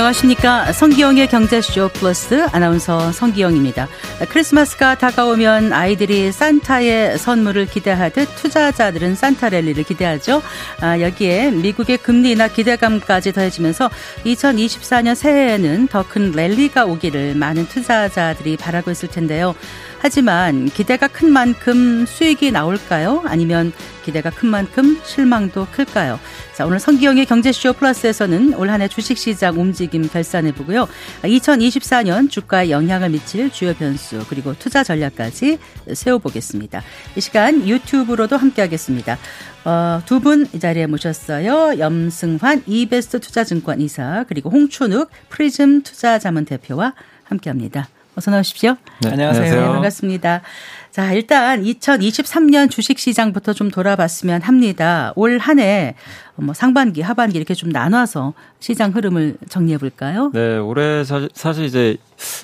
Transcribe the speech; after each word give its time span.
안녕하십니까. 0.00 0.72
성기영의 0.72 1.28
경제쇼 1.28 1.90
플러스 1.90 2.46
아나운서 2.52 3.12
성기영입니다. 3.12 3.86
크리스마스가 4.30 4.94
다가오면 4.94 5.74
아이들이 5.74 6.32
산타의 6.32 7.18
선물을 7.18 7.66
기대하듯 7.66 8.34
투자자들은 8.36 9.14
산타 9.14 9.50
랠리를 9.50 9.84
기대하죠. 9.84 10.40
아, 10.80 10.98
여기에 11.00 11.50
미국의 11.50 11.98
금리나 11.98 12.48
기대감까지 12.48 13.32
더해지면서 13.34 13.90
2024년 14.24 15.14
새해에는 15.14 15.88
더 15.88 16.02
큰 16.02 16.32
랠리가 16.32 16.86
오기를 16.86 17.34
많은 17.34 17.68
투자자들이 17.68 18.56
바라고 18.56 18.90
있을 18.90 19.10
텐데요. 19.10 19.54
하지만 20.02 20.64
기대가 20.64 21.08
큰 21.08 21.30
만큼 21.30 22.06
수익이 22.06 22.50
나올까요? 22.52 23.22
아니면 23.26 23.70
기대가 24.02 24.30
큰 24.30 24.48
만큼 24.48 24.98
실망도 25.04 25.66
클까요? 25.72 26.18
자, 26.54 26.64
오늘 26.64 26.80
성기영의 26.80 27.26
경제쇼 27.26 27.74
플러스에서는 27.74 28.54
올 28.54 28.70
한해 28.70 28.88
주식시장 28.88 29.60
움직임 29.60 30.08
결산해 30.08 30.52
보고요. 30.54 30.88
2024년 31.22 32.30
주가에 32.30 32.70
영향을 32.70 33.10
미칠 33.10 33.50
주요 33.50 33.74
변수 33.74 34.24
그리고 34.30 34.54
투자 34.58 34.82
전략까지 34.82 35.58
세워보겠습니다. 35.92 36.82
이 37.16 37.20
시간 37.20 37.68
유튜브로도 37.68 38.38
함께하겠습니다. 38.38 39.18
어, 39.66 40.00
두 40.06 40.20
분 40.20 40.46
이 40.54 40.58
자리에 40.58 40.86
모셨어요. 40.86 41.78
염승환 41.78 42.62
이베스트 42.66 43.20
투자증권 43.20 43.82
이사 43.82 44.24
그리고 44.28 44.48
홍춘욱 44.48 45.10
프리즘 45.28 45.82
투자자문 45.82 46.46
대표와 46.46 46.94
함께합니다. 47.24 47.88
어서 48.16 48.30
나오십시오. 48.30 48.76
네, 49.02 49.10
안녕하세요. 49.10 49.54
네, 49.54 49.60
반갑습니다. 49.68 50.42
자, 50.90 51.12
일단 51.12 51.62
2023년 51.62 52.68
주식 52.70 52.98
시장부터 52.98 53.52
좀 53.52 53.70
돌아봤으면 53.70 54.42
합니다. 54.42 55.12
올 55.16 55.38
한 55.38 55.58
해 55.58 55.94
뭐 56.36 56.54
상반기, 56.54 57.02
하반기 57.02 57.36
이렇게 57.36 57.52
좀 57.52 57.68
나눠서 57.68 58.32
시장 58.60 58.92
흐름을 58.94 59.36
정리해 59.50 59.76
볼까요? 59.76 60.30
네, 60.32 60.56
올해 60.56 61.04
사실, 61.04 61.28
사실 61.34 61.64
이제 61.66 61.98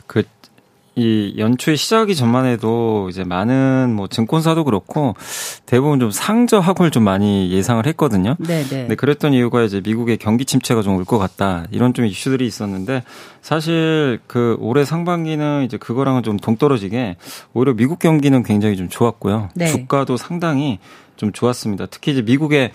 그 0.07 0.23
이 0.99 1.35
연초에 1.37 1.77
시작하기 1.77 2.15
전만 2.17 2.47
해도 2.47 3.09
이제 3.11 3.23
많은 3.23 3.95
뭐 3.95 4.09
증권사도 4.09 4.65
그렇고 4.65 5.15
대부분 5.67 6.01
좀 6.01 6.11
상저 6.11 6.59
하골 6.59 6.91
좀 6.91 7.05
많이 7.05 7.53
예상을 7.53 7.85
했거든요. 7.87 8.35
네네. 8.39 8.87
네. 8.89 8.95
그랬던 8.95 9.35
이유가 9.35 9.63
이제 9.63 9.83
미국의 9.85 10.17
경기 10.17 10.45
침체가 10.47 10.81
좀 10.83 10.97
올 10.97 11.05
것 11.05 11.19
같다 11.19 11.67
이런 11.71 11.93
좀 11.93 12.07
이슈들이 12.07 12.47
있었는데 12.47 13.03
사실 13.43 14.19
그 14.27 14.57
올해 14.59 14.87
상반기는 14.87 15.65
이제 15.65 15.77
그거랑은 15.77 16.23
좀 16.23 16.39
동떨어지게 16.39 17.17
오히려 17.53 17.75
미국 17.75 17.99
경기는 17.99 18.43
굉장히 18.43 18.77
좀 18.77 18.89
좋았고요. 18.89 19.51
네. 19.55 19.67
주가도 19.67 20.17
상당히 20.17 20.79
좀 21.17 21.33
좋았습니다. 21.33 21.87
특히 21.87 22.13
이제 22.13 22.23
미국의 22.23 22.73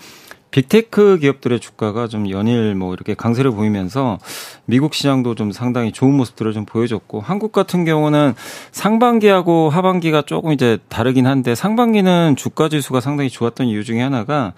빅테크 0.52 1.18
기업들의 1.18 1.58
주가가 1.58 2.06
좀 2.06 2.30
연일 2.30 2.74
뭐 2.74 2.94
이렇게 2.94 3.14
강세를 3.14 3.50
보이면서 3.50 4.18
미국 4.66 4.94
시장도 4.94 5.34
좀 5.34 5.50
상당히 5.50 5.92
좋은 5.92 6.14
모습들을 6.14 6.52
좀 6.52 6.66
보여줬고 6.66 7.20
한국 7.20 7.52
같은 7.52 7.84
경우는 7.84 8.34
상반기하고 8.70 9.70
하반기가 9.70 10.22
조금 10.22 10.52
이제 10.52 10.78
다르긴 10.88 11.26
한데 11.26 11.54
상반기는 11.54 12.36
주가 12.36 12.68
지수가 12.68 13.00
상당히 13.00 13.30
좋았던 13.30 13.66
이유 13.66 13.82
중에 13.82 14.02
하나가 14.02 14.52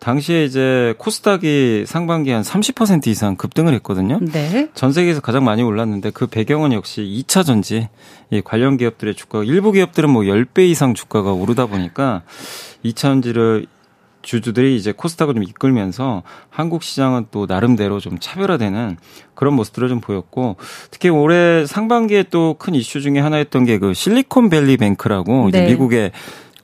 당시에 0.00 0.44
이제 0.44 0.94
코스닥이 0.98 1.84
상반기 1.86 2.30
한 2.30 2.42
30% 2.42 3.06
이상 3.08 3.34
급등을 3.34 3.72
했거든요. 3.74 4.20
네. 4.20 4.68
전 4.74 4.92
세계에서 4.92 5.20
가장 5.20 5.44
많이 5.44 5.62
올랐는데 5.62 6.10
그 6.10 6.26
배경은 6.26 6.72
역시 6.72 7.00
2차 7.02 7.44
전지 7.44 7.88
이 8.30 8.42
관련 8.42 8.76
기업들의 8.76 9.14
주가 9.14 9.42
일부 9.42 9.72
기업들은 9.72 10.10
뭐 10.10 10.22
10배 10.22 10.68
이상 10.68 10.92
주가가 10.92 11.32
오르다 11.32 11.66
보니까 11.66 12.22
2차 12.84 13.08
전지를 13.08 13.66
주주들이 14.22 14.76
이제 14.76 14.92
코스닥을 14.92 15.34
좀 15.34 15.42
이끌면서 15.42 16.22
한국 16.50 16.82
시장은 16.82 17.26
또 17.30 17.46
나름대로 17.46 18.00
좀 18.00 18.18
차별화되는 18.18 18.96
그런 19.34 19.54
모습들을 19.54 19.88
좀 19.88 20.00
보였고 20.00 20.56
특히 20.90 21.08
올해 21.08 21.64
상반기에 21.66 22.24
또 22.24 22.56
큰 22.58 22.74
이슈 22.74 23.00
중에 23.00 23.20
하나였던 23.20 23.64
게 23.64 23.78
그 23.78 23.94
실리콘밸리 23.94 24.76
뱅크라고 24.76 25.42
네. 25.44 25.48
이제 25.48 25.62
미국의 25.66 26.10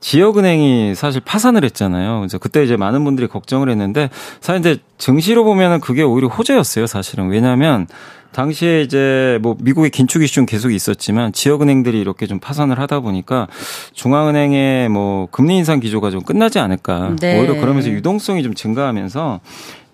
지역은행이 0.00 0.94
사실 0.94 1.20
파산을 1.24 1.64
했잖아요. 1.64 2.18
그래서 2.18 2.36
그때 2.38 2.62
이제 2.62 2.76
많은 2.76 3.04
분들이 3.04 3.26
걱정을 3.26 3.70
했는데 3.70 4.10
사실 4.40 4.60
이제 4.60 4.82
증시로 4.98 5.44
보면은 5.44 5.80
그게 5.80 6.02
오히려 6.02 6.28
호재였어요, 6.28 6.86
사실은. 6.86 7.28
왜냐하면 7.28 7.86
당시에 8.34 8.82
이제 8.82 9.38
뭐 9.42 9.56
미국의 9.60 9.90
긴축 9.90 10.22
이슈는 10.22 10.44
계속 10.46 10.72
있었지만 10.72 11.32
지역은행들이 11.32 11.98
이렇게 12.00 12.26
좀 12.26 12.40
파산을 12.40 12.78
하다 12.80 13.00
보니까 13.00 13.46
중앙은행의 13.92 14.88
뭐 14.88 15.28
금리 15.30 15.56
인상 15.56 15.78
기조가 15.80 16.10
좀 16.10 16.20
끝나지 16.20 16.58
않을까. 16.58 17.14
네. 17.20 17.38
오히려 17.38 17.54
그러면서 17.60 17.88
유동성이 17.90 18.42
좀 18.42 18.54
증가하면서 18.54 19.40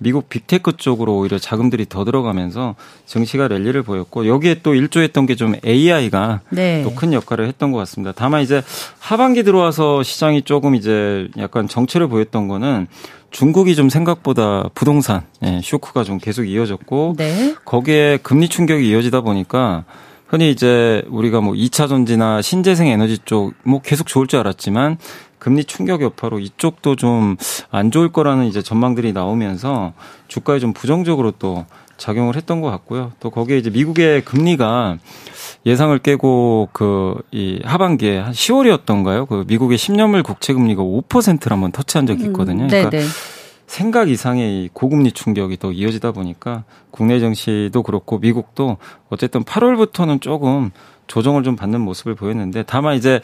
미국 0.02 0.30
빅테크 0.30 0.78
쪽으로 0.78 1.18
오히려 1.18 1.38
자금들이 1.38 1.84
더 1.86 2.06
들어가면서 2.06 2.74
증시가 3.04 3.48
랠리를 3.48 3.82
보였고 3.82 4.26
여기에 4.26 4.60
또 4.62 4.74
일조했던 4.74 5.26
게 5.26 5.34
좀 5.34 5.54
AI가 5.64 6.40
네. 6.50 6.82
또큰 6.82 7.12
역할을 7.12 7.46
했던 7.46 7.70
것 7.72 7.78
같습니다. 7.78 8.12
다만 8.16 8.40
이제 8.42 8.62
하반기 8.98 9.42
들어와서 9.42 10.02
시장이 10.02 10.42
조금 10.42 10.74
이제 10.74 11.28
약간 11.38 11.68
정체를 11.68 12.08
보였던 12.08 12.48
거는 12.48 12.86
중국이 13.30 13.74
좀 13.76 13.88
생각보다 13.88 14.64
부동산 14.74 15.22
예, 15.44 15.60
쇼크가 15.62 16.04
좀 16.04 16.18
계속 16.18 16.44
이어졌고 16.44 17.14
네. 17.16 17.54
거기에 17.64 18.18
금리 18.22 18.48
충격이 18.48 18.88
이어지다 18.88 19.20
보니까 19.20 19.84
흔히 20.26 20.50
이제 20.50 21.02
우리가 21.08 21.40
뭐 21.40 21.54
2차 21.54 21.88
전지나 21.88 22.42
신재생 22.42 22.86
에너지 22.88 23.18
쪽 23.24 23.52
뭐 23.64 23.80
계속 23.82 24.06
좋을 24.06 24.26
줄 24.26 24.38
알았지만 24.40 24.98
금리 25.38 25.64
충격 25.64 26.02
여파로 26.02 26.38
이쪽도 26.38 26.96
좀 26.96 27.36
안 27.70 27.90
좋을 27.90 28.10
거라는 28.12 28.46
이제 28.46 28.62
전망들이 28.62 29.12
나오면서 29.12 29.92
주가에 30.28 30.58
좀 30.58 30.72
부정적으로 30.72 31.30
또 31.32 31.64
작용을 31.96 32.34
했던 32.36 32.60
것 32.60 32.70
같고요. 32.70 33.12
또 33.20 33.30
거기에 33.30 33.58
이제 33.58 33.70
미국의 33.70 34.24
금리가 34.24 34.98
예상을 35.66 35.98
깨고 35.98 36.70
그 36.72 37.10
이 37.32 37.60
하반기에 37.64 38.18
한 38.18 38.32
10월이었던가요? 38.32 39.28
그 39.28 39.44
미국의 39.46 39.78
10년물 39.78 40.22
국채 40.24 40.52
금리가 40.52 40.82
5%를 40.82 41.52
한번 41.52 41.72
터치한 41.72 42.06
적이 42.06 42.24
있거든요. 42.24 42.64
음, 42.64 42.68
그러니까 42.68 42.90
네, 42.90 43.00
네. 43.00 43.06
생각 43.66 44.10
이상의 44.10 44.70
고금리 44.72 45.12
충격이 45.12 45.58
또 45.58 45.70
이어지다 45.70 46.10
보니까 46.10 46.64
국내 46.90 47.20
증시도 47.20 47.84
그렇고 47.84 48.18
미국도 48.18 48.78
어쨌든 49.10 49.44
8월부터는 49.44 50.20
조금 50.20 50.70
조정을 51.06 51.44
좀 51.44 51.56
받는 51.56 51.80
모습을 51.80 52.14
보였는데 52.14 52.64
다만 52.66 52.96
이제 52.96 53.20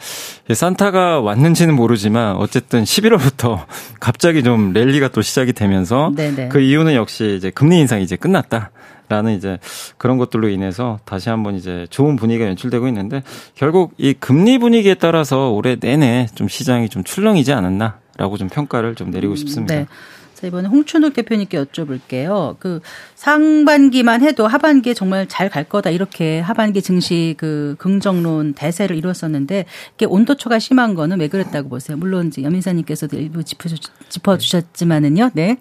산타가 0.53 1.19
왔는지는 1.21 1.75
모르지만 1.75 2.37
어쨌든 2.37 2.83
11월부터 2.83 3.65
갑자기 3.99 4.41
좀 4.43 4.71
랠리가 4.71 5.09
또 5.09 5.21
시작이 5.21 5.53
되면서 5.53 6.11
네네. 6.15 6.47
그 6.49 6.59
이유는 6.61 6.95
역시 6.95 7.35
이제 7.37 7.49
금리 7.49 7.79
인상이 7.79 8.03
이제 8.03 8.15
끝났다. 8.15 8.71
라는 9.09 9.35
이제 9.35 9.57
그런 9.97 10.17
것들로 10.17 10.49
인해서 10.49 10.99
다시 11.05 11.29
한번 11.29 11.55
이제 11.55 11.87
좋은 11.89 12.15
분위기가 12.17 12.47
연출되고 12.49 12.87
있는데 12.89 13.23
결국 13.55 13.93
이 13.97 14.13
금리 14.13 14.57
분위기에 14.57 14.95
따라서 14.95 15.51
올해 15.51 15.77
내내 15.77 16.27
좀 16.35 16.47
시장이 16.47 16.89
좀 16.89 17.03
출렁이지 17.03 17.53
않았나라고 17.53 18.37
좀 18.37 18.49
평가를 18.49 18.95
좀 18.95 19.11
내리고 19.11 19.33
음, 19.33 19.35
싶습니다. 19.37 19.75
네. 19.75 19.87
자, 20.33 20.45
이번에 20.45 20.67
홍춘욱 20.67 21.13
대표님께 21.15 21.57
여쭤볼게요. 21.63 22.57
그 22.59 22.79
상반기만 23.15 24.21
해도 24.21 24.45
하반기에 24.45 24.93
정말 24.93 25.25
잘 25.27 25.49
갈 25.49 25.63
거다. 25.63 25.89
이렇게 25.89 26.39
하반기 26.41 26.83
증시 26.83 27.33
그 27.39 27.75
긍정론 27.79 28.53
대세를 28.53 28.95
이루었었는데 28.97 29.65
이게 29.95 30.05
온도초가 30.05 30.59
심한 30.59 30.93
거는 30.93 31.19
왜 31.21 31.27
그랬다고 31.27 31.69
보세요? 31.69 31.97
물론 31.97 32.27
이제 32.27 32.43
염인사님께서도 32.43 33.17
일부 33.17 33.43
짚어 33.43 34.37
주셨지만은요. 34.37 35.31
네. 35.33 35.57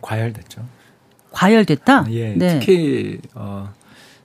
과열됐죠. 0.00 0.75
과열됐다? 1.36 2.06
예. 2.10 2.34
네. 2.34 2.58
특히 2.58 3.18
어 3.34 3.70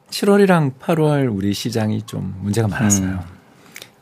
7월이랑 0.09 0.73
8월 0.79 1.33
우리 1.33 1.53
시장이 1.53 2.03
좀 2.03 2.35
문제가 2.41 2.67
많았어요. 2.67 3.09
음. 3.09 3.41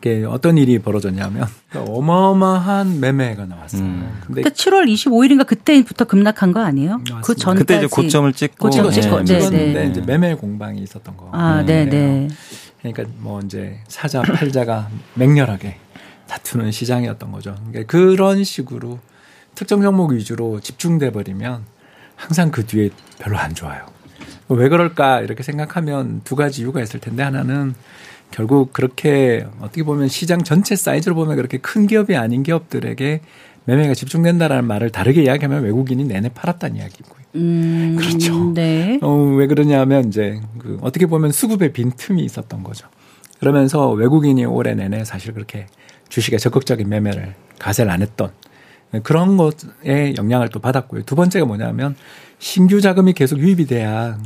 게 0.02 0.24
어떤 0.24 0.58
일이 0.58 0.80
벌어졌냐면 0.80 1.46
어마어마한 1.76 3.02
매매가 3.02 3.48
나왔어요. 3.48 3.82
음. 3.82 4.20
근데, 4.26 4.44
근데 4.44 4.50
7월 4.50 4.86
25일인가 4.86 5.46
그때부터 5.46 6.06
급락한 6.06 6.54
거 6.54 6.62
아니에요? 6.62 7.00
맞습니다. 7.00 7.22
그 7.22 7.36
전까지 7.36 7.66
그때 7.66 7.78
이제 7.78 7.88
고점을 7.88 8.32
찍고 8.32 8.70
고점 8.70 8.92
찍고 8.92 9.24
네, 9.24 9.50
네, 9.50 9.74
네. 9.74 9.88
이제 9.88 10.02
매매 10.02 10.36
공방이 10.36 10.82
있었던 10.82 11.18
거. 11.18 11.30
아, 11.34 11.64
네, 11.66 11.84
네. 11.86 12.30
그러니까 12.80 13.04
뭐 13.18 13.42
이제 13.42 13.80
사자 13.90 14.22
팔자가 14.22 14.88
맹렬하게 15.16 15.78
다투는 16.28 16.72
시장이었던 16.72 17.32
거죠. 17.34 17.56
그러니까 17.68 17.84
그런 17.92 18.46
식으로 18.46 19.00
특정 19.54 19.82
종목 19.82 20.12
위주로 20.12 20.62
집중돼 20.62 21.12
버리면 21.12 21.66
항상 22.20 22.52
그 22.52 22.66
뒤에 22.66 22.90
별로 23.18 23.38
안 23.38 23.56
좋아요. 23.56 23.86
왜 24.50 24.68
그럴까 24.68 25.22
이렇게 25.22 25.42
생각하면 25.42 26.22
두 26.26 26.36
가지 26.36 26.62
이유가 26.62 26.82
있을 26.82 27.00
텐데 27.00 27.24
하나는 27.24 27.74
결국 28.30 28.74
그렇게 28.74 29.48
어떻게 29.62 29.84
보면 29.84 30.10
시장 30.10 30.44
전체 30.44 30.76
사이즈로 30.76 31.16
보면 31.16 31.38
그렇게 31.38 31.58
큰 31.58 31.88
기업이 31.88 32.16
아닌 32.16 32.44
기업들에게 32.44 33.22
매매가 33.66 33.94
집중된다라는 33.94 34.66
말을 34.66 34.90
다르게 34.90 35.24
이야기하면 35.24 35.64
외국인이 35.64 36.04
내내 36.04 36.30
팔았다는 36.30 36.78
이야기고요. 36.78 37.20
음, 37.36 37.96
그렇죠. 37.98 38.52
네. 38.54 39.00
어, 39.02 39.14
왜 39.38 39.48
그러냐면 39.48 40.08
이제 40.08 40.42
그 40.58 40.78
어떻게 40.82 41.06
보면 41.06 41.32
수급의 41.32 41.72
빈 41.72 41.92
틈이 41.96 42.24
있었던 42.26 42.64
거죠. 42.64 42.88
그러면서 43.40 43.92
외국인이 43.92 44.44
올해 44.46 44.74
내내 44.74 45.06
사실 45.06 45.34
그렇게 45.34 45.68
주식에 46.10 46.38
적극적인 46.38 46.90
매매를 46.90 47.36
가세를 47.60 47.92
안 47.92 48.02
했던 48.02 48.32
그런 49.04 49.38
것에 49.38 50.16
영향을 50.18 50.50
또 50.50 50.60
받았고요. 50.60 51.04
두 51.04 51.16
번째가 51.16 51.46
뭐냐면 51.46 51.96
신규 52.40 52.80
자금이 52.80 53.14
계속 53.14 53.38
유입이 53.38 53.66
돼야 53.66 54.18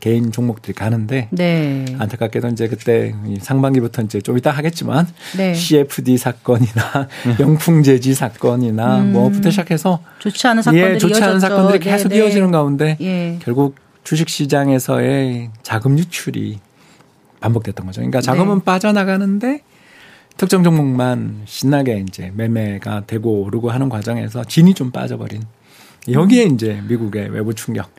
개인 0.00 0.32
종목들이 0.32 0.72
가는데 0.72 1.28
네. 1.30 1.84
안타깝게도 1.98 2.48
이제 2.48 2.66
그때 2.66 3.14
상반기부터 3.40 4.02
이제 4.02 4.20
좀 4.22 4.38
이따 4.38 4.50
하겠지만 4.50 5.06
네. 5.36 5.54
CFD 5.54 6.16
사건이나 6.16 7.08
영풍제지 7.38 8.14
사건이나 8.14 9.00
음. 9.00 9.12
뭐부터 9.12 9.50
시작해서 9.50 10.00
좋지 10.18 10.46
않은 10.48 10.62
사건들이 10.62 10.94
예, 10.94 10.98
좋지 10.98 11.22
않은 11.22 11.40
사건들이 11.40 11.78
계속 11.78 12.08
네, 12.08 12.16
네. 12.16 12.24
이어지는 12.24 12.50
가운데 12.50 12.96
예. 13.00 13.38
결국 13.40 13.76
주식 14.02 14.30
시장에서의 14.30 15.50
자금 15.62 15.98
유출이 15.98 16.60
반복됐던 17.40 17.86
거죠. 17.86 18.00
그러니까 18.00 18.22
자금은 18.22 18.58
네. 18.58 18.64
빠져나가는데 18.64 19.62
특정 20.38 20.62
종목만 20.62 21.42
신나게 21.46 22.04
이제 22.08 22.32
매매가 22.34 23.04
되고 23.06 23.42
오르고 23.42 23.70
하는 23.70 23.88
과정에서 23.88 24.44
진이 24.44 24.72
좀 24.74 24.90
빠져버린 24.92 25.42
여기에 26.10 26.46
음. 26.46 26.54
이제 26.54 26.80
미국의 26.88 27.28
외부 27.30 27.54
충격, 27.54 27.90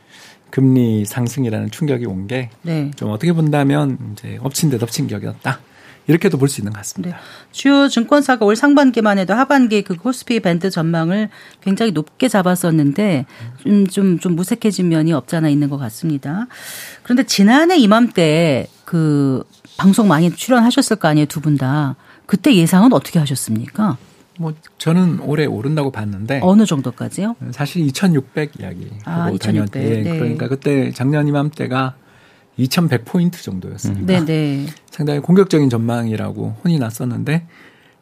금리 0.50 1.06
상승이라는 1.06 1.70
충격이 1.70 2.06
온 2.06 2.28
게좀 2.28 2.50
네. 2.64 2.92
어떻게 3.02 3.34
본다면 3.34 3.98
이제 4.14 4.40
엎친 4.42 4.70
데 4.70 4.78
덮친 4.80 5.08
격이었다. 5.08 5.60
이렇게도 6.08 6.40
볼 6.40 6.48
수 6.48 6.62
있는 6.62 6.72
것 6.72 6.78
같습니다. 6.80 7.18
네. 7.18 7.24
주요 7.52 7.88
증권사가 7.90 8.44
올 8.46 8.56
상반기만 8.56 9.20
해도 9.20 9.34
하반기 9.36 9.84
그 9.84 9.96
코스피 9.96 10.40
밴드 10.40 10.72
전망을 10.72 11.30
굉장히 11.62 11.92
높게 11.92 12.28
잡았었는데 12.30 13.26
좀, 13.62 13.86
좀, 13.86 14.18
좀 14.18 14.36
무색해진 14.36 14.88
면이 14.88 15.12
없잖아 15.14 15.50
있는 15.50 15.70
것 15.70 15.78
같습니다. 15.78 16.48
그런데 17.04 17.24
지난해 17.24 17.78
이맘때 17.78 18.68
그 18.86 19.44
방송 19.78 20.08
많이 20.08 20.32
출연하셨을 20.34 20.96
거 20.96 21.10
아니에요, 21.10 21.26
두 21.28 21.42
분 21.42 21.58
다. 21.58 21.96
그때 22.30 22.56
예상은 22.56 22.94
어떻게 22.94 23.18
하셨습니까? 23.18 23.98
뭐 24.38 24.54
저는 24.78 25.20
올해 25.22 25.48
오른다고 25.48 25.92
봤는데 25.92 26.42
어느 26.44 26.64
정도까지요? 26.64 27.36
사실 27.50 27.82
2,600 27.88 28.60
이야기 28.60 28.88
아, 29.04 29.24
하고 29.24 29.36
2600. 29.38 29.72
다녔 29.72 30.04
네. 30.04 30.04
그러니까 30.04 30.48
그때 30.48 30.92
작년 30.92 31.28
이맘때가 31.28 31.96
2,100 32.58 33.06
포인트 33.06 33.42
정도였습니다. 33.42 34.06
네, 34.06 34.26
네. 34.26 34.66
상당히 34.92 35.22
공격적인 35.22 35.72
전망이라고 35.72 36.58
혼이 36.64 36.78
났었는데 36.78 37.48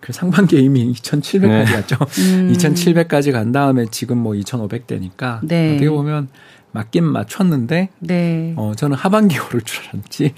그 0.01 0.11
상반기에 0.11 0.59
이미 0.59 0.91
2,700까지 0.91 1.47
네. 1.47 1.63
갔죠. 1.63 1.95
음. 2.19 2.51
2,700까지 2.51 3.31
간 3.31 3.53
다음에 3.53 3.85
지금 3.89 4.17
뭐 4.17 4.33
2,500대니까 4.33 5.39
네. 5.43 5.71
어떻게 5.71 5.89
보면 5.89 6.27
맞긴 6.73 7.05
맞췄는데 7.05 7.89
네. 7.99 8.53
어 8.57 8.73
저는 8.75 8.97
하반기 8.97 9.39
오를 9.39 9.61
줄 9.61 9.85
알았지 9.87 10.33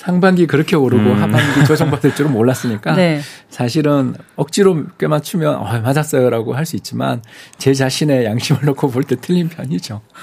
상반기 0.00 0.46
그렇게 0.46 0.76
오르고 0.76 1.10
음. 1.10 1.22
하반기 1.22 1.66
조정받을 1.66 2.14
줄은 2.14 2.32
몰랐으니까 2.32 2.94
네. 2.96 3.20
사실은 3.50 4.14
억지로 4.34 4.84
꽤 4.98 5.06
맞추면 5.06 5.56
어, 5.56 5.80
맞았어요라고 5.82 6.54
할 6.54 6.64
수 6.64 6.76
있지만 6.76 7.20
제 7.58 7.74
자신의 7.74 8.24
양심을 8.24 8.62
놓고 8.64 8.90
볼 8.90 9.02
때 9.04 9.16
틀린 9.20 9.50
편이죠. 9.50 10.00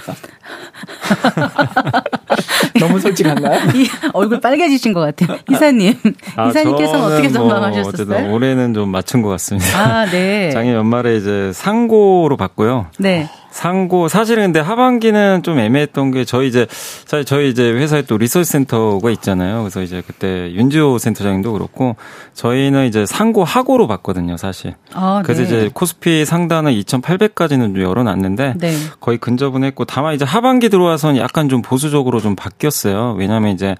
너무 2.80 3.00
솔직한가요? 3.00 3.70
이, 3.76 3.88
얼굴 4.14 4.40
빨개지신 4.40 4.94
것 4.94 5.02
같아요. 5.02 5.38
이사님. 5.52 5.94
아, 6.36 6.48
이사님께서는 6.50 7.06
어떻게 7.06 7.30
전망하셨어요? 7.30 8.20
뭐 8.22 8.34
올해는 8.34 8.74
좀 8.74 8.90
맞춘 8.90 9.22
것 9.22 9.30
같습니다. 9.30 9.80
아, 9.80 10.06
네. 10.06 10.50
작년 10.54 10.74
연말에 10.76 11.18
이제 11.18 11.52
상고로 11.54 12.36
봤고요. 12.38 12.88
네. 12.98 13.30
상고 13.57 14.07
사실은 14.07 14.44
근데 14.44 14.59
하반기는 14.59 15.42
좀 15.42 15.57
애매했던 15.57 16.12
게 16.12 16.25
저희 16.25 16.48
이제 16.48 16.68
사실 16.69 17.25
저희 17.25 17.50
이제 17.50 17.71
회사에 17.71 18.04
또 18.04 18.15
리서치 18.19 18.51
센터가 18.51 19.09
있잖아요. 19.09 19.62
그래서 19.62 19.81
이제 19.81 20.04
그때 20.06 20.51
윤지호 20.54 21.00
센터장님도 21.00 21.54
그렇고 21.54 21.95
저희는 22.36 22.86
이제 22.86 23.07
상고 23.07 23.44
하고로 23.44 23.88
봤거든요, 23.88 24.38
사실. 24.38 24.75
아, 24.94 25.24
그래서 25.25 25.42
네. 25.42 25.48
이제 25.48 25.69
코스피 25.74 26.24
상단은 26.24 26.71
2,800까지는 26.74 27.74
좀 27.74 27.81
열어놨는데 27.81 28.54
네. 28.57 28.74
거의 29.00 29.18
근접은 29.18 29.63
했고 29.63 29.86
다만 29.86 30.13
이제 30.13 30.24
하반기 30.24 30.69
들어와서는 30.69 31.19
약간 31.19 31.50
좀 31.50 31.63
보수적으로 31.63 32.19
좀 32.19 32.36
바뀌었어요. 32.36 33.15
왜냐하면 33.18 33.54
이제 33.54 33.75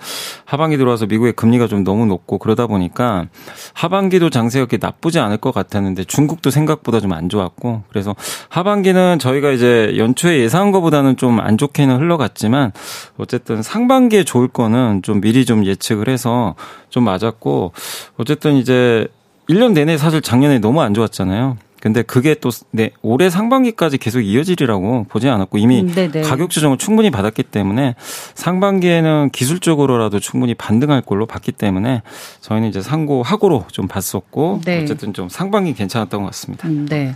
하반기 0.46 0.78
들어와서 0.78 1.06
미국의 1.06 1.34
금리가 1.34 1.68
좀 1.68 1.84
너무 1.84 2.08
높고 2.08 2.40
그러다 2.40 2.66
보니까 2.66 3.28
하반기도 3.74 4.32
장세가 4.32 4.66
그렇게 4.66 4.84
나쁘지 4.84 5.20
않을 5.20 5.38
것 5.38 5.54
같았는데 5.54 6.06
중국도 6.06 6.50
생각보다 6.50 7.00
좀 7.00 7.08
안 7.08 7.30
좋았고 7.30 7.84
그래서 7.90 8.16
하반기는 8.50 9.18
저희가 9.20 9.52
이제 9.52 9.67
이제 9.68 9.94
연초에 9.98 10.40
예상한 10.40 10.72
것보다는 10.72 11.18
좀 11.18 11.38
안 11.38 11.58
좋게는 11.58 11.98
흘러갔지만 12.00 12.72
어쨌든 13.18 13.62
상반기에 13.62 14.24
좋을 14.24 14.48
거는 14.48 15.02
좀 15.04 15.22
미리 15.22 15.46
좀 15.46 15.66
예측을 15.66 16.08
해서 16.10 16.56
좀 16.90 17.04
맞았고 17.04 17.74
어쨌든 18.18 18.56
이제 18.56 19.08
1년 19.50 19.74
내내 19.74 19.98
사실 19.98 20.22
작년에 20.22 20.60
너무 20.60 20.82
안 20.82 20.94
좋았잖아요. 20.94 21.58
근데 21.80 22.02
그게 22.02 22.34
또 22.34 22.50
네, 22.72 22.90
올해 23.04 23.30
상반기까지 23.30 24.00
계속 24.00 24.22
이어지리라고 24.22 25.06
보지 25.10 25.30
않았고 25.30 25.60
이미 25.60 25.82
음, 25.82 26.12
가격 26.24 26.50
조정을 26.50 26.78
충분히 26.78 27.12
받았기 27.12 27.44
때문에 27.44 27.96
상반기에는 28.34 29.30
기술적으로라도 29.32 30.20
충분히 30.20 30.56
반등할 30.56 31.02
걸로 31.02 31.28
봤기 31.28 31.52
때문에 31.52 32.02
저희는 32.42 32.70
이제 32.70 32.82
상고 32.82 33.22
하고로 33.22 33.66
좀 33.72 33.88
봤었고 33.88 34.62
네. 34.66 34.82
어쨌든 34.82 35.14
좀 35.14 35.30
상반기 35.30 35.74
괜찮았던 35.76 36.22
것 36.22 36.28
같습니다. 36.28 36.68
음, 36.68 36.88
네. 36.90 37.16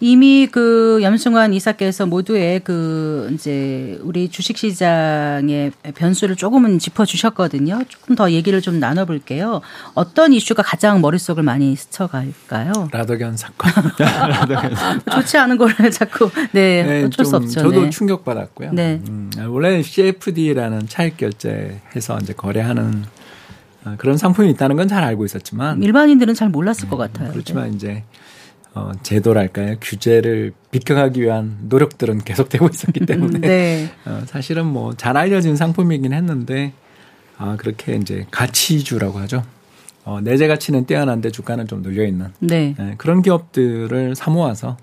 이미 0.00 0.48
그 0.50 1.00
염승환 1.02 1.52
이사께서 1.52 2.06
모두의 2.06 2.60
그 2.60 3.30
이제 3.34 3.98
우리 4.02 4.28
주식 4.28 4.56
시장의 4.56 5.72
변수를 5.94 6.36
조금은 6.36 6.78
짚어 6.78 7.04
주셨거든요. 7.04 7.82
조금 7.88 8.14
더 8.14 8.30
얘기를 8.30 8.60
좀 8.62 8.80
나눠 8.80 9.04
볼게요. 9.04 9.60
어떤 9.94 10.32
이슈가 10.32 10.62
가장 10.62 11.00
머릿속을 11.02 11.42
많이 11.42 11.76
스쳐 11.76 12.06
갈까요? 12.06 12.72
라더견 12.92 13.36
사건. 13.36 13.72
좋지 15.12 15.36
않은 15.36 15.58
거를 15.58 15.90
자꾸 15.92 16.30
네, 16.52 16.82
네 16.82 17.04
어쩔 17.04 17.26
수 17.26 17.36
없죠. 17.36 17.60
저도 17.60 17.82
네. 17.84 17.90
충격 17.90 18.24
받았고요. 18.24 18.72
네. 18.72 19.00
음, 19.08 19.30
원래 19.48 19.82
CFD라는 19.82 20.88
차익 20.88 21.18
결제해서 21.18 22.18
이제 22.22 22.32
거래하는 22.32 23.04
그런 23.98 24.16
상품이 24.16 24.50
있다는 24.50 24.76
건 24.76 24.88
잘 24.88 25.04
알고 25.04 25.24
있었지만 25.24 25.82
일반인들은 25.82 26.34
잘 26.34 26.48
몰랐을 26.48 26.88
것 26.88 26.96
같아요. 26.96 27.30
그렇지만 27.32 27.70
네. 27.70 27.76
이제 27.76 28.04
어, 28.74 28.92
제도랄까요? 29.02 29.76
규제를 29.80 30.52
비켜가기 30.70 31.20
위한 31.22 31.58
노력들은 31.62 32.18
계속되고 32.20 32.68
있었기 32.68 33.00
때문에 33.06 33.38
네. 33.40 33.90
어, 34.06 34.22
사실은 34.26 34.66
뭐 34.66 34.92
잘 34.96 35.16
알려진 35.16 35.56
상품이긴 35.56 36.12
했는데 36.12 36.72
아, 37.36 37.56
그렇게 37.56 37.96
이제 37.96 38.26
가치주라고 38.30 39.18
하죠. 39.20 39.42
어, 40.04 40.20
내재 40.20 40.46
가치는 40.46 40.86
뛰어난데 40.86 41.30
주가는 41.30 41.66
좀 41.66 41.82
눌려 41.82 42.04
있는 42.06 42.28
네. 42.38 42.74
네, 42.78 42.94
그런 42.96 43.22
기업들을 43.22 44.14
사모아서 44.14 44.76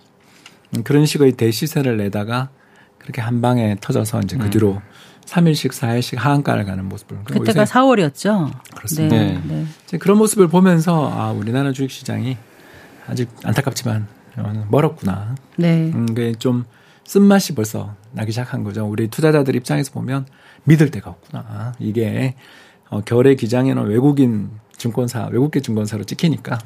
그런 0.83 1.05
식의 1.05 1.33
대시세를 1.33 1.97
내다가 1.97 2.49
그렇게 2.99 3.21
한 3.21 3.41
방에 3.41 3.77
터져서 3.79 4.21
이제 4.21 4.37
그 4.37 4.45
음. 4.45 4.49
뒤로 4.49 4.71
음. 4.73 4.79
3일씩 5.25 5.71
4일씩 5.71 6.17
하한가를 6.17 6.65
가는 6.65 6.85
모습을 6.85 7.17
그때가 7.25 7.65
4월이었죠. 7.65 8.51
그렇습니다. 8.75 9.15
네. 9.15 9.41
네. 9.45 9.97
그런 9.97 10.17
모습을 10.17 10.47
보면서 10.47 11.09
아, 11.11 11.31
우리나라 11.31 11.71
주식 11.73 11.91
시장이 11.91 12.37
아직 13.07 13.29
안타깝지만 13.43 14.07
멀었구나. 14.69 15.35
네. 15.55 15.91
음, 15.93 16.13
그좀 16.13 16.65
쓴맛이 17.05 17.55
벌써 17.55 17.95
나기 18.11 18.31
시작한 18.31 18.63
거죠. 18.63 18.85
우리 18.85 19.07
투자자들 19.07 19.55
입장에서 19.55 19.91
보면 19.91 20.27
믿을 20.65 20.91
데가 20.91 21.09
없구나. 21.11 21.73
이게 21.79 22.35
어, 22.89 23.01
결의 23.01 23.35
기장에는 23.35 23.85
외국인 23.85 24.49
증권사, 24.77 25.29
외국계 25.31 25.61
증권사로 25.61 26.03
찍히니까 26.03 26.59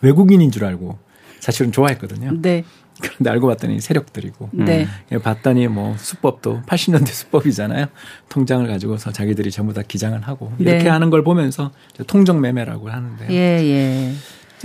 외국인인 0.00 0.50
줄 0.50 0.64
알고 0.64 0.98
사실은 1.40 1.72
좋아했거든요. 1.72 2.32
네. 2.40 2.64
그런데 3.00 3.30
알고 3.30 3.46
봤더니 3.46 3.80
세력들이고. 3.80 4.50
네. 4.52 4.86
음, 5.12 5.20
봤더니 5.20 5.68
뭐 5.68 5.94
수법도 5.98 6.62
80년대 6.66 7.08
수법이잖아요. 7.08 7.86
통장을 8.30 8.66
가지고서 8.66 9.12
자기들이 9.12 9.50
전부 9.50 9.74
다 9.74 9.82
기장을 9.86 10.18
하고 10.22 10.52
이렇게 10.58 10.84
네. 10.84 10.88
하는 10.88 11.10
걸 11.10 11.22
보면서 11.22 11.72
통정 12.06 12.40
매매라고 12.40 12.88
하는데. 12.88 13.26
예, 13.30 13.34
예. 13.34 14.12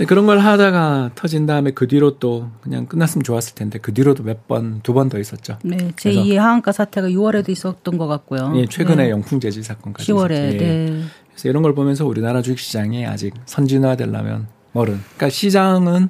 그런 0.08 0.26
걸 0.26 0.38
하다가 0.38 1.10
터진 1.14 1.46
다음에 1.46 1.70
그 1.70 1.86
뒤로 1.86 2.18
또 2.18 2.50
그냥 2.62 2.86
끝났으면 2.86 3.22
좋았을 3.24 3.54
텐데 3.54 3.78
그 3.78 3.92
뒤로도 3.92 4.22
몇 4.22 4.48
번, 4.48 4.80
두 4.82 4.94
번 4.94 5.08
더 5.08 5.18
있었죠. 5.18 5.58
네. 5.62 5.92
제 5.96 6.12
2의 6.12 6.36
하한가 6.36 6.72
사태가 6.72 7.08
6월에도 7.08 7.50
있었던 7.50 7.98
것 7.98 8.06
같고요. 8.06 8.52
예, 8.56 8.66
최근에 8.66 9.04
네. 9.04 9.10
영풍 9.10 9.38
재질 9.38 9.62
사건까지 9.62 10.10
10월에. 10.10 10.30
예. 10.32 10.56
네. 10.56 11.02
그래서 11.30 11.48
이런 11.48 11.62
걸 11.62 11.74
보면서 11.74 12.06
우리나라 12.06 12.40
주식 12.42 12.58
시장이 12.60 13.06
아직 13.06 13.34
선진화 13.44 13.96
되려면 13.96 14.48
멀은. 14.72 14.98
그러니까 15.16 15.28
시장은 15.28 16.08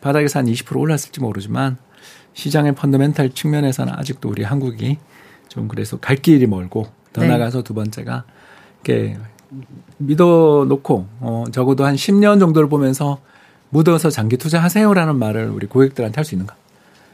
바닥에서 0.00 0.40
한 0.40 0.46
20% 0.46 0.76
올랐을지 0.76 1.20
모르지만 1.20 1.76
시장의 2.34 2.74
펀더멘탈 2.74 3.30
측면에서는 3.30 3.92
아직도 3.94 4.28
우리 4.28 4.42
한국이 4.42 4.98
좀 5.48 5.68
그래서 5.68 5.98
갈 5.98 6.16
길이 6.16 6.46
멀고 6.46 6.86
더 7.12 7.22
네. 7.22 7.28
나가서 7.28 7.62
두 7.62 7.74
번째가 7.74 8.24
이렇게 8.84 9.16
믿어 9.98 10.64
놓고 10.68 11.06
어 11.20 11.44
적어도 11.52 11.84
한 11.84 11.94
10년 11.94 12.40
정도를 12.40 12.68
보면서 12.68 13.18
묻어서 13.70 14.10
장기 14.10 14.36
투자하세요라는 14.36 15.16
말을 15.16 15.48
우리 15.50 15.66
고객들한테 15.66 16.16
할 16.16 16.24
수 16.24 16.34
있는가? 16.34 16.54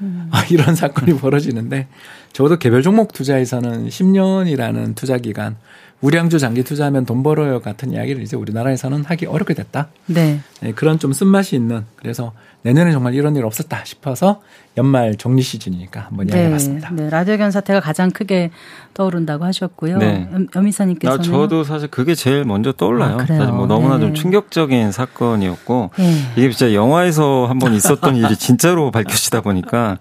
음. 0.02 0.28
아, 0.30 0.44
이런 0.50 0.74
사건이 0.76 1.18
벌어지는데 1.18 1.86
적어도 2.32 2.58
개별 2.58 2.82
종목 2.82 3.12
투자에서는 3.12 3.88
10년이라는 3.88 4.94
투자 4.94 5.16
기간 5.16 5.56
우량주 6.02 6.38
장기 6.38 6.62
투자하면 6.62 7.06
돈 7.06 7.22
벌어요 7.22 7.60
같은 7.60 7.92
이야기를 7.92 8.22
이제 8.22 8.36
우리나라에서는 8.36 9.04
하기 9.04 9.26
어렵게 9.26 9.54
됐다. 9.54 9.88
네. 10.06 10.40
네 10.60 10.72
그런 10.72 10.98
좀 10.98 11.12
쓴맛이 11.12 11.56
있는 11.56 11.86
그래서 11.96 12.32
내년에 12.66 12.90
정말 12.90 13.14
이런 13.14 13.36
일 13.36 13.44
없었다 13.44 13.84
싶어서 13.84 14.40
연말 14.76 15.14
정리 15.16 15.40
시즌이니까 15.40 16.00
한번 16.00 16.26
네. 16.26 16.34
이야기해봤습니다. 16.34 16.90
네, 16.92 17.08
라디오견 17.08 17.50
사태가 17.50 17.80
가장 17.80 18.10
크게 18.10 18.50
떠오른다고 18.92 19.44
하셨고요. 19.44 19.98
네. 19.98 20.28
염이사님께서는 20.54 21.20
아, 21.20 21.22
저도 21.22 21.64
사실 21.64 21.88
그게 21.88 22.14
제일 22.14 22.44
먼저 22.44 22.72
떠올라요. 22.72 23.18
아, 23.20 23.26
사실 23.26 23.46
뭐 23.52 23.66
너무나 23.66 23.94
네. 23.96 24.00
좀 24.00 24.14
충격적인 24.14 24.90
사건이었고 24.92 25.90
네. 25.96 26.12
이게 26.36 26.50
진짜 26.50 26.74
영화에서 26.74 27.46
한번 27.46 27.72
있었던 27.74 28.16
일이 28.16 28.36
진짜로 28.36 28.90
밝혀지다 28.90 29.40
보니까 29.42 29.98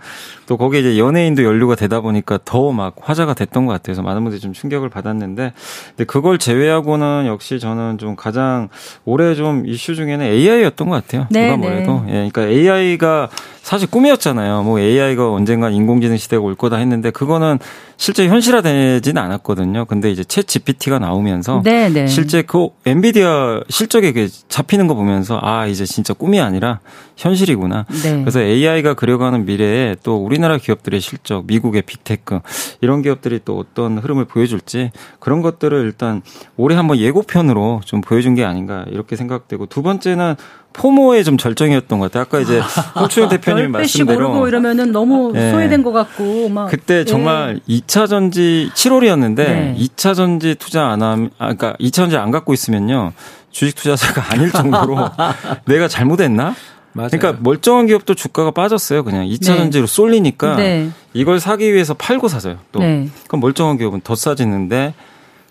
또 0.47 0.57
거기에 0.57 0.79
이제 0.81 0.97
연예인도 0.99 1.43
연루가 1.43 1.75
되다 1.75 2.01
보니까 2.01 2.39
더 2.43 2.65
막 2.71 2.95
화제가 2.99 3.35
됐던 3.35 3.65
것 3.67 3.73
같아서 3.73 4.01
많은 4.01 4.23
분들이 4.23 4.41
좀 4.41 4.51
충격을 4.51 4.89
받았는데 4.89 5.53
근데 5.89 6.03
그걸 6.03 6.37
제외하고는 6.37 7.25
역시 7.27 7.59
저는 7.59 7.97
좀 7.99 8.15
가장 8.15 8.67
올해 9.05 9.35
좀 9.35 9.65
이슈 9.67 9.95
중에는 9.95 10.25
AI였던 10.25 10.89
것 10.89 10.95
같아요. 11.05 11.27
네, 11.31 11.45
누가 11.51 11.57
뭐래도 11.57 12.03
예, 12.07 12.29
그러니까 12.31 12.47
AI가 12.55 13.29
사실 13.65 13.89
꿈이었잖아요. 13.89 14.61
뭐 14.61 14.79
AI가 14.79 15.31
언젠가 15.31 15.71
인공지능 15.71 16.17
시대가 16.17 16.43
올 16.43 16.53
거다 16.53 16.77
했는데 16.77 17.09
그거는 17.09 17.57
실제 17.97 18.27
현실화되지는 18.27 19.19
않았거든요. 19.19 19.85
근데 19.85 20.11
이제 20.11 20.21
챗 20.21 20.47
GPT가 20.47 20.99
나오면서 20.99 21.63
네네. 21.63 21.89
네. 21.89 22.07
실제 22.07 22.43
그 22.43 22.67
엔비디아 22.85 23.61
실적에 23.69 24.27
잡히는 24.49 24.85
거 24.85 24.93
보면서 24.93 25.39
아 25.41 25.65
이제 25.65 25.83
진짜 25.83 26.13
꿈이 26.13 26.39
아니라 26.39 26.79
현실이구나. 27.17 27.87
네. 28.03 28.19
그래서 28.19 28.39
AI가 28.39 28.93
그려가는 28.93 29.45
미래에 29.45 29.95
또 30.03 30.17
우리나라 30.17 30.59
기업들의 30.59 31.01
실적, 31.01 31.47
미국의 31.47 31.81
빅테크 31.81 32.41
이런 32.81 33.01
기업들이 33.01 33.39
또 33.43 33.57
어떤 33.57 33.97
흐름을 33.97 34.25
보여줄지 34.25 34.91
그런 35.19 35.41
것들을 35.41 35.75
일단 35.85 36.21
올해 36.55 36.75
한번 36.75 36.99
예고편으로 36.99 37.81
좀 37.83 38.01
보여준 38.01 38.35
게 38.35 38.45
아닌가 38.45 38.85
이렇게 38.89 39.15
생각되고 39.15 39.65
두 39.65 39.81
번째는 39.81 40.35
포모의 40.75 41.23
좀 41.23 41.37
절정이었던 41.37 41.99
것 41.99 42.11
같아요. 42.11 42.23
아까 42.23 42.39
이제 42.39 42.59
홍춘영 42.99 43.29
대표 43.29 43.54
님 43.57 43.71
말씀대로 43.71 44.29
오르고 44.29 44.47
이러면은 44.47 44.91
너무 44.91 45.31
네. 45.33 45.51
소외된 45.51 45.83
것 45.83 45.91
같고 45.91 46.49
막 46.49 46.67
그때 46.67 47.05
정말 47.05 47.59
네. 47.65 47.79
2차 47.81 48.07
전지 48.07 48.69
7월이었는데 48.73 49.35
네. 49.35 49.75
2차 49.79 50.15
전지 50.15 50.55
투자 50.55 50.87
안 50.87 51.01
함, 51.01 51.29
아, 51.37 51.53
그러니까 51.53 51.73
2차 51.79 51.91
전지 51.93 52.17
안 52.17 52.31
갖고 52.31 52.53
있으면요 52.53 53.13
주식 53.51 53.75
투자자가 53.75 54.23
아닐 54.33 54.51
정도로 54.51 54.97
내가 55.65 55.87
잘못했나? 55.87 56.55
맞아요. 56.93 57.09
그러니까 57.11 57.37
멀쩡한 57.41 57.87
기업도 57.87 58.15
주가가 58.15 58.51
빠졌어요. 58.51 59.03
그냥 59.03 59.25
2차 59.25 59.51
네. 59.51 59.57
전지로 59.57 59.85
쏠리니까 59.85 60.55
네. 60.55 60.89
이걸 61.13 61.41
사기 61.41 61.73
위해서 61.73 61.93
팔고 61.93 62.29
사서요. 62.29 62.57
또 62.71 62.79
네. 62.79 63.09
그럼 63.27 63.41
멀쩡한 63.41 63.77
기업은 63.77 64.01
더 64.01 64.15
싸지는데 64.15 64.93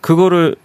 그거를 0.01 0.57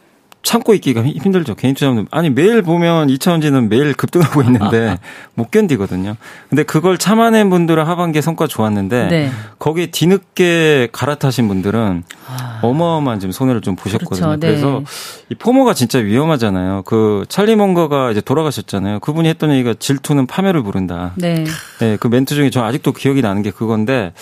참고 0.41 0.74
있기가 0.74 1.03
힘들죠. 1.03 1.55
개인 1.55 1.74
투자자들. 1.75 2.05
아니, 2.12 2.29
매일 2.29 2.62
보면 2.62 3.10
이차원지는 3.10 3.69
매일 3.69 3.93
급등하고 3.93 4.41
있는데 4.43 4.98
못 5.36 5.51
견디거든요. 5.51 6.15
근데 6.50 6.63
그걸 6.63 6.98
참아낸 6.98 7.50
분들은 7.50 7.84
하반기에 7.86 8.22
성과 8.22 8.48
좋았는데 8.48 9.08
네. 9.08 9.31
거기에 9.60 9.88
뒤늦게 9.88 10.89
갈아타신 10.91 11.48
분들은 11.48 12.03
아. 12.27 12.60
어마어마한 12.62 13.19
지금 13.19 13.31
손해를 13.31 13.62
좀 13.62 13.75
보셨거든요. 13.75 14.27
그렇죠. 14.27 14.39
네. 14.39 14.48
그래서 14.48 14.84
이 15.29 15.36
포모가 15.36 15.74
진짜 15.74 16.00
위험하잖아요. 16.00 16.84
그 16.86 17.25
찰리 17.27 17.55
몽거가 17.55 18.12
이제 18.12 18.22
돌아가셨잖아요. 18.22 19.00
그분이 19.00 19.27
했던 19.27 19.51
얘기가 19.51 19.75
질투는 19.77 20.25
파멸을 20.25 20.63
부른다. 20.63 21.13
네. 21.15 21.43
네. 21.79 21.98
그 22.00 22.08
멘트 22.08 22.36
중에 22.36 22.50
저 22.50 22.63
아직도 22.63 22.93
기억이 22.93 23.22
나는 23.22 23.41
게 23.41 23.51
그건데 23.51 24.13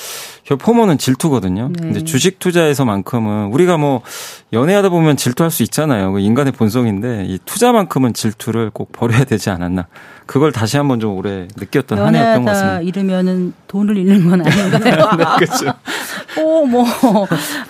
포모는 0.55 0.97
질투거든요. 0.97 1.69
네. 1.73 1.81
근데 1.81 2.03
주식 2.03 2.39
투자에서만큼은 2.39 3.47
우리가 3.47 3.77
뭐 3.77 4.01
연애하다 4.53 4.89
보면 4.89 5.17
질투할 5.17 5.51
수 5.51 5.63
있잖아요. 5.63 6.06
그 6.11 6.19
인간의 6.19 6.53
본성인데 6.53 7.25
이 7.27 7.39
투자만큼은 7.45 8.13
질투를 8.13 8.69
꼭 8.71 8.91
버려야 8.91 9.23
되지 9.23 9.49
않았나. 9.49 9.87
그걸 10.25 10.51
다시 10.51 10.77
한번 10.77 10.99
좀 10.99 11.15
올해 11.15 11.47
느꼈던 11.55 11.99
한 11.99 12.15
해였던 12.15 12.43
것 12.43 12.51
같습니다. 12.51 12.81
이러면은 12.81 13.53
돈을 13.67 13.97
잃는 13.97 14.29
건 14.29 14.45
아닌가요? 14.45 15.09
네, 15.17 15.45
그렇죠. 15.45 15.73
오, 16.41 16.65
뭐, 16.65 16.85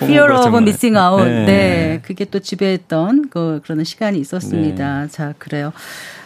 fear 0.01 0.33
of 0.33 0.57
missing 0.57 0.97
out. 0.97 1.23
네. 1.23 1.45
네. 1.45 2.01
그게 2.03 2.25
또 2.25 2.39
지배했던 2.39 3.29
그, 3.29 3.61
그런 3.63 3.83
시간이 3.83 4.19
있었습니다. 4.19 5.01
네. 5.03 5.07
자, 5.09 5.33
그래요. 5.37 5.71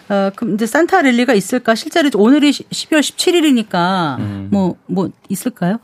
어, 0.09 0.29
그럼 0.35 0.55
이제 0.55 0.65
산타 0.65 1.01
랠리가 1.03 1.33
있을까? 1.33 1.75
실제로 1.75 2.09
오늘이 2.15 2.51
12월 2.51 2.99
17일이니까 2.99 4.19
음. 4.19 4.47
뭐, 4.51 4.75
뭐, 4.87 5.09
있을까요? 5.29 5.79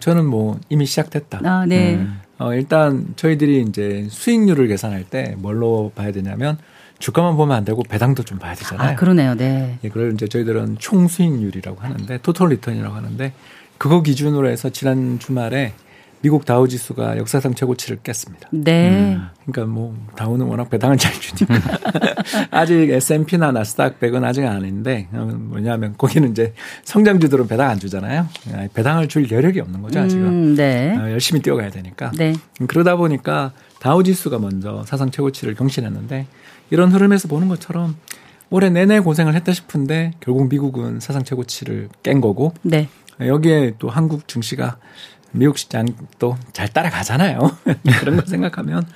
저는 0.00 0.26
뭐 0.26 0.58
이미 0.68 0.86
시작됐다. 0.86 1.40
아, 1.44 1.64
네. 1.66 1.94
음. 1.94 2.20
어, 2.38 2.54
일단 2.54 3.14
저희들이 3.16 3.62
이제 3.68 4.06
수익률을 4.10 4.68
계산할 4.68 5.04
때 5.04 5.34
뭘로 5.38 5.92
봐야 5.94 6.12
되냐면 6.12 6.58
주가만 6.98 7.36
보면 7.36 7.56
안 7.56 7.64
되고 7.64 7.82
배당도 7.82 8.24
좀 8.24 8.38
봐야 8.38 8.54
되잖아요. 8.54 8.90
아, 8.90 8.94
그러네요. 8.96 9.34
네. 9.34 9.78
예, 9.84 9.88
그걸 9.88 10.12
이제 10.14 10.26
저희들은 10.26 10.76
총 10.78 11.06
수익률이라고 11.08 11.80
하는데 11.80 12.18
total 12.18 12.48
return이라고 12.48 12.94
하는데 12.94 13.32
그거 13.76 14.02
기준으로 14.02 14.48
해서 14.48 14.70
지난 14.70 15.18
주말에 15.18 15.72
미국 16.20 16.44
다우 16.44 16.66
지수가 16.66 17.16
역사상 17.18 17.54
최고치를 17.54 18.00
깼습니다. 18.02 18.48
네. 18.52 18.90
음. 18.90 19.28
그러니까 19.46 19.72
뭐 19.72 19.96
다우는 20.16 20.46
워낙 20.46 20.68
배당을 20.68 20.96
잘 20.96 21.12
주니까 21.12 21.54
아직 22.50 22.90
S&P나 22.90 23.52
나스닥 23.52 24.00
100은 24.00 24.24
아직 24.24 24.44
아닌데 24.44 25.08
뭐냐면 25.12 25.94
거기는 25.96 26.30
이제 26.30 26.52
성장주들은 26.84 27.46
배당 27.46 27.70
안 27.70 27.78
주잖아요. 27.78 28.26
배당을 28.74 29.08
줄 29.08 29.30
여력이 29.30 29.60
없는 29.60 29.80
거죠 29.82 30.00
아직은. 30.00 30.26
음, 30.26 30.54
네. 30.56 30.96
어, 30.96 31.10
열심히 31.10 31.40
뛰어가야 31.40 31.70
되니까. 31.70 32.10
네. 32.16 32.34
그러다 32.66 32.96
보니까 32.96 33.52
다우 33.80 34.02
지수가 34.02 34.38
먼저 34.38 34.82
사상 34.86 35.10
최고치를 35.10 35.54
경신했는데 35.54 36.26
이런 36.70 36.92
흐름에서 36.92 37.28
보는 37.28 37.48
것처럼 37.48 37.96
올해 38.50 38.70
내내 38.70 39.00
고생을 39.00 39.34
했다 39.34 39.52
싶은데 39.52 40.12
결국 40.20 40.48
미국은 40.48 41.00
사상 41.00 41.22
최고치를 41.22 41.88
깬 42.02 42.20
거고. 42.20 42.52
네. 42.62 42.88
여기에 43.20 43.74
또 43.78 43.88
한국 43.88 44.28
증시가 44.28 44.78
미국 45.30 45.58
시장도 45.58 46.36
잘 46.52 46.68
따라가잖아요. 46.68 47.56
그런 48.00 48.16
거 48.16 48.26
생각하면 48.26 48.86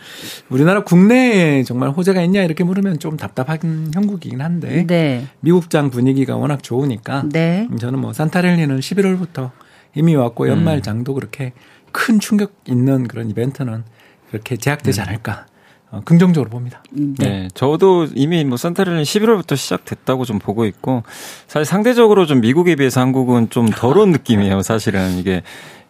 우리나라 0.49 0.83
국내에 0.83 1.63
정말 1.63 1.91
호재가 1.91 2.23
있냐 2.23 2.43
이렇게 2.43 2.65
물으면 2.65 2.99
좀 2.99 3.17
답답한 3.17 3.91
형국이긴 3.95 4.41
한데 4.41 4.87
네. 4.87 5.27
미국장 5.41 5.91
분위기가 5.91 6.37
워낙 6.37 6.63
좋으니까 6.63 7.25
네. 7.31 7.69
저는 7.79 7.99
뭐 7.99 8.13
산타렐리는 8.13 8.79
11월부터 8.79 9.51
이미 9.95 10.17
왔고 10.17 10.49
연말장도 10.49 11.13
음. 11.13 11.15
그렇게 11.15 11.53
큰 11.93 12.19
충격 12.19 12.55
있는 12.67 13.07
그런 13.07 13.29
이벤트는 13.29 13.85
그렇게 14.31 14.57
제약되지 14.57 15.01
음. 15.01 15.07
않을까 15.07 15.47
어, 15.91 16.01
긍정적으로 16.07 16.49
봅니다. 16.49 16.83
음, 16.97 17.15
네. 17.19 17.29
네. 17.29 17.49
저도 17.53 18.09
이미 18.15 18.45
뭐 18.45 18.57
산타렐리는 18.57 19.03
11월부터 19.03 19.57
시작됐다고 19.57 20.25
좀 20.25 20.39
보고 20.39 20.65
있고 20.65 21.03
사실 21.47 21.67
상대적으로 21.67 22.25
좀 22.25 22.41
미국에 22.41 22.77
비해서 22.77 23.03
한국은 23.03 23.51
좀 23.51 23.67
덜한 23.67 24.11
느낌이에요. 24.13 24.63
사실은 24.63 25.19
이게 25.19 25.43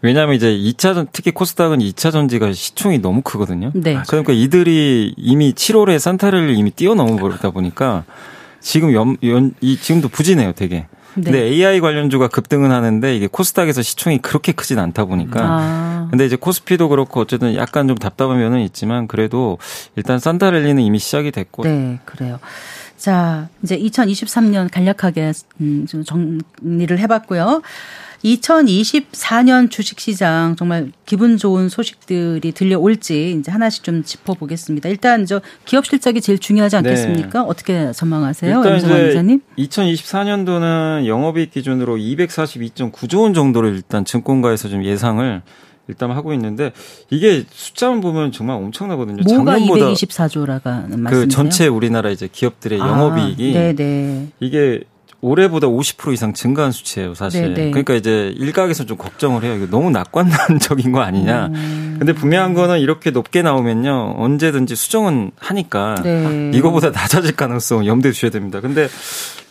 왜냐하면 0.03 0.35
이제 0.35 0.51
2차 0.51 1.07
특히 1.13 1.31
코스닥은 1.31 1.79
2차 1.79 2.11
전지가 2.11 2.53
시총이 2.53 2.99
너무 2.99 3.23
크거든요. 3.23 3.71
네. 3.75 3.99
그러니까 4.09 4.33
이들이 4.33 5.15
이미 5.17 5.53
7월에 5.53 5.99
산타를 5.99 6.55
이미 6.57 6.73
뛰어넘어 6.73 7.17
버리다 7.17 7.51
보니까 7.51 8.05
지금 8.61 8.93
연, 8.95 9.17
연, 9.25 9.55
이 9.61 9.77
지금도 9.77 10.09
부진해요, 10.09 10.53
되게. 10.53 10.87
네. 11.15 11.23
근데 11.25 11.43
AI 11.43 11.81
관련주가 11.81 12.29
급등은 12.29 12.71
하는데 12.71 13.15
이게 13.15 13.27
코스닥에서 13.27 13.83
시총이 13.83 14.19
그렇게 14.19 14.53
크진 14.53 14.79
않다 14.79 15.05
보니까. 15.05 15.41
아. 15.41 16.09
근데 16.11 16.27
이제 16.27 16.37
코스피도 16.37 16.89
그렇고 16.89 17.21
어쨌든 17.21 17.55
약간 17.55 17.87
좀 17.87 17.97
답답한 17.97 18.39
면은 18.39 18.61
있지만 18.61 19.07
그래도 19.07 19.59
일단 19.95 20.19
산타랠리는 20.19 20.83
이미 20.83 20.99
시작이 20.99 21.31
됐고. 21.31 21.65
네, 21.65 22.01
그래요. 22.05 22.41
자, 22.97 23.49
이제 23.63 23.79
2023년 23.79 24.71
간략하게 24.71 25.33
음, 25.61 25.87
좀 25.89 26.05
정리를 26.05 26.99
해봤고요. 26.99 27.63
2024년 28.25 29.71
주식시장 29.71 30.57
정말 30.57 30.93
기분 31.07 31.37
좋은 31.37 31.69
소식들이 31.69 32.53
들려올지 32.53 33.37
이제 33.39 33.51
하나씩 33.51 33.83
좀 33.83 34.05
짚어보겠습니다. 34.05 34.89
일단 34.89 35.27
저 35.27 35.41
기업 35.65 35.87
실적이 35.87 36.21
제일 36.21 36.39
중요하지 36.39 36.77
않겠습니까? 36.77 37.41
네. 37.41 37.47
어떻게 37.47 37.93
전망하세요, 37.93 38.65
임성환 38.65 39.09
기자님? 39.09 39.41
2024년도는 39.59 41.07
영업이익 41.07 41.51
기준으로 41.51 41.97
242.9조 41.97 43.23
원 43.23 43.35
정도를 43.35 43.75
일단 43.75 44.05
증권가에서 44.05 44.69
좀 44.69 44.85
예상을 44.85 45.43
일단 45.89 46.13
하고 46.13 46.33
있는데 46.33 46.73
이게 47.11 47.45
숫자만 47.51 48.01
보면 48.01 48.31
정말 48.31 48.57
엄청나거든요. 48.57 49.25
뭐가 49.25 49.53
작년보다 49.53 49.87
224조라가 49.93 50.65
말씀이세요? 50.65 51.11
그 51.11 51.29
전체 51.29 51.67
우리나라 51.67 52.11
이제 52.11 52.29
기업들의 52.31 52.81
아, 52.81 52.87
영업이익이 52.87 53.53
네네. 53.53 54.29
이게 54.39 54.85
올해보다 55.23 55.69
50% 55.69 56.13
이상 56.13 56.35
증가한 56.35 56.73
수치예요, 56.73 57.15
사실. 57.15 57.43
네네. 57.43 57.55
네. 57.55 57.71
그러니까 57.71 57.95
이제 57.95 58.35
일각에서 58.37 58.85
좀 58.85 58.97
걱정을 58.99 59.45
해요. 59.45 59.55
이거 59.55 59.67
너무 59.71 59.91
낙관적인 59.91 60.91
거 60.91 61.01
아니냐. 61.01 61.47
음. 61.55 61.97
근데 61.99 62.13
분명한 62.13 62.55
거는 62.55 62.81
이렇게 62.81 63.13
높게 63.13 63.41
나오면요. 63.41 64.17
언제든지 64.19 64.75
수정은 64.75 65.31
하니까 65.39 65.95
네. 66.03 66.51
이거보다 66.53 66.91
낮아질 66.91 67.37
가능성 67.37 67.87
염두에 67.87 68.11
두셔야 68.11 68.33
됩니다. 68.33 68.61
근데 68.61 68.89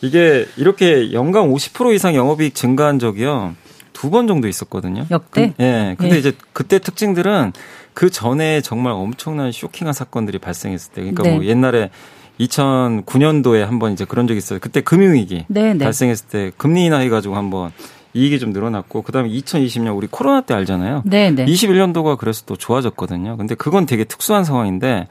이게 0.01 0.45
이렇게 0.57 1.13
연간 1.13 1.49
50% 1.49 1.95
이상 1.95 2.15
영업이익 2.15 2.53
증가한 2.53 2.99
적이요. 2.99 3.55
두 3.93 4.09
번 4.09 4.27
정도 4.27 4.47
있었거든요. 4.49 5.05
역대? 5.11 5.53
그, 5.55 5.63
예. 5.63 5.95
근데 5.97 6.15
예. 6.15 6.19
이제 6.19 6.33
그때 6.53 6.79
특징들은 6.79 7.53
그 7.93 8.09
전에 8.09 8.59
정말 8.61 8.93
엄청난 8.93 9.51
쇼킹한 9.51 9.93
사건들이 9.93 10.39
발생했을 10.39 10.91
때, 10.93 11.01
그러니까 11.01 11.23
네. 11.23 11.35
뭐 11.35 11.45
옛날에 11.45 11.91
2009년도에 12.39 13.59
한번 13.59 13.93
이제 13.93 14.05
그런 14.05 14.27
적이 14.27 14.39
있어요. 14.39 14.59
그때 14.59 14.81
금융위기 14.81 15.45
네, 15.47 15.73
네. 15.73 15.83
발생했을 15.83 16.27
때 16.27 16.51
금리 16.57 16.85
인하 16.85 16.97
해 16.97 17.09
가지고 17.09 17.35
한번 17.35 17.71
이익이 18.13 18.39
좀 18.39 18.51
늘어났고 18.51 19.01
그다음에 19.03 19.29
2020년 19.29 19.95
우리 19.95 20.07
코로나 20.07 20.41
때 20.41 20.53
알잖아요. 20.53 21.03
네, 21.05 21.31
네. 21.31 21.45
21년도가 21.45 22.17
그래서 22.17 22.43
또 22.45 22.55
좋아졌거든요. 22.55 23.37
근데 23.37 23.55
그건 23.55 23.85
되게 23.85 24.03
특수한 24.03 24.43
상황인데 24.43 25.07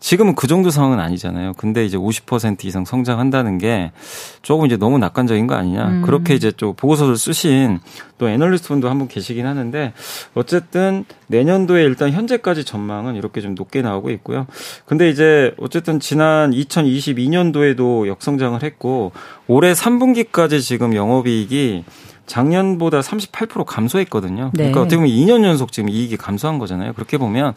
지금은 0.00 0.34
그 0.34 0.46
정도 0.46 0.68
상황은 0.68 1.00
아니잖아요. 1.00 1.54
근데 1.56 1.86
이제 1.86 1.96
50% 1.96 2.66
이상 2.66 2.84
성장한다는 2.84 3.56
게 3.56 3.90
조금 4.42 4.66
이제 4.66 4.76
너무 4.76 4.98
낙관적인 4.98 5.46
거 5.46 5.54
아니냐. 5.54 5.88
음. 5.88 6.02
그렇게 6.02 6.34
이제 6.34 6.52
좀 6.52 6.74
보고서를 6.74 7.16
쓰신 7.16 7.80
또 8.18 8.28
애널리스트 8.28 8.68
분도 8.68 8.90
한 8.90 8.98
분 8.98 9.08
계시긴 9.08 9.46
하는데 9.46 9.94
어쨌든 10.34 11.06
내년도에 11.28 11.82
일단 11.84 12.12
현재까지 12.12 12.64
전망은 12.64 13.16
이렇게 13.16 13.40
좀 13.40 13.54
높게 13.54 13.80
나오고 13.80 14.10
있고요. 14.10 14.46
근데 14.84 15.08
이제 15.08 15.54
어쨌든 15.58 15.98
지난 16.00 16.50
2022년도에도 16.50 18.06
역성장을 18.06 18.62
했고 18.62 19.12
올해 19.46 19.72
3분기까지 19.72 20.60
지금 20.60 20.94
영업이익이 20.94 21.84
작년보다 22.26 23.00
38% 23.00 23.64
감소했거든요. 23.64 24.50
네. 24.54 24.70
그러니까 24.70 24.80
어떻게 24.80 24.96
보면 24.96 25.10
2년 25.10 25.44
연속 25.44 25.72
지금 25.72 25.88
이익이 25.88 26.16
감소한 26.16 26.58
거잖아요. 26.58 26.92
그렇게 26.94 27.18
보면 27.18 27.54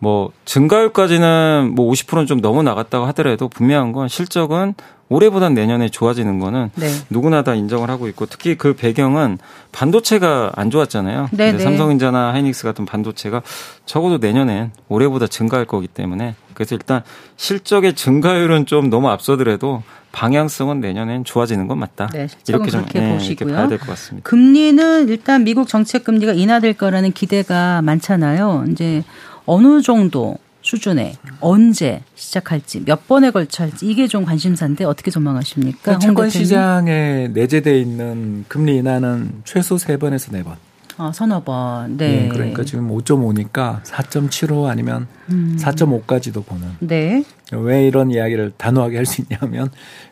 뭐 0.00 0.32
증가율까지는 0.46 1.72
뭐 1.74 1.90
50%는 1.92 2.26
좀 2.26 2.40
넘어 2.40 2.62
나갔다고 2.62 3.06
하더라도 3.06 3.48
분명한 3.48 3.92
건 3.92 4.08
실적은 4.08 4.74
올해보단 5.10 5.54
내년에 5.54 5.88
좋아지는 5.88 6.38
거는 6.38 6.70
네. 6.76 6.88
누구나 7.10 7.42
다 7.42 7.54
인정을 7.54 7.90
하고 7.90 8.06
있고 8.08 8.26
특히 8.26 8.54
그 8.56 8.74
배경은 8.74 9.38
반도체가 9.72 10.52
안 10.54 10.70
좋았잖아요. 10.70 11.28
네, 11.32 11.52
네. 11.52 11.58
삼성전자나 11.58 12.32
하이닉스 12.32 12.62
같은 12.64 12.86
반도체가 12.86 13.42
적어도 13.86 14.18
내년엔 14.18 14.70
올해보다 14.88 15.26
증가할 15.26 15.66
거기 15.66 15.86
때문에 15.88 16.34
그래서 16.54 16.76
일단 16.76 17.02
실적의 17.36 17.94
증가율은 17.94 18.66
좀 18.66 18.88
너무 18.88 19.08
앞서더라도 19.08 19.82
방향성은 20.12 20.80
내년엔 20.80 21.24
좋아지는 21.24 21.66
건 21.68 21.78
맞다. 21.78 22.08
네, 22.12 22.26
이렇게 22.48 22.70
좀 22.70 22.84
네, 22.92 23.12
보시고요. 23.12 23.54
봐야 23.54 23.68
될 23.68 23.78
것 23.78 23.86
같습니다. 23.88 24.28
금리는 24.28 25.08
일단 25.08 25.42
미국 25.44 25.68
정책 25.68 26.04
금리가 26.04 26.32
인하될 26.34 26.74
거라는 26.74 27.12
기대가 27.12 27.80
많잖아요. 27.82 28.64
이제 28.70 29.02
어느 29.50 29.82
정도 29.82 30.36
수준에 30.62 31.14
언제 31.40 32.02
시작할지 32.14 32.84
몇 32.84 33.08
번에 33.08 33.32
걸쳐 33.32 33.64
할지 33.64 33.84
이게 33.84 34.06
좀 34.06 34.24
관심사인데 34.24 34.84
어떻게 34.84 35.10
전망하십니까? 35.10 35.98
채권 35.98 36.30
시장에 36.30 37.26
내재돼 37.32 37.80
있는 37.80 38.44
금리 38.46 38.76
인하는 38.76 39.42
최소 39.44 39.74
3번에서 39.74 40.30
4번. 40.32 40.54
아, 40.98 41.10
서너 41.12 41.42
번. 41.42 41.96
네. 41.96 42.22
네 42.22 42.28
그러니까 42.28 42.62
지금 42.62 42.90
5.5니까 42.90 43.82
4.75 43.82 44.66
아니면 44.66 45.08
음. 45.30 45.56
4.5까지도 45.58 46.46
보는. 46.46 46.68
네. 46.78 47.24
왜 47.52 47.84
이런 47.88 48.12
이야기를 48.12 48.52
단호하게 48.56 48.98
할 48.98 49.06
수 49.06 49.20
있냐면 49.22 49.68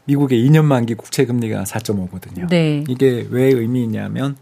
미국의 0.06 0.44
2년 0.48 0.64
만기 0.64 0.94
국채 0.94 1.26
금리가 1.26 1.62
4.5거든요. 1.62 2.48
네. 2.48 2.82
이게 2.88 3.24
왜 3.30 3.44
의미 3.44 3.84
있냐면 3.84 4.36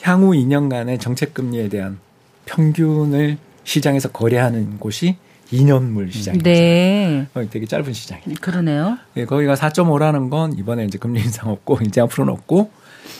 향후 0.00 0.32
2년간의 0.32 0.98
정책 0.98 1.32
금리에 1.32 1.68
대한 1.68 1.98
평균을 2.46 3.36
시장에서 3.64 4.08
거래하는 4.10 4.78
곳이 4.78 5.16
2년물 5.52 6.10
시장이죠. 6.12 6.42
네. 6.44 7.26
되게 7.50 7.66
짧은 7.66 7.92
시장이니까. 7.92 8.40
그러네요. 8.40 8.96
예, 9.16 9.24
거기가 9.26 9.54
4.5라는 9.54 10.30
건 10.30 10.54
이번에 10.56 10.84
이제 10.86 10.98
금리 10.98 11.20
인상 11.20 11.50
없고 11.50 11.78
이제 11.86 12.00
앞으로는 12.00 12.32
없고 12.32 12.70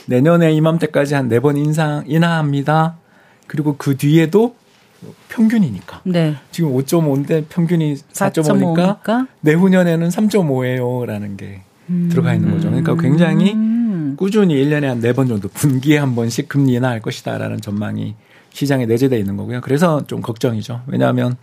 내년에 0.07 0.53
이맘때까지 0.53 1.15
한 1.15 1.29
네 1.29 1.41
번 1.41 1.57
인상 1.57 2.05
인하합니다. 2.07 2.97
그리고 3.47 3.77
그 3.77 3.97
뒤에도 3.97 4.55
평균이니까. 5.29 6.01
네. 6.05 6.37
지금 6.53 6.73
5.5인데 6.75 7.45
평균이 7.49 7.97
4.5니까 7.97 9.03
4.5니까? 9.03 9.27
내후년에는 9.41 10.09
3.5예요라는 10.09 11.37
게 11.37 11.61
음. 11.91 12.09
들어가 12.11 12.33
있는 12.35 12.53
거죠. 12.53 12.69
그러니까 12.71 12.97
굉장히 12.97 13.55
꾸준히 14.17 14.55
1년에 14.65 14.85
한 14.85 15.01
네 15.01 15.13
번 15.13 15.27
정도 15.29 15.49
분기에 15.49 15.99
한 15.99 16.15
번씩 16.15 16.49
금리 16.49 16.75
인하할 16.75 17.01
것이다라는 17.01 17.61
전망이 17.61 18.15
시장에 18.53 18.87
내재되어 18.87 19.19
있는 19.19 19.37
거고요. 19.37 19.61
그래서 19.61 20.05
좀 20.07 20.21
걱정이죠. 20.21 20.83
왜냐하면 20.87 21.37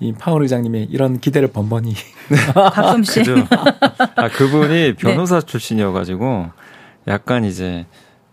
이 0.00 0.12
파월 0.12 0.42
의장님이 0.42 0.88
이런 0.90 1.18
기대를 1.18 1.48
번번이 1.48 1.94
가끔씩 2.54 3.26
아 4.16 4.28
그분이 4.28 4.94
변호사 4.94 5.40
네. 5.40 5.46
출신이어가지고 5.46 6.50
약간 7.08 7.44
이제 7.44 7.86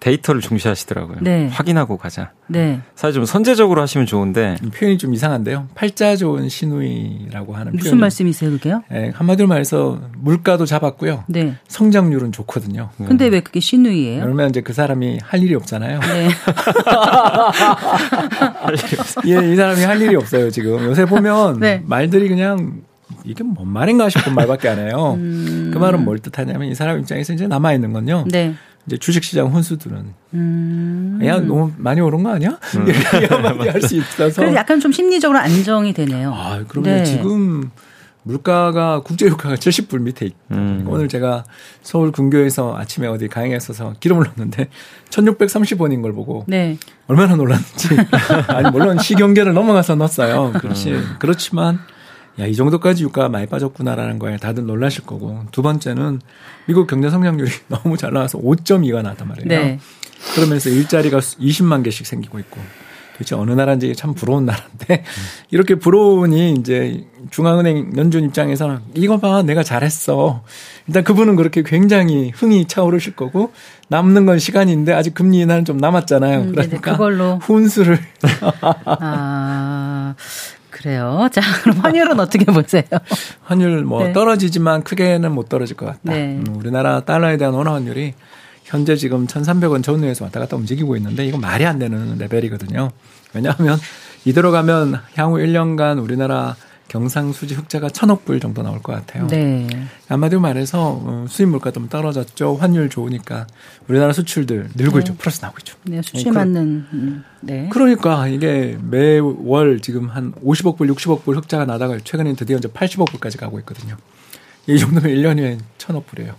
데이터를 0.05 0.39
중시하시더라고요. 0.39 1.17
네. 1.21 1.47
확인하고 1.51 1.97
가자. 1.97 2.31
네. 2.45 2.79
사실 2.93 3.15
좀 3.15 3.25
선제적으로 3.25 3.81
하시면 3.81 4.05
좋은데 4.05 4.55
표현이 4.75 4.99
좀 4.99 5.15
이상한데요. 5.15 5.69
팔자 5.73 6.15
좋은 6.15 6.47
시누이라고 6.47 7.55
하는 7.55 7.71
무슨 7.71 7.89
표현이. 7.89 8.01
말씀이세요, 8.01 8.51
그게요? 8.51 8.83
네, 8.91 9.11
한마디로 9.15 9.47
말해서 9.47 9.99
물가도 10.17 10.67
잡았고요. 10.67 11.23
네. 11.25 11.55
성장률은 11.67 12.31
좋거든요. 12.33 12.91
근데 12.97 13.25
왜 13.27 13.39
그게 13.39 13.59
시누이예요? 13.59 14.21
그러면 14.21 14.49
이제 14.49 14.61
그 14.61 14.73
사람이 14.73 15.21
할 15.23 15.41
일이 15.41 15.55
없잖아요. 15.55 15.99
네. 15.99 16.29
예, 19.25 19.51
이 19.51 19.55
사람이 19.55 19.81
할 19.83 19.99
일이 19.99 20.15
없어요, 20.15 20.51
지금. 20.51 20.85
요새 20.85 21.05
보면 21.05 21.59
네. 21.59 21.81
말들이 21.83 22.29
그냥 22.29 22.81
이게 23.23 23.43
뭔 23.43 23.67
말인가 23.69 24.09
싶은 24.09 24.35
말밖에 24.35 24.69
안 24.69 24.77
해요. 24.77 25.15
음. 25.17 25.71
그 25.73 25.79
말은 25.79 26.05
뭘 26.05 26.19
뜻하냐면 26.19 26.67
이 26.67 26.75
사람 26.75 26.99
입장에서 26.99 27.33
이제 27.33 27.47
남아 27.47 27.73
있는 27.73 27.91
건요. 27.91 28.25
네. 28.29 28.53
이제 28.87 28.97
주식시장 28.97 29.47
혼수들은 29.47 30.05
음. 30.35 31.19
야 31.23 31.39
너무 31.39 31.71
많이 31.77 32.01
오른 32.01 32.23
거 32.23 32.31
아니야? 32.31 32.57
음. 32.77 32.87
이렇게 32.87 33.25
한마디 33.33 33.69
할 33.69 33.81
수 33.85 33.95
있어서 33.95 34.41
그래서 34.41 34.55
약간 34.55 34.79
좀 34.79 34.91
심리적으로 34.91 35.39
안정이 35.39 35.93
되네요. 35.93 36.33
아 36.33 36.63
그러면 36.67 36.97
네. 36.97 37.03
지금 37.03 37.71
물가가 38.23 39.01
국제 39.01 39.27
유가가 39.27 39.55
70불 39.55 40.01
밑에 40.01 40.25
있. 40.27 40.33
음. 40.51 40.85
오늘 40.87 41.07
제가 41.07 41.43
서울 41.83 42.11
근교에서 42.11 42.75
아침에 42.75 43.07
어디 43.07 43.27
가행했어서 43.27 43.95
기름을 43.99 44.23
넣었는데 44.25 44.69
1630원인 45.09 46.01
걸 46.01 46.13
보고 46.13 46.43
네. 46.47 46.77
얼마나 47.07 47.35
놀랐는지 47.35 47.89
아니 48.49 48.69
물론 48.71 48.97
시경계를 48.99 49.53
넘어가서 49.53 49.95
넣었어요. 49.95 50.53
그렇지 50.53 50.91
음. 50.93 51.15
그렇지만 51.19 51.79
야, 52.39 52.45
이 52.45 52.55
정도까지 52.55 53.03
유가가 53.03 53.29
많이 53.29 53.45
빠졌구나라는 53.45 54.19
거에 54.19 54.37
다들 54.37 54.65
놀라실 54.65 55.05
거고. 55.05 55.43
두 55.51 55.61
번째는 55.61 56.21
미국 56.65 56.87
경제 56.87 57.09
성장률이 57.09 57.49
너무 57.69 57.97
잘 57.97 58.11
나와서 58.13 58.37
5.2가 58.39 59.01
나왔단 59.01 59.27
말이에요. 59.27 59.47
네. 59.47 59.79
그러면서 60.33 60.69
일자리가 60.69 61.19
20만 61.19 61.83
개씩 61.83 62.05
생기고 62.05 62.39
있고. 62.39 62.59
도대체 63.15 63.35
어느 63.35 63.51
나라인지 63.51 63.95
참 63.95 64.13
부러운 64.13 64.43
나라인데 64.45 65.03
이렇게 65.49 65.75
부러우니 65.75 66.55
이제 66.59 67.05
중앙은행 67.31 67.93
연준 67.95 68.25
입장에서는 68.25 68.79
이거 68.95 69.17
봐 69.19 69.41
내가 69.41 69.63
잘했어 69.63 70.43
일단 70.87 71.03
그분은 71.03 71.35
그렇게 71.37 71.63
굉장히 71.63 72.31
흥이 72.35 72.67
차오르실 72.67 73.15
거고 73.15 73.53
남는 73.87 74.25
건 74.25 74.37
시간인데 74.37 74.93
아직 74.93 75.13
금리 75.13 75.39
인하는 75.39 75.63
좀 75.63 75.77
남았잖아요 75.77 76.39
음, 76.39 76.51
그러니까 76.51 76.81
그걸로 76.81 77.37
훈수를 77.37 77.99
아 78.85 80.15
그래요. 80.75 81.27
자, 81.31 81.41
그럼 81.63 81.77
환율은 81.79 82.19
어떻게 82.19 82.43
보세요? 82.45 82.83
환율 83.43 83.83
뭐 83.83 84.03
네. 84.03 84.13
떨어지지만 84.13 84.83
크게는 84.83 85.31
못 85.31 85.47
떨어질 85.47 85.77
것 85.77 85.85
같다. 85.85 85.99
네. 86.03 86.35
음, 86.35 86.55
우리나라 86.57 86.99
달러에 86.99 87.37
대한 87.37 87.53
원화 87.53 87.73
환율이 87.73 88.13
현재 88.65 88.95
지금 88.97 89.25
1,300원 89.25 89.83
전후에서 89.83 90.25
왔다 90.25 90.39
갔다 90.41 90.57
움직이고 90.57 90.97
있는데 90.97 91.25
이거 91.25 91.37
말이 91.37 91.65
안 91.65 91.79
되는 91.79 92.17
레벨이거든요. 92.17 92.91
왜냐하면 93.33 93.79
이대로 94.25 94.51
가면 94.51 94.99
향후 95.15 95.37
1년간 95.37 96.03
우리나라 96.03 96.55
경상수지 96.87 97.55
흑자가 97.55 97.89
천억 97.89 98.25
불 98.25 98.39
정도 98.39 98.61
나올 98.61 98.81
것 98.81 98.93
같아요. 98.93 99.27
네. 99.27 99.67
한마디로 100.07 100.39
말해서 100.39 101.01
어, 101.03 101.25
수입 101.27 101.49
물가 101.49 101.71
좀 101.71 101.89
떨어졌죠. 101.89 102.55
환율 102.55 102.89
좋으니까 102.89 103.47
우리나라 103.87 104.13
수출들 104.13 104.69
늘고 104.75 104.99
네. 104.99 104.99
있죠. 104.99 105.15
플러스 105.15 105.41
나오고 105.41 105.57
있죠. 105.61 105.75
네, 105.83 106.01
수출 106.01 106.25
네, 106.25 106.31
맞는. 106.31 106.61
음, 106.93 107.23
네. 107.41 107.69
그러니까 107.71 108.27
이게 108.27 108.77
매월 108.81 109.79
지금 109.81 110.09
한 110.09 110.33
50억 110.33 110.77
불, 110.77 110.87
60억 110.87 111.23
불 111.23 111.37
흑자가 111.37 111.65
나다가 111.65 111.97
최근에 112.03 112.33
드디어 112.33 112.57
이제 112.57 112.67
80억 112.67 113.09
불까지 113.09 113.37
가고 113.37 113.59
있거든요. 113.59 113.97
이 114.67 114.77
정도면 114.79 115.11
1년에 115.11 115.59
천억 115.77 116.07
불이에요. 116.07 116.33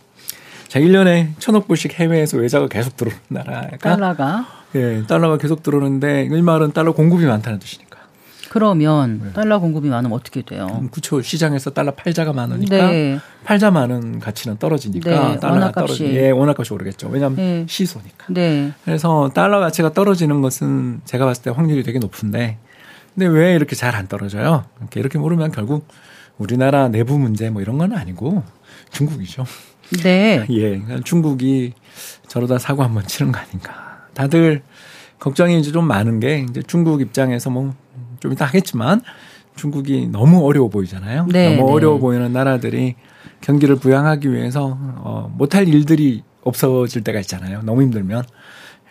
자, 0.68 0.80
1년에 0.80 1.30
천억 1.38 1.68
불씩 1.68 1.94
해외에서 1.94 2.38
외자가 2.38 2.66
계속 2.68 2.96
들어오는 2.96 3.20
나라가. 3.28 3.76
달러가? 3.78 4.46
예, 4.74 5.02
달러가 5.06 5.38
계속 5.38 5.62
들어오는데 5.62 6.28
이 6.30 6.42
말은 6.42 6.72
달러 6.72 6.92
공급이 6.92 7.24
많다는 7.24 7.58
뜻이니까. 7.58 7.95
그러면 8.56 9.20
네. 9.22 9.32
달러 9.34 9.58
공급이 9.58 9.90
많으면 9.90 10.16
어떻게 10.16 10.40
돼요? 10.40 10.88
그렇죠. 10.90 11.20
시장에서 11.20 11.70
달러 11.70 11.94
팔자가 11.94 12.32
많으니까 12.32 12.90
네. 12.90 13.18
팔자 13.44 13.70
많은 13.70 14.18
가치는 14.18 14.56
떨어지니까 14.56 15.10
네. 15.34 15.40
달러가 15.40 15.72
떨어지. 15.72 16.06
예, 16.06 16.30
원화값이 16.30 16.72
오르겠죠. 16.72 17.08
왜냐하면 17.08 17.36
네. 17.36 17.66
시소니까. 17.68 18.28
네. 18.30 18.72
그래서 18.86 19.30
달러 19.34 19.60
가치가 19.60 19.92
떨어지는 19.92 20.40
것은 20.40 21.02
제가 21.04 21.26
봤을 21.26 21.42
때 21.42 21.50
확률이 21.50 21.82
되게 21.82 21.98
높은데, 21.98 22.56
근데 23.14 23.26
왜 23.26 23.54
이렇게 23.54 23.76
잘 23.76 23.94
안 23.94 24.08
떨어져요? 24.08 24.64
이렇게 24.80 25.00
이렇게 25.00 25.18
모르면 25.18 25.50
결국 25.52 25.86
우리나라 26.38 26.88
내부 26.88 27.18
문제 27.18 27.50
뭐 27.50 27.60
이런 27.60 27.76
건 27.76 27.92
아니고 27.92 28.42
중국이죠. 28.90 29.44
네. 30.02 30.46
예, 30.50 30.80
중국이 31.04 31.74
저러다 32.26 32.58
사고 32.58 32.82
한번 32.82 33.06
치는 33.06 33.32
거 33.32 33.38
아닌가. 33.38 34.06
다들 34.14 34.62
걱정이 35.18 35.58
이제 35.60 35.72
좀 35.72 35.86
많은 35.86 36.20
게 36.20 36.46
이제 36.48 36.62
중국 36.66 37.02
입장에서 37.02 37.50
뭐 37.50 37.74
좀 38.20 38.32
이따 38.32 38.44
하겠지만 38.44 39.02
중국이 39.56 40.08
너무 40.08 40.44
어려워 40.46 40.68
보이잖아요. 40.68 41.26
네, 41.30 41.56
너무 41.56 41.66
네. 41.66 41.72
어려워 41.72 41.98
보이는 41.98 42.32
나라들이 42.32 42.94
경기를 43.40 43.76
부양하기 43.76 44.32
위해서 44.32 44.76
어, 44.80 45.32
못할 45.36 45.68
일들이 45.68 46.22
없어질 46.42 47.02
때가 47.02 47.20
있잖아요. 47.20 47.62
너무 47.62 47.82
힘들면 47.82 48.24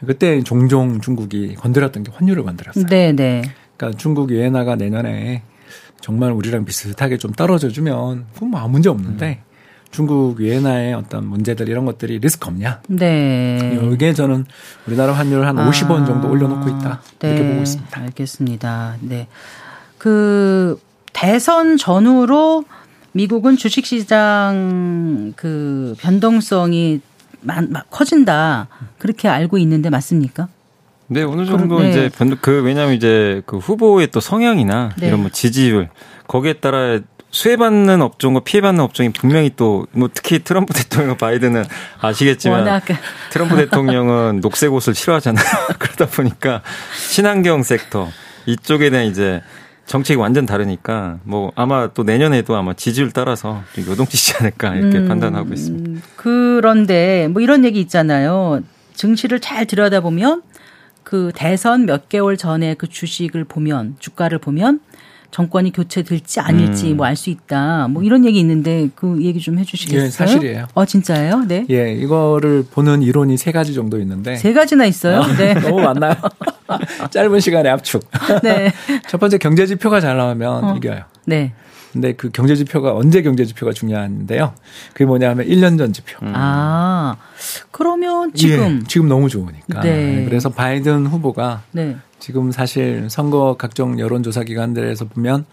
그때 0.05 0.41
종종 0.43 0.99
중국이 0.99 1.55
건드렸던 1.55 2.03
게 2.03 2.11
환율을 2.13 2.43
건드렸어요. 2.43 2.85
네, 2.87 3.13
네. 3.13 3.41
그러니까 3.77 3.97
중국 3.97 4.31
위엔나가 4.31 4.75
내년에 4.75 5.43
정말 6.01 6.31
우리랑 6.31 6.65
비슷하게 6.65 7.17
좀 7.17 7.31
떨어져 7.31 7.69
주면 7.69 8.25
그건 8.33 8.49
뭐 8.49 8.59
아무 8.59 8.73
문제 8.73 8.89
없는데 8.89 9.41
음. 9.41 9.44
중국 9.95 10.41
위엔나의 10.41 10.93
어떤 10.93 11.25
문제들 11.25 11.69
이런 11.69 11.85
것들이 11.85 12.19
리스크 12.19 12.49
없냐? 12.49 12.81
네. 12.89 13.79
이게 13.93 14.13
저는 14.13 14.45
우리나라 14.85 15.13
환율을 15.13 15.47
한 15.47 15.57
아, 15.57 15.69
50원 15.69 16.05
정도 16.05 16.29
올려놓고 16.29 16.67
있다 16.67 17.01
네. 17.19 17.29
이렇게 17.29 17.47
보고 17.47 17.61
있습니다. 17.61 18.01
알겠습니다. 18.01 18.95
네. 18.99 19.27
그 19.97 20.77
대선 21.13 21.77
전후로 21.77 22.65
미국은 23.13 23.55
주식시장 23.55 25.31
그 25.37 25.95
변동성이 25.99 26.99
커진다 27.89 28.67
그렇게 28.97 29.29
알고 29.29 29.57
있는데 29.59 29.89
맞습니까? 29.89 30.49
네, 31.07 31.23
어느 31.23 31.45
정도 31.45 31.79
네. 31.79 31.89
이제 31.89 32.09
그 32.41 32.63
왜냐하면 32.63 32.95
이제 32.95 33.43
그 33.45 33.59
후보의 33.59 34.07
또 34.11 34.19
성향이나 34.19 34.89
네. 34.97 35.07
이런 35.07 35.21
뭐 35.21 35.29
지지율 35.29 35.87
거기에 36.27 36.53
따라 36.53 36.99
수혜받는 37.35 38.01
업종과 38.01 38.39
피해받는 38.41 38.81
업종이 38.81 39.09
분명히 39.09 39.51
또 39.55 39.85
뭐 39.91 40.09
특히 40.13 40.39
트럼프 40.39 40.73
대통령 40.73 41.17
바이든은 41.19 41.65
아시겠지만 41.99 42.59
워낙. 42.59 42.83
트럼프 43.31 43.55
대통령은 43.57 44.39
녹색 44.41 44.73
옷을 44.73 44.95
싫어하잖아요. 44.95 45.45
그러다 45.77 46.05
보니까 46.07 46.61
친환경 47.09 47.61
섹터 47.63 48.09
이쪽에 48.45 48.89
대한 48.89 49.07
이제 49.07 49.41
정책이 49.85 50.17
완전 50.19 50.45
다르니까 50.45 51.19
뭐 51.23 51.51
아마 51.55 51.87
또 51.93 52.03
내년에도 52.03 52.55
아마 52.55 52.73
지지율 52.73 53.11
따라서 53.11 53.61
좀 53.73 53.85
요동치지 53.85 54.35
않을까 54.39 54.75
이렇게 54.75 54.97
음, 54.99 55.07
판단하고 55.07 55.53
있습니다. 55.53 56.01
그런데 56.15 57.27
뭐 57.27 57.41
이런 57.41 57.65
얘기 57.65 57.79
있잖아요. 57.81 58.61
증시를 58.93 59.41
잘 59.41 59.65
들여다보면 59.65 60.41
그 61.03 61.31
대선 61.35 61.85
몇 61.85 62.09
개월 62.09 62.37
전에 62.37 62.73
그 62.75 62.87
주식을 62.87 63.43
보면 63.43 63.97
주가를 63.99 64.39
보면 64.39 64.79
정권이 65.35 65.73
교체될지 65.73 66.39
아닐지 66.39 66.91
음. 66.91 66.97
뭐알 66.97 67.17
수 67.17 67.29
있다. 67.29 67.89
뭐 67.89 68.01
이런 68.03 68.23
얘기 68.23 68.39
있는데 68.39 68.87
그 68.95 69.21
얘기 69.21 69.41
좀 69.41 69.59
해주시겠어요? 69.59 70.05
예, 70.05 70.09
사실이에요. 70.09 70.67
어 70.73 70.85
진짜예요? 70.85 71.43
네. 71.45 71.65
예, 71.69 71.91
이거를 71.91 72.63
보는 72.71 73.01
이론이 73.01 73.35
세 73.35 73.51
가지 73.51 73.73
정도 73.73 73.99
있는데 73.99 74.37
세 74.37 74.53
가지나 74.53 74.85
있어요? 74.85 75.19
어, 75.19 75.27
네. 75.33 75.53
너무 75.59 75.81
많나요? 75.81 76.15
짧은 77.11 77.41
시간에 77.41 77.67
압축. 77.67 78.09
네. 78.43 78.71
첫 79.09 79.19
번째 79.19 79.37
경제 79.37 79.65
지표가 79.65 79.99
잘 79.99 80.15
나오면 80.15 80.63
어. 80.63 80.75
이겨요. 80.77 81.01
네. 81.25 81.53
근데 81.95 82.11
그 82.13 82.29
경제 82.29 82.55
지표가 82.55 82.93
언제 82.93 83.21
경제 83.21 83.45
지표가 83.45 83.71
중요한데요. 83.71 84.53
그게 84.91 85.05
뭐냐면 85.05 85.47
1년 85.47 85.77
전 85.77 85.93
지표. 85.93 86.25
음. 86.25 86.33
아. 86.35 87.15
그러면 87.71 88.33
지금 88.33 88.81
예, 88.81 88.87
지금 88.87 89.07
너무 89.07 89.29
좋으니까. 89.29 89.79
네. 89.81 90.25
그래서 90.25 90.49
바이든 90.49 91.05
후보가 91.07 91.63
네. 91.71 91.95
지금 92.19 92.51
사실 92.51 93.07
선거 93.09 93.55
각종 93.57 93.97
여론 93.99 94.23
조사 94.23 94.43
기관들에서 94.43 95.05
보면 95.05 95.45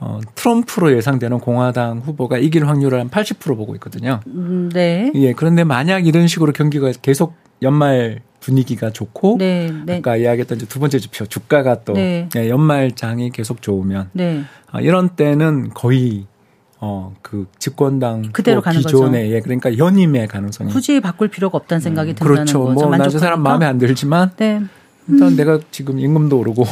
어, 0.00 0.18
트럼프로 0.34 0.96
예상되는 0.96 1.38
공화당 1.40 1.98
후보가 1.98 2.38
이길 2.38 2.66
확률을 2.66 2.98
한 2.98 3.10
80% 3.10 3.56
보고 3.56 3.74
있거든요. 3.74 4.20
음, 4.28 4.70
네. 4.72 5.12
예, 5.14 5.32
그런데 5.32 5.62
만약 5.62 6.06
이런 6.06 6.26
식으로 6.26 6.52
경기가 6.52 6.90
계속 7.02 7.34
연말 7.60 8.20
분위기가 8.42 8.90
좋고 8.90 9.36
네, 9.38 9.72
네. 9.86 9.98
아까 9.98 10.16
이야기했던 10.16 10.58
두 10.58 10.80
번째 10.80 10.98
지표 10.98 11.24
주가가 11.24 11.84
또 11.84 11.94
네. 11.94 12.28
예, 12.36 12.50
연말장이 12.50 13.30
계속 13.30 13.62
좋으면 13.62 14.10
네. 14.12 14.42
어, 14.72 14.80
이런 14.80 15.10
때는 15.10 15.70
거의 15.70 16.26
어, 16.80 17.14
그 17.22 17.46
집권당 17.58 18.32
그대로 18.32 18.56
뭐 18.56 18.64
가는 18.64 18.80
기존의 18.80 19.22
거죠. 19.22 19.34
예, 19.36 19.40
그러니까 19.40 19.78
연임의 19.78 20.26
가능성이 20.26 20.72
굳이 20.72 21.00
바꿀 21.00 21.28
필요가 21.28 21.56
없다는 21.56 21.80
생각이 21.80 22.10
음, 22.10 22.14
든다는 22.16 22.34
그렇죠. 22.34 22.64
거죠. 22.64 22.88
뭐, 22.88 22.96
나저 22.96 23.18
사람 23.18 23.42
마음에 23.42 23.64
안 23.64 23.78
들지만 23.78 24.32
네. 24.36 24.60
일단 25.08 25.28
음. 25.28 25.36
내가 25.36 25.60
지금 25.70 26.00
임금도 26.00 26.38
오르고 26.40 26.64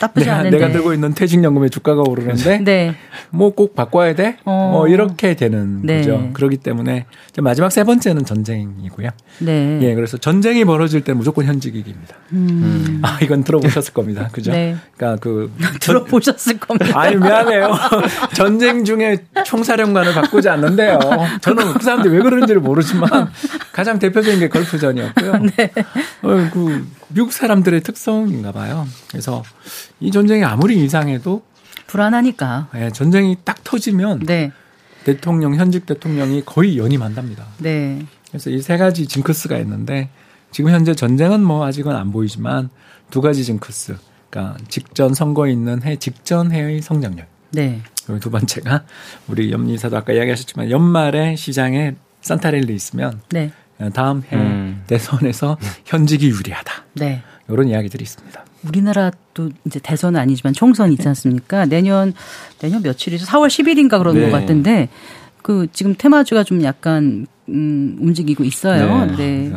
나쁘지 0.00 0.26
내가, 0.26 0.38
않은데. 0.38 0.58
내가 0.58 0.72
들고 0.72 0.94
있는 0.94 1.14
퇴직연금의 1.14 1.70
주가가 1.70 2.02
오르는데 2.02 2.58
네. 2.58 2.94
뭐꼭 3.30 3.74
바꿔야 3.74 4.14
돼? 4.14 4.38
어. 4.44 4.70
뭐 4.72 4.88
이렇게 4.88 5.34
되는 5.34 5.82
네. 5.82 5.98
거죠. 5.98 6.30
그렇기 6.32 6.56
때문에 6.56 7.06
마지막 7.38 7.70
세 7.70 7.84
번째는 7.84 8.24
전쟁이고요. 8.24 9.10
네. 9.40 9.78
예, 9.82 9.94
그래서 9.94 10.16
전쟁이 10.16 10.64
벌어질 10.64 11.02
때 11.02 11.12
무조건 11.12 11.44
현직이기입니다. 11.44 12.16
음. 12.32 13.00
아, 13.02 13.18
이건 13.22 13.44
들어보셨을 13.44 13.92
겁니다. 13.92 14.28
그죠? 14.32 14.52
네. 14.52 14.76
그러니까 14.96 15.20
그 15.22 15.52
들어보셨을 15.80 16.58
겁니다. 16.58 16.98
아니 16.98 17.16
미안해요. 17.16 17.70
전쟁 18.34 18.84
중에 18.84 19.18
총사령관을 19.44 20.14
바꾸지 20.14 20.48
않는데요. 20.48 20.98
저는 21.42 21.74
그 21.74 21.84
사람들이 21.84 22.14
왜 22.14 22.22
그런지를 22.22 22.60
모르지만 22.60 23.08
가장 23.72 23.98
대표적인 23.98 24.40
게 24.40 24.48
걸프전이었고요. 24.48 25.32
네. 25.56 25.72
어, 26.22 26.48
그 26.52 26.86
미국 27.08 27.32
사람들의 27.32 27.82
특성인가 27.82 28.52
봐요. 28.52 28.86
그래서 29.10 29.42
이 30.00 30.10
전쟁이 30.10 30.44
아무리 30.44 30.82
이상해도 30.84 31.42
불안하니까. 31.86 32.68
네, 32.72 32.90
전쟁이 32.90 33.36
딱 33.44 33.62
터지면 33.64 34.20
네. 34.20 34.52
대통령 35.04 35.54
현직 35.54 35.86
대통령이 35.86 36.42
거의 36.44 36.78
연임한답니다. 36.78 37.46
네. 37.58 38.04
그래서 38.28 38.50
이 38.50 38.60
세 38.62 38.76
가지 38.76 39.06
징크스가 39.06 39.58
있는데 39.58 40.08
지금 40.52 40.70
현재 40.72 40.94
전쟁은 40.94 41.42
뭐 41.42 41.64
아직은 41.66 41.94
안 41.94 42.12
보이지만 42.12 42.70
두 43.10 43.20
가지 43.20 43.44
징크스. 43.44 43.96
그러니까 44.30 44.56
직전 44.68 45.14
선거 45.14 45.48
있는 45.48 45.82
해 45.82 45.96
직전 45.96 46.52
해의 46.52 46.82
성장률. 46.82 47.26
네. 47.52 47.80
그리고 48.06 48.20
두 48.20 48.30
번째가 48.30 48.84
우리 49.26 49.50
염리사도 49.50 49.96
아까 49.96 50.12
이야기하셨지만 50.12 50.70
연말에 50.70 51.34
시장에 51.36 51.96
산타렐리 52.22 52.72
있으면 52.74 53.20
네. 53.30 53.50
다음 53.94 54.22
해 54.30 54.36
음. 54.36 54.84
대선에서 54.86 55.56
현직이 55.84 56.28
유리하다. 56.28 56.72
네. 56.94 57.22
이런 57.52 57.68
이야기들이 57.68 58.02
있습니다. 58.02 58.44
우리나라도 58.68 59.50
이제 59.64 59.80
대선은 59.80 60.20
아니지만 60.20 60.52
총선 60.52 60.92
있지 60.92 61.06
않습니까? 61.08 61.66
내년 61.66 62.12
내년 62.58 62.82
며칠이죠? 62.82 63.26
4월 63.26 63.48
10일인가 63.48 63.98
그런 63.98 64.14
네. 64.14 64.30
것 64.30 64.30
같은데 64.30 64.88
그 65.42 65.66
지금 65.72 65.94
테마주가 65.96 66.44
좀 66.44 66.62
약간 66.62 67.26
음 67.48 67.96
움직이고 68.00 68.44
있어요. 68.44 69.06
네. 69.16 69.16
네. 69.16 69.52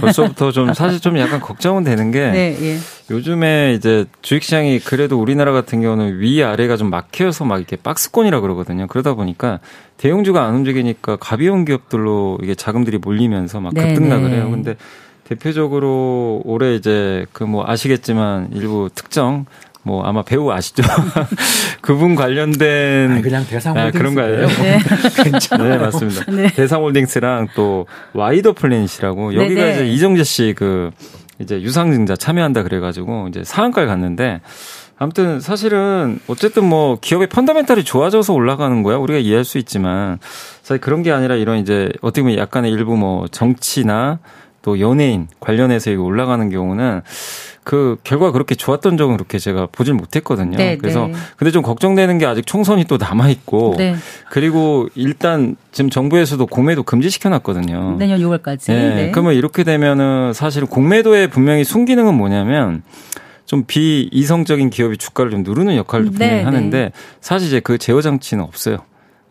벌써부터 0.00 0.52
좀 0.52 0.72
사실 0.74 1.00
좀 1.00 1.18
약간 1.18 1.40
걱정은 1.40 1.84
되는 1.84 2.10
게 2.10 2.30
네, 2.30 2.56
예. 2.60 2.78
요즘에 3.10 3.74
이제 3.74 4.04
주식시장이 4.22 4.80
그래도 4.80 5.20
우리나라 5.20 5.52
같은 5.52 5.80
경우는 5.80 6.20
위 6.20 6.42
아래가 6.42 6.76
좀 6.76 6.90
막혀서 6.90 7.44
막 7.44 7.58
이렇게 7.58 7.76
박스권이라 7.76 8.40
그러거든요. 8.40 8.86
그러다 8.86 9.14
보니까 9.14 9.60
대형주가 9.96 10.44
안 10.44 10.56
움직이니까 10.56 11.16
가비용 11.16 11.64
기업들로 11.64 12.38
이게 12.42 12.54
자금들이 12.54 12.98
몰리면서 12.98 13.60
막 13.60 13.74
네, 13.74 13.94
급등락을 13.94 14.30
네. 14.30 14.36
해요. 14.36 14.50
근데 14.50 14.76
대표적으로 15.34 16.40
올해 16.44 16.74
이제 16.74 17.26
그 17.32 17.44
뭐 17.44 17.64
아시겠지만 17.66 18.48
일부 18.54 18.88
특정 18.94 19.44
뭐 19.82 20.04
아마 20.04 20.22
배우 20.22 20.50
아시죠? 20.50 20.82
그분 21.82 22.14
관련된 22.14 23.10
아니, 23.12 23.22
그냥 23.22 23.44
대상홀딩스 23.46 23.96
아, 23.96 23.98
그런가요? 23.98 24.46
네. 24.46 24.78
네, 25.58 25.78
맞습니다. 25.78 26.24
네. 26.30 26.46
대상홀딩스랑 26.54 27.48
또 27.56 27.86
와이더 28.14 28.52
플래닛이라고 28.52 29.34
여기가 29.34 29.60
네네. 29.60 29.72
이제 29.74 29.86
이정재 29.88 30.24
씨 30.24 30.54
그 30.56 30.90
이제 31.40 31.60
유상증자 31.60 32.14
참여한다 32.14 32.62
그래가지고 32.62 33.26
이제 33.28 33.42
상한가를 33.44 33.88
갔는데 33.88 34.40
아무튼 34.98 35.40
사실은 35.40 36.20
어쨌든 36.28 36.64
뭐 36.64 36.98
기업의 37.00 37.28
펀더멘탈이 37.28 37.82
좋아져서 37.82 38.32
올라가는 38.34 38.82
거야 38.84 38.96
우리가 38.98 39.18
이해할 39.18 39.44
수 39.44 39.58
있지만 39.58 40.18
사실 40.62 40.80
그런 40.80 41.02
게 41.02 41.10
아니라 41.10 41.34
이런 41.34 41.58
이제 41.58 41.90
어떻게 42.02 42.22
보면 42.22 42.38
약간의 42.38 42.70
일부 42.70 42.96
뭐 42.96 43.26
정치나 43.26 44.20
또 44.62 44.80
연예인 44.80 45.28
관련해서 45.40 45.90
이거 45.90 46.02
올라가는 46.04 46.48
경우는 46.48 47.02
그 47.64 47.96
결과 48.02 48.32
그렇게 48.32 48.54
좋았던 48.54 48.96
적은 48.96 49.16
그렇게 49.16 49.38
제가 49.38 49.68
보질 49.70 49.94
못했거든요. 49.94 50.56
네, 50.56 50.76
그래서 50.76 51.06
네. 51.06 51.14
근데 51.36 51.50
좀 51.50 51.62
걱정되는 51.62 52.18
게 52.18 52.26
아직 52.26 52.46
총선이 52.46 52.84
또 52.84 52.96
남아 52.96 53.28
있고 53.30 53.74
네. 53.78 53.94
그리고 54.30 54.88
일단 54.94 55.56
지금 55.70 55.90
정부에서도 55.90 56.44
공매도 56.46 56.82
금지시켜 56.82 57.28
놨거든요. 57.28 57.96
내년 57.98 58.20
6월까지. 58.20 58.68
네. 58.68 58.94
네. 58.94 59.10
그러면 59.12 59.34
이렇게 59.34 59.62
되면은 59.62 60.32
사실 60.32 60.64
공매도의 60.66 61.28
분명히 61.28 61.62
순기능은 61.62 62.14
뭐냐면 62.14 62.82
좀 63.46 63.64
비이성적인 63.66 64.70
기업이 64.70 64.96
주가를 64.96 65.30
좀 65.30 65.42
누르는 65.42 65.76
역할을 65.76 66.06
네, 66.06 66.10
분명히 66.10 66.42
하는데 66.42 66.78
네. 66.78 66.92
사실 67.20 67.48
이제 67.48 67.60
그 67.60 67.78
제어 67.78 68.00
장치는 68.00 68.42
없어요. 68.42 68.78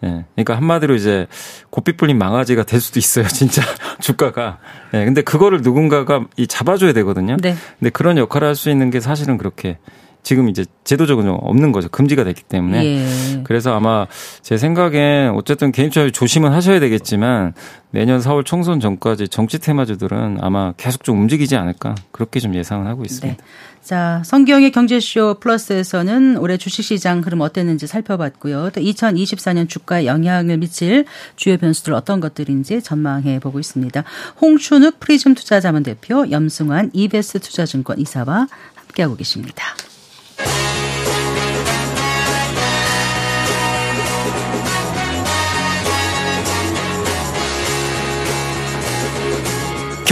예. 0.03 0.25
그러니까 0.35 0.55
한마디로 0.57 0.95
이제 0.95 1.27
고삐 1.69 1.97
불린 1.97 2.17
망아지가 2.17 2.63
될 2.63 2.81
수도 2.81 2.99
있어요. 2.99 3.27
진짜 3.29 3.61
주가가. 3.99 4.57
예. 4.93 4.99
네, 4.99 5.05
근데 5.05 5.21
그거를 5.21 5.61
누군가가 5.61 6.25
이 6.37 6.47
잡아줘야 6.47 6.93
되거든요. 6.93 7.37
네. 7.37 7.55
근데 7.79 7.89
그런 7.91 8.17
역할을 8.17 8.47
할 8.47 8.55
수 8.55 8.69
있는 8.69 8.89
게 8.89 8.99
사실은 8.99 9.37
그렇게 9.37 9.77
지금 10.23 10.49
이제 10.49 10.65
제도적으로 10.83 11.35
없는 11.35 11.71
거죠. 11.71 11.89
금지가 11.89 12.23
됐기 12.23 12.43
때문에. 12.43 12.85
예. 12.85 13.41
그래서 13.43 13.75
아마 13.75 14.07
제 14.41 14.57
생각엔 14.57 15.31
어쨌든 15.31 15.71
개인적으로 15.71 16.11
조심은 16.11 16.51
하셔야 16.51 16.79
되겠지만 16.79 17.53
내년 17.91 18.19
4월 18.19 18.45
총선 18.45 18.79
전까지 18.79 19.27
정치 19.27 19.59
테마주들은 19.59 20.37
아마 20.41 20.73
계속 20.77 21.03
좀 21.03 21.19
움직이지 21.19 21.55
않을까 21.55 21.95
그렇게 22.11 22.39
좀 22.39 22.55
예상을 22.55 22.85
하고 22.87 23.03
있습니다. 23.03 23.37
네. 23.37 23.49
자, 23.83 24.21
성기영의 24.25 24.71
경제쇼 24.71 25.37
플러스에서는 25.39 26.37
올해 26.37 26.57
주식시장 26.57 27.21
흐름 27.21 27.41
어땠는지 27.41 27.87
살펴봤고요. 27.87 28.69
또 28.73 28.79
2024년 28.79 29.67
주가에 29.67 30.05
영향을 30.05 30.57
미칠 30.57 31.05
주요 31.35 31.57
변수들 31.57 31.93
어떤 31.93 32.19
것들인지 32.19 32.83
전망해 32.83 33.39
보고 33.39 33.59
있습니다. 33.59 34.03
홍춘욱 34.39 34.99
프리즘 34.99 35.33
투자자문 35.33 35.81
대표, 35.81 36.29
염승환 36.29 36.91
이베스트 36.93 37.39
투자증권 37.39 37.99
이사와 37.99 38.47
함께하고 38.75 39.15
계십니다. 39.15 39.65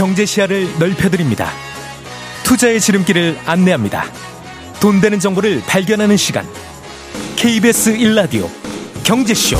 경제 0.00 0.24
시야를 0.24 0.78
넓혀드립니다. 0.78 1.50
투자의 2.42 2.80
지름길을 2.80 3.36
안내합니다. 3.44 4.04
돈 4.80 4.98
되는 4.98 5.20
정보를 5.20 5.60
발견하는 5.68 6.16
시간. 6.16 6.46
KBS 7.36 7.98
1라디오 7.98 8.48
경제쇼. 9.04 9.58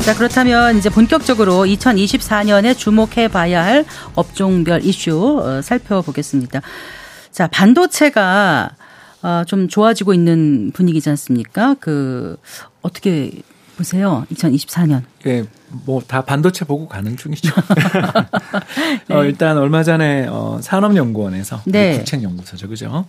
자, 0.00 0.16
그렇다면 0.16 0.78
이제 0.78 0.90
본격적으로 0.90 1.64
2024년에 1.64 2.76
주목해 2.76 3.28
봐야 3.28 3.64
할 3.64 3.84
업종별 4.16 4.84
이슈 4.84 5.38
어, 5.44 5.62
살펴보겠습니다. 5.62 6.60
자, 7.30 7.46
반도체가 7.46 8.70
어, 9.22 9.44
좀 9.46 9.68
좋아지고 9.68 10.12
있는 10.12 10.72
분위기지 10.74 11.08
않습니까? 11.08 11.76
그 11.78 12.36
어떻게 12.82 13.30
보세요? 13.76 14.26
2024년. 14.32 15.02
예, 15.26 15.44
뭐 15.84 16.00
다 16.06 16.24
반도체 16.24 16.64
보고 16.64 16.88
가는 16.88 17.16
중이죠. 17.16 17.52
네. 19.08 19.14
어, 19.14 19.24
일단 19.24 19.58
얼마 19.58 19.82
전에 19.82 20.26
어, 20.28 20.58
산업연구원에서 20.62 21.62
네. 21.66 21.98
국책연구소죠, 21.98 22.68
그죠? 22.68 23.06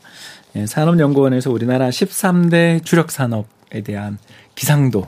예, 0.56 0.66
산업연구원에서 0.66 1.52
우리나라 1.52 1.90
13대 1.90 2.84
주력 2.84 3.12
산업에 3.12 3.82
대한 3.82 4.18
기상도 4.56 5.08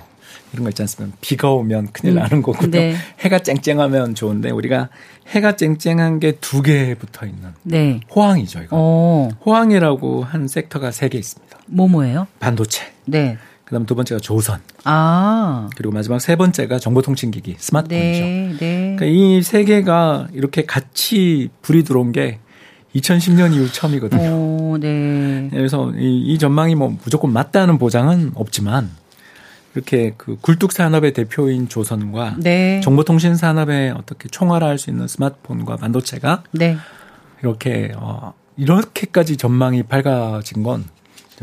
이런 0.53 0.63
거 0.63 0.69
있지 0.69 0.81
않습니까? 0.83 1.15
비가 1.21 1.51
오면 1.51 1.89
큰일 1.93 2.13
음. 2.15 2.19
나는 2.21 2.41
거고요. 2.41 2.69
네. 2.71 2.95
해가 3.19 3.39
쨍쨍하면 3.39 4.15
좋은데 4.15 4.49
우리가 4.51 4.89
해가 5.27 5.55
쨍쨍한 5.55 6.19
게 6.19 6.33
두 6.41 6.61
개 6.63 6.95
붙어 6.95 7.25
있는 7.25 7.49
네. 7.63 7.99
호황이죠, 8.13 8.61
이거. 8.63 8.75
오. 8.75 8.79
어. 8.79 9.29
호황이라고 9.45 10.23
한 10.23 10.47
섹터가 10.47 10.91
세 10.91 11.09
개 11.09 11.17
있습니다. 11.17 11.57
뭐 11.67 11.87
뭐예요? 11.87 12.25
반도체. 12.39 12.83
네. 13.05 13.37
그다음 13.69 13.85
두 13.85 13.93
번째가 13.93 14.19
조선. 14.19 14.59
아. 14.83 15.69
그리고 15.75 15.93
마지막 15.93 16.19
세 16.19 16.35
번째가 16.35 16.79
정보통신기기 16.79 17.55
스마트폰이죠. 17.59 18.23
네, 18.23 18.55
네. 18.59 18.95
그러니까 18.97 19.05
이 19.05 19.41
세 19.43 19.63
개가 19.63 20.27
이렇게 20.33 20.65
같이 20.65 21.49
불이 21.61 21.83
들어온 21.83 22.11
게 22.11 22.39
2010년 22.95 23.53
이후 23.53 23.71
처음이거든요. 23.71 24.29
오, 24.31 24.77
네. 24.79 25.49
그래서 25.51 25.91
이, 25.95 26.19
이 26.25 26.39
전망이 26.39 26.73
뭐 26.73 26.97
무조건 27.03 27.31
맞다는 27.31 27.77
보장은 27.77 28.31
없지만 28.33 28.89
이렇게 29.75 30.15
그 30.17 30.35
굴뚝 30.41 30.71
산업의 30.71 31.13
대표인 31.13 31.69
조선과 31.69 32.37
네. 32.39 32.81
정보통신 32.83 33.35
산업에 33.35 33.91
어떻게 33.91 34.27
총괄할 34.29 34.79
수 34.79 34.89
있는 34.89 35.07
스마트폰과 35.07 35.77
반도체가 35.77 36.41
네. 36.53 36.75
이렇게 37.41 37.91
어 37.95 38.33
이렇게까지 38.57 39.37
전망이 39.37 39.83
밝아진 39.83 40.63
건 40.63 40.85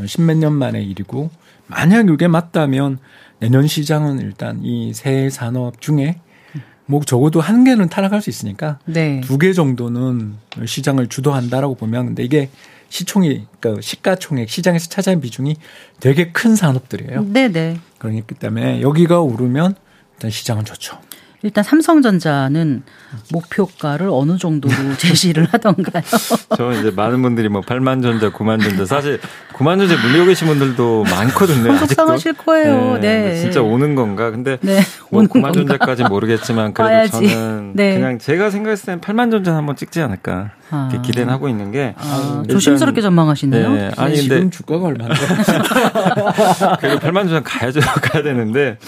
십몇 0.04 0.38
년 0.38 0.52
만의 0.54 0.84
일이고 0.86 1.30
만약 1.66 2.08
이게 2.08 2.28
맞다면 2.28 2.98
내년 3.40 3.66
시장은 3.66 4.20
일단 4.20 4.60
이 4.62 4.92
세 4.94 5.28
산업 5.30 5.80
중에 5.80 6.20
뭐 6.86 7.00
적어도 7.04 7.40
한 7.40 7.64
개는 7.64 7.88
타락할 7.88 8.22
수 8.22 8.30
있으니까 8.30 8.78
네. 8.84 9.20
두개 9.22 9.52
정도는 9.52 10.34
시장을 10.64 11.08
주도한다라고 11.08 11.74
보면 11.74 12.06
근데 12.06 12.22
이게 12.22 12.48
시총이 12.88 13.46
그러니까 13.58 13.82
시가총액 13.82 14.48
시장에서 14.48 14.88
차지하는 14.88 15.20
비중이 15.20 15.56
되게 15.98 16.30
큰 16.30 16.54
산업들이에요. 16.54 17.24
네네. 17.24 17.48
네. 17.52 17.80
그렇기 17.98 18.36
때문에 18.36 18.80
여기가 18.82 19.20
오르면 19.20 19.74
일단 20.14 20.30
시장은 20.30 20.64
좋죠. 20.64 20.98
일단 21.46 21.62
삼성전자는 21.62 22.82
목표가를 23.32 24.08
어느 24.10 24.36
정도로 24.36 24.74
제시를 24.98 25.46
하던가요? 25.52 26.02
저 26.56 26.72
이제 26.72 26.90
많은 26.90 27.22
분들이 27.22 27.48
뭐 27.48 27.60
8만 27.60 28.02
전자, 28.02 28.30
9만 28.30 28.60
전자 28.60 28.84
사실 28.84 29.20
9만 29.54 29.78
전자 29.78 29.96
물리고 30.04 30.26
계신 30.26 30.48
분들도 30.48 31.04
많거든요. 31.04 31.76
속상하실 31.86 32.32
거예요. 32.32 32.98
네, 33.00 33.28
네. 33.28 33.36
진짜 33.40 33.62
오는 33.62 33.94
건가? 33.94 34.32
근데 34.32 34.58
네, 34.60 34.80
뭐 35.10 35.22
9만 35.22 35.54
전자까지 35.54 36.02
모르겠지만 36.04 36.74
그래도 36.74 36.92
와야지. 36.92 37.12
저는 37.12 37.72
네. 37.76 37.94
그냥 37.94 38.18
제가 38.18 38.50
생각했을 38.50 38.86
땐 38.86 39.00
8만 39.00 39.30
전자 39.30 39.54
한번 39.54 39.76
찍지 39.76 40.00
않을까 40.02 40.50
아. 40.70 40.90
기대는 41.00 41.32
하고 41.32 41.48
있는 41.48 41.70
게 41.70 41.94
아, 41.96 42.42
조심스럽게 42.50 43.00
전망하시네요. 43.02 43.72
네. 43.72 43.90
아니 43.96 44.16
근데 44.16 44.34
지금 44.34 44.50
주가가 44.50 44.86
얼마인데? 44.86 45.14
그래도 46.80 46.98
8만 46.98 47.28
전자 47.28 47.40
가야죠. 47.44 47.78
가야 47.80 48.24
되는데 48.24 48.78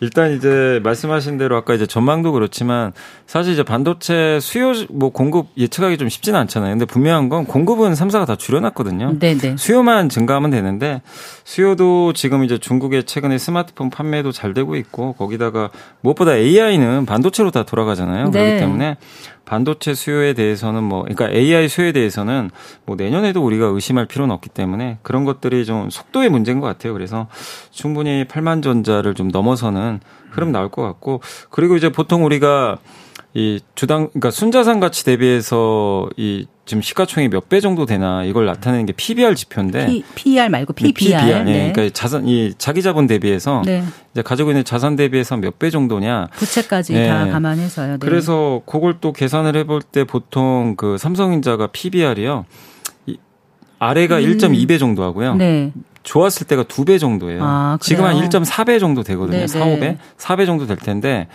일단 0.00 0.32
이제 0.32 0.80
말씀하신 0.82 1.38
대로 1.38 1.56
아까 1.56 1.74
이제 1.74 1.86
전망도 1.86 2.32
그렇지만 2.32 2.92
사실 3.26 3.52
이제 3.52 3.62
반도체 3.62 4.38
수요 4.40 4.72
뭐 4.90 5.10
공급 5.10 5.48
예측하기 5.56 5.98
좀 5.98 6.08
쉽지는 6.08 6.38
않잖아요. 6.40 6.72
근데 6.72 6.84
분명한 6.86 7.28
건 7.28 7.44
공급은 7.44 7.92
3사가 7.92 8.26
다 8.26 8.36
줄여놨거든요. 8.36 9.18
네네. 9.18 9.56
수요만 9.58 10.08
증가하면 10.08 10.50
되는데 10.50 11.02
수요도 11.44 12.12
지금 12.14 12.44
이제 12.44 12.58
중국의 12.58 13.04
최근에 13.04 13.38
스마트폰 13.38 13.90
판매도 13.90 14.32
잘 14.32 14.54
되고 14.54 14.74
있고 14.76 15.12
거기다가 15.12 15.70
무엇보다 16.00 16.34
AI는 16.34 17.06
반도체로 17.06 17.50
다 17.50 17.64
돌아가잖아요. 17.64 18.30
네. 18.30 18.30
그렇기 18.30 18.58
때문에 18.58 18.96
반도체 19.50 19.94
수요에 19.94 20.32
대해서는 20.34 20.84
뭐 20.84 21.02
그러니까 21.02 21.28
AI 21.28 21.68
수요에 21.68 21.90
대해서는 21.90 22.52
뭐 22.86 22.94
내년에도 22.94 23.44
우리가 23.44 23.66
의심할 23.66 24.06
필요는 24.06 24.32
없기 24.32 24.48
때문에 24.48 24.98
그런 25.02 25.24
것들이 25.24 25.64
좀 25.64 25.90
속도의 25.90 26.28
문제인 26.28 26.60
것 26.60 26.68
같아요. 26.68 26.92
그래서 26.92 27.26
충분히 27.72 28.24
8만 28.28 28.62
전자를 28.62 29.14
좀 29.14 29.26
넘어서는 29.26 29.98
흐름 30.30 30.52
나올 30.52 30.68
것 30.68 30.82
같고 30.82 31.20
그리고 31.50 31.74
이제 31.74 31.90
보통 31.90 32.24
우리가 32.24 32.78
이 33.32 33.60
주당 33.76 34.08
그러니까 34.08 34.30
순자산 34.32 34.80
가치 34.80 35.04
대비해서 35.04 36.08
이 36.16 36.46
지금 36.64 36.82
시가총액 36.82 37.30
몇배 37.30 37.60
정도 37.60 37.86
되나 37.86 38.24
이걸 38.24 38.44
나타내는 38.46 38.86
게 38.86 38.92
PBR 38.92 39.34
지표인데 39.36 39.86
P, 39.86 40.04
PER 40.14 40.48
말고 40.48 40.72
PBR. 40.72 40.92
PBR. 40.94 41.38
네. 41.38 41.44
네. 41.44 41.72
그러니까 41.72 41.92
자산 41.94 42.26
이 42.26 42.52
자기 42.58 42.82
자본 42.82 43.06
대비해서 43.06 43.62
네. 43.64 43.84
이제 44.12 44.22
가지고 44.22 44.50
있는 44.50 44.64
자산 44.64 44.96
대비해서 44.96 45.36
몇 45.36 45.58
배 45.60 45.70
정도냐 45.70 46.26
부채까지 46.32 46.92
네. 46.94 47.08
다 47.08 47.26
감안해서요. 47.28 47.92
네. 47.92 47.98
그래서 48.00 48.62
그걸 48.66 48.96
또 49.00 49.12
계산을 49.12 49.54
해볼 49.56 49.82
때 49.82 50.04
보통 50.04 50.74
그 50.76 50.96
삼성전자가 50.98 51.68
PBR이요. 51.68 52.46
이 53.06 53.16
아래가 53.78 54.18
음. 54.18 54.22
1.2배 54.24 54.78
정도 54.80 55.02
하고요. 55.04 55.34
네. 55.36 55.72
좋았을 56.02 56.46
때가 56.46 56.64
2배 56.64 56.98
정도예요. 56.98 57.40
아, 57.44 57.78
지금 57.80 58.04
한 58.06 58.16
1.4배 58.16 58.80
정도 58.80 59.02
되거든요. 59.02 59.46
4, 59.46 59.60
5배? 59.66 59.98
4배 60.18 60.46
정도 60.46 60.66
될 60.66 60.78
텐데 60.78 61.28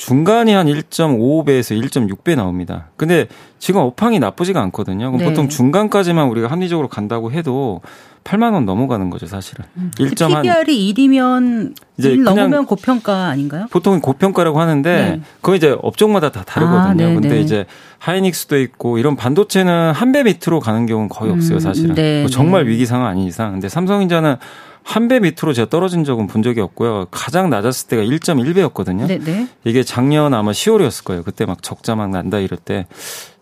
중간이 0.00 0.52
한 0.54 0.66
1.55배에서 0.66 1.78
1.6배 1.78 2.34
나옵니다. 2.34 2.86
근데 2.96 3.26
지금 3.58 3.82
업황이 3.82 4.18
나쁘지가 4.18 4.58
않거든요. 4.62 5.10
그럼 5.12 5.18
네. 5.18 5.24
보통 5.26 5.50
중간까지만 5.50 6.28
우리가 6.28 6.48
합리적으로 6.48 6.88
간다고 6.88 7.30
해도 7.32 7.82
8만 8.24 8.54
원 8.54 8.64
넘어가는 8.64 9.10
거죠, 9.10 9.26
사실은. 9.26 9.66
음. 9.76 9.90
1. 9.98 10.10
PBR이 10.10 10.94
1이면 10.94 11.74
이제 11.98 12.12
1 12.12 12.22
넘으면 12.22 12.64
고평가 12.64 13.26
아닌가요? 13.26 13.66
보통 13.70 14.00
고평가라고 14.00 14.58
하는데 14.58 14.90
네. 14.90 15.20
그거 15.42 15.54
이제 15.54 15.76
업종마다 15.82 16.30
다 16.30 16.44
다르거든요. 16.46 16.80
아, 16.80 16.94
네, 16.94 17.14
근데 17.14 17.28
네. 17.28 17.40
이제 17.40 17.66
하이닉스도 17.98 18.58
있고 18.58 18.96
이런 18.96 19.16
반도체는 19.16 19.92
한 19.92 20.12
배 20.12 20.22
밑으로 20.22 20.60
가는 20.60 20.86
경우는 20.86 21.10
거의 21.10 21.30
없어요, 21.30 21.56
음, 21.56 21.60
사실은. 21.60 21.96
음, 21.98 22.20
뭐 22.22 22.30
정말 22.30 22.66
위기 22.66 22.86
상황 22.86 23.06
아닌 23.08 23.26
이상. 23.26 23.52
근데 23.52 23.68
삼성전자는 23.68 24.36
한 24.82 25.08
배 25.08 25.20
밑으로 25.20 25.52
제가 25.52 25.68
떨어진 25.68 26.04
적은 26.04 26.26
본 26.26 26.42
적이 26.42 26.60
없고요. 26.60 27.06
가장 27.10 27.50
낮았을 27.50 27.88
때가 27.88 28.02
1.1배였거든요. 28.02 29.06
네네. 29.06 29.48
이게 29.64 29.82
작년 29.82 30.34
아마 30.34 30.50
10월이었을 30.52 31.04
거예요. 31.04 31.22
그때 31.22 31.44
막 31.46 31.62
적자 31.62 31.94
막 31.94 32.10
난다 32.10 32.38
이럴 32.38 32.58
때. 32.58 32.86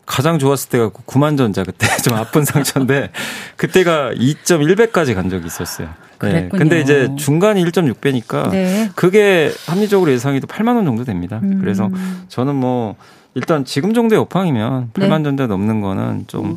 가장 0.07 0.39
좋았을 0.39 0.71
때가 0.71 0.89
9만 0.89 1.37
전자 1.37 1.63
그때 1.65 1.87
좀 2.03 2.15
아픈 2.15 2.43
상처인데 2.43 3.11
그때가 3.57 4.13
2.1배까지 4.15 5.15
간 5.15 5.29
적이 5.29 5.47
있었어요. 5.47 5.91
네. 6.23 6.49
근데 6.51 6.81
이제 6.81 7.11
중간이 7.19 7.63
1.6배니까 7.67 8.51
네. 8.51 8.91
그게 8.95 9.53
합리적으로 9.67 10.11
예상해도 10.11 10.47
8만 10.47 10.77
원 10.77 10.87
정도 10.87 11.05
됩니다. 11.05 11.41
음. 11.43 11.59
그래서 11.61 11.91
저는 12.29 12.55
뭐 12.55 12.97
일단 13.35 13.67
지금 13.67 13.93
정도의 13.93 14.19
업황이면 14.23 14.93
8만 14.95 15.19
네. 15.19 15.23
전자 15.25 15.47
넘는 15.47 15.83
거는 15.83 16.25
좀 16.27 16.47
음. 16.53 16.57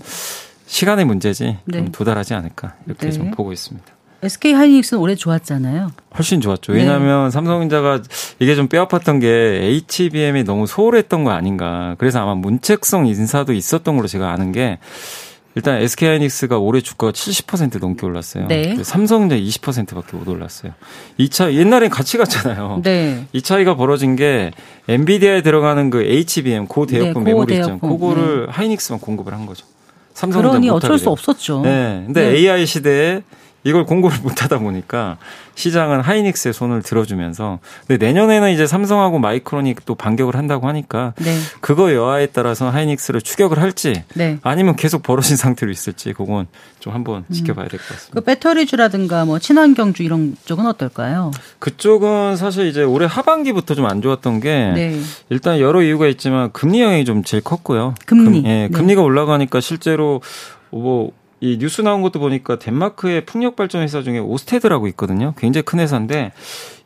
시간의 0.66 1.04
문제지 1.04 1.58
좀 1.74 1.86
네. 1.86 1.92
도달하지 1.92 2.34
않을까 2.34 2.76
이렇게 2.88 3.12
좀 3.12 3.26
네. 3.26 3.32
보고 3.32 3.52
있습니다. 3.52 3.86
SK 4.24 4.54
하이닉스는 4.54 5.02
올해 5.02 5.16
좋았잖아요. 5.16 5.92
훨씬 6.16 6.42
좋았죠. 6.42 6.74
왜냐하면 6.74 7.26
네. 7.26 7.32
삼성전자가 7.32 8.02
이게 8.40 8.56
좀 8.56 8.68
뼈아팠던 8.68 9.20
게 9.22 9.28
HBM이 9.64 10.44
너무 10.44 10.68
소홀했던 10.68 11.24
거 11.24 11.32
아닌가. 11.32 11.96
그래서 11.98 12.20
아마 12.22 12.36
문책성 12.36 13.08
인사도 13.08 13.54
있었던 13.54 13.96
걸로 13.96 14.08
제가 14.08 14.32
아는 14.32 14.52
게 14.52 14.78
일단 15.56 15.82
SK 15.82 16.08
하이닉스가 16.08 16.60
올해 16.60 16.80
주가가 16.82 17.12
70% 17.12 17.80
넘게 17.80 18.06
올랐어요. 18.06 18.48
네. 18.48 18.78
삼성전자 18.84 19.36
20%밖에 19.36 20.16
못 20.16 20.28
올랐어요. 20.28 20.74
이 21.18 21.28
차 21.28 21.52
옛날엔 21.54 21.90
같이 21.90 22.18
갔잖아요. 22.18 22.82
네. 22.84 23.26
이 23.34 23.42
차이가 23.42 23.76
벌어진 23.76 24.16
게 24.16 24.52
엔비디아에 24.88 25.42
들어가는 25.42 25.90
그 25.90 26.04
HBM 26.04 26.68
고대역폭 26.68 27.24
네, 27.24 27.32
메모리 27.32 27.56
있잖아요. 27.56 27.80
그거를 27.80 28.46
네. 28.46 28.52
하이닉스만 28.54 29.02
공급을 29.02 29.34
한 29.34 29.46
거죠. 29.46 29.66
삼성전자 30.14 30.50
그러니 30.52 30.70
어쩔 30.70 31.00
수 31.00 31.10
없었죠. 31.10 31.62
네. 31.64 32.04
근데 32.06 32.30
네. 32.30 32.38
AI 32.38 32.66
시대에 32.66 33.22
이걸 33.64 33.86
공급을 33.86 34.18
못 34.24 34.44
하다 34.44 34.58
보니까 34.60 35.18
시장은 35.54 36.02
하이닉스의 36.02 36.54
손을 36.54 36.82
들어주면서 36.82 37.60
근데 37.86 38.04
내년에는 38.04 38.52
이제 38.52 38.66
삼성하고 38.66 39.20
마이크론이 39.20 39.76
또 39.86 39.94
반격을 39.94 40.36
한다고 40.36 40.68
하니까 40.68 41.14
네. 41.18 41.38
그거 41.60 41.94
여하에 41.94 42.28
따라서 42.28 42.70
하이닉스를 42.70 43.22
추격을 43.22 43.60
할지 43.60 44.04
네. 44.16 44.40
아니면 44.42 44.76
계속 44.76 45.04
벌어진 45.04 45.38
상태로 45.38 45.72
있을지 45.72 46.14
그건 46.14 46.48
좀 46.80 46.94
한번 46.94 47.26
음. 47.30 47.34
지켜봐야 47.34 47.68
될 47.68 47.80
것 47.80 47.88
같습니다. 47.90 48.14
그 48.20 48.22
배터리주라든가 48.26 49.26
뭐 49.26 49.38
친환경주 49.38 50.02
이런 50.04 50.36
쪽은 50.46 50.66
어떨까요? 50.66 51.30
그쪽은 51.60 52.38
사실 52.38 52.66
이제 52.68 52.82
올해 52.84 53.06
하반기부터 53.06 53.76
좀 53.76 53.82
안 53.86 54.02
좋았던 54.02 54.40
게 54.40 54.72
네. 54.74 55.00
일단 55.30 55.60
여러 55.60 55.82
이유가 55.82 56.08
있지만 56.08 56.52
금리 56.52 56.82
영향이 56.82 57.04
좀 57.06 57.24
제일 57.24 57.44
컸고요. 57.44 57.94
금리. 58.06 58.42
금, 58.42 58.50
예, 58.50 58.68
네. 58.68 58.70
금리가 58.70 59.02
올라가니까 59.02 59.60
실제로 59.60 60.22
뭐 60.70 61.12
이 61.44 61.58
뉴스 61.58 61.82
나온 61.82 62.04
것도 62.04 62.20
보니까 62.20 62.60
덴마크의 62.60 63.26
풍력 63.26 63.56
발전 63.56 63.82
회사 63.82 64.04
중에 64.04 64.20
오스테드라고 64.20 64.88
있거든요. 64.90 65.34
굉장히 65.40 65.64
큰 65.64 65.80
회사인데 65.80 66.34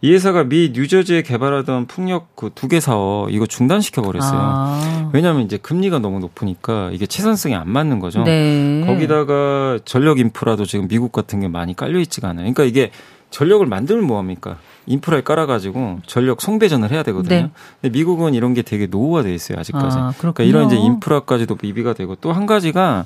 이 0.02 0.14
회사가 0.14 0.46
미 0.46 0.72
뉴저지에 0.74 1.24
개발하던 1.24 1.88
풍력 1.88 2.36
그 2.38 2.50
두 2.56 2.70
개 2.70 2.80
사업 2.80 3.30
이거 3.32 3.46
중단시켜 3.46 4.02
버렸어요. 4.02 4.40
아. 4.42 5.10
왜냐하면 5.14 5.44
이제 5.44 5.58
금리가 5.58 6.00
너무 6.00 6.20
높으니까 6.20 6.90
이게 6.94 7.06
채선성이 7.06 7.54
안 7.54 7.70
맞는 7.70 8.00
거죠. 8.00 8.24
네. 8.24 8.84
거기다가 8.88 9.80
전력 9.84 10.20
인프라도 10.20 10.66
지금 10.66 10.88
미국 10.88 11.12
같은 11.12 11.42
게 11.42 11.50
많이 11.50 11.76
깔려 11.76 12.00
있지가 12.00 12.30
않아요. 12.30 12.44
그러니까 12.44 12.64
이게 12.64 12.92
전력을 13.32 13.66
만들면 13.66 14.06
뭐 14.08 14.18
합니까? 14.20 14.58
인프라에 14.86 15.20
깔아가지고 15.22 16.00
전력 16.08 16.42
송배전을 16.42 16.92
해야 16.92 17.04
되거든요. 17.04 17.36
네. 17.36 17.50
근데 17.82 17.98
미국은 17.98 18.34
이런 18.34 18.54
게 18.54 18.62
되게 18.62 18.88
노후화돼 18.88 19.34
있어요 19.36 19.60
아직까지. 19.60 19.98
아, 19.98 20.14
그러니까 20.18 20.44
이런 20.46 20.68
이제 20.68 20.78
인프라까지도 20.78 21.58
미비가 21.62 21.92
되고 21.94 22.16
또 22.16 22.32
한 22.32 22.46
가지가 22.46 23.06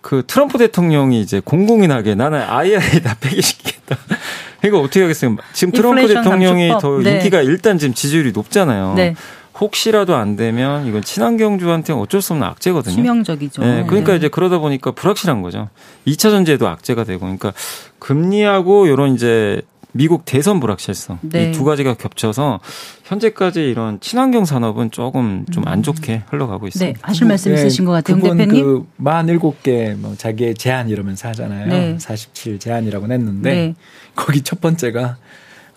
그 0.00 0.22
트럼프 0.26 0.58
대통령이 0.58 1.20
이제 1.20 1.40
공공연하게 1.44 2.14
나는 2.14 2.40
IRA 2.40 3.02
다 3.02 3.16
폐기시키겠다. 3.20 3.96
이거 4.64 4.80
어떻게 4.80 5.02
하겠어요? 5.02 5.36
지금 5.52 5.72
트럼프 5.72 6.06
대통령이 6.06 6.68
감축법. 6.68 6.80
더 6.80 7.02
네. 7.02 7.16
인기가 7.16 7.42
일단 7.42 7.78
지금 7.78 7.94
지지율이 7.94 8.32
높잖아요. 8.32 8.94
네. 8.96 9.14
혹시라도 9.60 10.14
안 10.14 10.36
되면 10.36 10.86
이건 10.86 11.02
친환경주한테 11.02 11.92
어쩔 11.92 12.22
수 12.22 12.32
없는 12.32 12.46
악재거든요. 12.46 12.94
치명적이죠. 12.94 13.62
네, 13.62 13.84
그러니까 13.86 14.12
네. 14.12 14.18
이제 14.18 14.28
그러다 14.28 14.58
보니까 14.58 14.92
불확실한 14.92 15.42
거죠. 15.42 15.68
2차 16.06 16.30
전지에도 16.30 16.68
악재가 16.68 17.04
되고 17.04 17.20
그러니까 17.20 17.52
금리하고 17.98 18.86
이런 18.86 19.14
이제 19.14 19.62
미국 19.92 20.24
대선 20.26 20.60
불확실성 20.60 21.18
네. 21.22 21.50
이두 21.50 21.64
가지가 21.64 21.94
겹쳐서 21.94 22.60
현재까지 23.04 23.62
이런 23.70 24.00
친환경 24.00 24.44
산업은 24.44 24.90
조금 24.90 25.44
좀 25.50 25.64
안 25.66 25.82
좋게 25.82 26.24
흘러가고 26.28 26.64
네, 26.64 26.68
있습니다. 26.68 26.98
네, 26.98 27.02
하실 27.02 27.26
말씀 27.26 27.52
네, 27.52 27.58
있으신 27.58 27.84
것 27.84 27.92
같아요, 27.92 28.20
대표님. 28.22 28.64
그 28.64 28.86
47개 29.02 29.94
뭐 29.96 30.14
자기의 30.16 30.54
제안 30.54 30.88
이러면서 30.88 31.28
하잖아요. 31.28 31.66
네. 31.66 31.98
47 31.98 32.58
제안이라고 32.58 33.06
냈는데 33.06 33.50
네. 33.50 33.74
거기 34.14 34.42
첫 34.42 34.60
번째가 34.60 35.16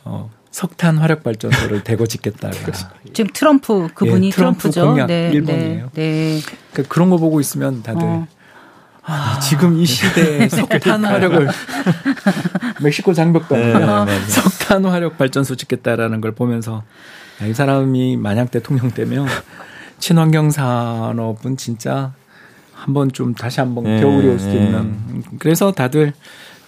어 0.06 0.30
석탄 0.52 0.98
화력 0.98 1.24
발전소를 1.24 1.84
대거 1.86 2.06
짓겠다가 2.06 2.54
지금 3.14 3.30
트럼프 3.34 3.88
그분이 3.94 4.28
예, 4.28 4.32
트럼프 4.32 4.70
트럼프죠. 4.70 4.86
공약 4.86 5.08
네, 5.08 5.32
1번이에요. 5.34 5.90
네. 5.94 6.40
그러니까 6.72 6.94
그런 6.94 7.10
거 7.10 7.18
보고 7.18 7.40
있으면 7.40 7.82
다들 7.84 8.02
어. 8.04 8.28
아, 9.04 9.40
지금 9.40 9.78
이 9.78 9.86
시대에 9.86 10.48
석탄 10.48 11.04
화력을 11.04 11.48
멕시코 12.82 13.14
장벽도 13.14 13.56
네, 13.56 13.74
네, 13.74 14.06
네. 14.06 14.20
석탄 14.28 14.86
화력 14.86 15.18
발전소 15.18 15.56
짓겠다라는 15.56 16.22
걸 16.22 16.34
보면서 16.34 16.84
이 17.48 17.54
사람이 17.54 18.18
만약 18.18 18.52
대통령 18.52 18.92
되면 18.92 19.28
친환경 19.98 20.52
산업은 20.52 21.58
진짜 21.58 22.14
한번 22.74 23.12
좀 23.12 23.34
다시 23.34 23.60
한번 23.60 23.84
네, 23.86 24.00
겨울이 24.00 24.28
올 24.28 24.40
수도 24.40 24.54
네. 24.54 24.66
있는 24.66 25.24
그래서 25.40 25.72
다들 25.72 26.14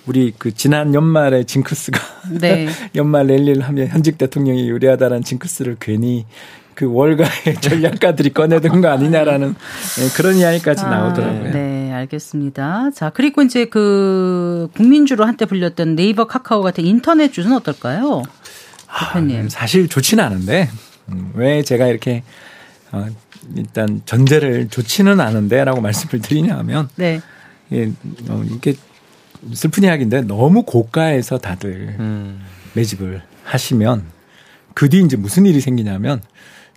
우리 0.06 0.34
그 0.38 0.54
지난 0.54 0.94
연말에 0.94 1.44
징크스가 1.44 2.00
네. 2.40 2.68
연말 2.96 3.28
랠리를 3.28 3.62
하면 3.64 3.88
현직 3.88 4.18
대통령이 4.18 4.68
유리하다라는 4.70 5.24
징크스를 5.24 5.78
괜히 5.80 6.26
그 6.76 6.92
월가의 6.92 7.56
전략가들이 7.62 8.34
꺼내든 8.34 8.82
거 8.82 8.90
아니냐라는 8.90 9.56
그런 10.16 10.36
이야기까지 10.36 10.86
아, 10.86 10.90
나오더라고요. 10.90 11.52
네, 11.52 11.92
알겠습니다. 11.94 12.92
자, 12.92 13.10
그리고 13.10 13.42
이제 13.42 13.66
그 13.66 14.70
국민주로 14.76 15.26
한때 15.26 15.46
불렸던 15.46 15.96
네이버 15.96 16.26
카카오 16.26 16.62
같은 16.62 16.86
인터넷 16.86 17.32
주는 17.32 17.52
어떨까요? 17.54 18.24
대표님. 19.14 19.46
아, 19.46 19.50
사실 19.50 19.88
좋지는 19.88 20.24
않은데 20.24 20.70
음, 21.10 21.32
왜 21.36 21.64
제가 21.64 21.88
이렇게 21.88 22.24
어, 22.92 23.08
일단 23.56 24.02
전제를 24.06 24.70
좋지는 24.70 25.20
않은데라고 25.20 25.80
말씀을 25.82 26.22
드리냐면 26.22 26.90
네. 26.96 27.22
예, 27.72 27.92
어, 28.30 28.44
이게 28.52 28.76
슬픈 29.54 29.84
이야기인데 29.84 30.22
너무 30.22 30.64
고가에서 30.64 31.38
다들 31.38 31.96
음. 32.00 32.40
매집을 32.74 33.22
하시면 33.44 34.14
그 34.74 34.90
뒤 34.90 35.04
이제 35.04 35.18
무슨 35.18 35.46
일이 35.46 35.60
생기냐면 35.60 36.22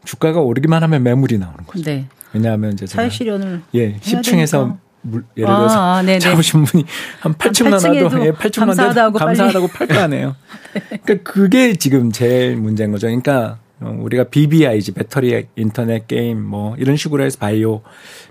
주가가 0.07 0.40
오르기만 0.40 0.83
하면 0.83 1.03
매물이 1.03 1.37
나오는 1.38 1.59
거죠. 1.66 1.83
네. 1.85 2.07
왜냐하면 2.33 2.73
이제 2.73 2.87
사회 2.87 3.11
실현을 3.11 3.62
예 3.75 3.97
10층에서 3.97 4.79
물, 5.03 5.25
예를 5.37 5.47
들어서 5.47 5.79
아, 5.79 5.99
아 5.99 6.19
잡으신 6.19 6.64
분이 6.64 6.85
한 7.21 7.35
8층만 7.35 7.73
하도 7.73 8.25
예, 8.25 8.33
8층만 8.33 8.66
감사하다고, 8.66 9.19
감사하다고 9.19 9.69
팔 9.69 9.87
거 9.87 9.99
아니에요. 10.01 10.35
네. 10.75 10.99
그러니까 11.05 11.31
그게 11.31 11.75
지금 11.75 12.11
제일 12.11 12.57
문제인 12.57 12.90
거죠. 12.90 13.07
그러니까 13.07 13.59
우리가 13.81 14.25
BBI지 14.25 14.92
배터리 14.92 15.47
인터넷 15.55 16.09
게임 16.09 16.42
뭐 16.42 16.75
이런 16.79 16.97
식으로 16.97 17.23
해서 17.23 17.38
바이오 17.38 17.83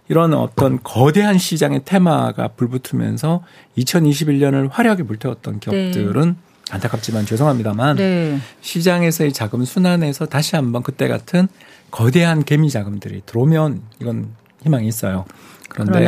이런 0.10 0.34
어떤 0.34 0.82
거대한 0.84 1.38
시장의 1.38 1.82
테마가 1.86 2.50
불붙으면서 2.50 3.44
2021년을 3.78 4.70
화려하게 4.72 5.04
불태웠던 5.04 5.60
기업들은 5.60 6.30
네. 6.30 6.36
안타깝지만 6.72 7.26
죄송합니다만 7.26 7.98
네. 7.98 8.40
시장에서의 8.62 9.34
자금 9.34 9.64
순환에서 9.66 10.26
다시 10.26 10.56
한번 10.56 10.82
그때 10.84 11.08
같은 11.08 11.48
거대한 11.92 12.44
개미 12.44 12.70
자금들이 12.70 13.22
들어오면 13.26 13.82
이건 14.02 14.30
희망이 14.64 14.88
있어요. 14.88 15.26
그런데 15.70 16.08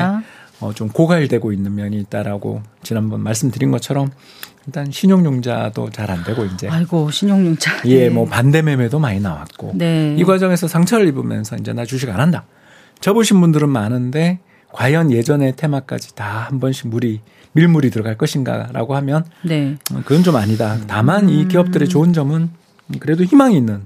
어, 0.60 0.74
좀 0.74 0.89
고갈되고 0.89 1.52
있는 1.54 1.76
면이 1.76 2.00
있다라고 2.00 2.63
지난번 2.82 3.22
말씀드린 3.22 3.70
것처럼 3.70 4.10
일단 4.65 4.91
신용융자도 4.91 5.91
잘 5.91 6.10
안 6.10 6.24
되고 6.24 6.43
이제 6.46 6.67
아이고 6.67 7.12
신용융자 7.12 7.84
예, 7.86 8.10
뭐 8.10 8.26
반대 8.26 8.62
매매도 8.62 8.98
많이 9.00 9.20
나왔고 9.20 9.74
네. 9.76 10.15
이 10.17 10.24
과정에서 10.24 10.67
상처를 10.67 11.08
입으면서 11.08 11.56
이제 11.58 11.72
나 11.74 11.86
주식 11.86 12.10
안 12.10 12.20
한다. 12.20 12.46
접으신 13.00 13.39
분들은 13.39 13.70
많은데 13.70 14.39
과연 14.74 15.12
예전의 15.12 15.56
테마까지 15.56 16.15
다 16.15 16.48
한 16.50 16.60
번씩 16.60 16.88
물이 16.88 17.22
밀물이 17.58 17.89
들어갈 17.89 18.17
것인가라고 18.17 18.96
하면 18.98 19.26
네. 19.43 19.78
어, 19.91 20.02
그건 20.06 20.24
좀 20.24 20.36
아니다. 20.36 20.78
다만 20.88 21.30
이 21.30 21.43
음. 21.43 21.48
기업들의 21.48 21.89
좋은 21.89 22.13
점은 22.13 22.50
그래도 23.00 23.24
희망이 23.24 23.58
있는 23.58 23.82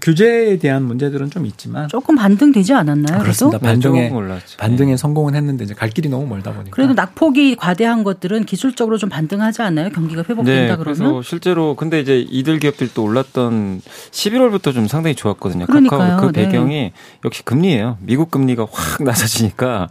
규제에 0.00 0.58
대한 0.58 0.84
문제들은 0.84 1.30
좀 1.30 1.46
있지만 1.46 1.88
조금 1.88 2.16
반등되지 2.16 2.74
않았나요? 2.74 3.20
그렇습니다. 3.22 3.58
반등에 3.58 4.10
네, 4.10 4.38
반등에 4.58 4.96
성공은 4.96 5.34
했는데 5.34 5.64
이제 5.64 5.74
갈 5.74 5.90
길이 5.90 6.08
너무 6.08 6.26
멀다 6.26 6.52
보니까 6.52 6.70
그래도 6.74 6.94
낙폭이 6.94 7.56
과대한 7.56 8.04
것들은 8.04 8.44
기술적으로 8.44 8.98
좀 8.98 9.08
반등하지 9.08 9.62
않나요? 9.62 9.90
경기가 9.90 10.20
회복된다 10.22 10.52
네, 10.52 10.66
그러면 10.76 10.84
그래서 10.84 11.22
실제로 11.22 11.74
근데 11.74 12.00
이제 12.00 12.18
이들 12.20 12.58
기업들도 12.58 13.02
올랐던 13.02 13.80
11월부터 14.10 14.74
좀 14.74 14.86
상당히 14.86 15.14
좋았거든요. 15.14 15.66
그러니까요. 15.66 16.00
카카오 16.00 16.26
그 16.28 16.32
네. 16.32 16.44
배경이 16.44 16.74
네. 16.74 16.92
역시 17.24 17.42
금리예요. 17.44 17.98
미국 18.00 18.30
금리가 18.30 18.66
확 18.70 19.02
낮아지니까 19.02 19.88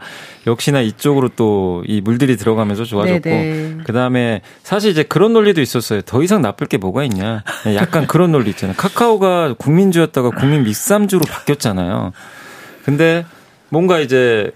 역시나 0.48 0.82
이쪽으로 0.82 1.30
또 1.36 1.80
이 1.90 2.02
물들이 2.02 2.38
들어가면서 2.38 2.84
좋아졌고 2.84 3.30
네, 3.30 3.76
네. 3.76 3.78
그다음에 3.84 4.42
사실 4.64 4.92
이제 4.92 5.04
그런 5.04 5.34
논리도 5.34 5.62
있었어요. 5.62 6.02
더 6.02 6.22
이상 6.24 6.42
나쁠 6.42 6.68
게 6.68 6.78
뭐가 6.78 7.04
있냐. 7.06 7.44
약간 7.76 8.08
그런 8.08 8.32
논리 8.32 8.50
있잖아요. 8.52 8.76
카카오가 8.78 9.56
국민 9.58 9.89
국 9.89 9.89
민주였다가 9.90 10.32
국민 10.32 10.64
믹삼주로 10.64 11.26
바뀌었잖아요. 11.26 12.12
근데 12.86 13.26
뭔가 13.70 14.00
이제 14.00 14.52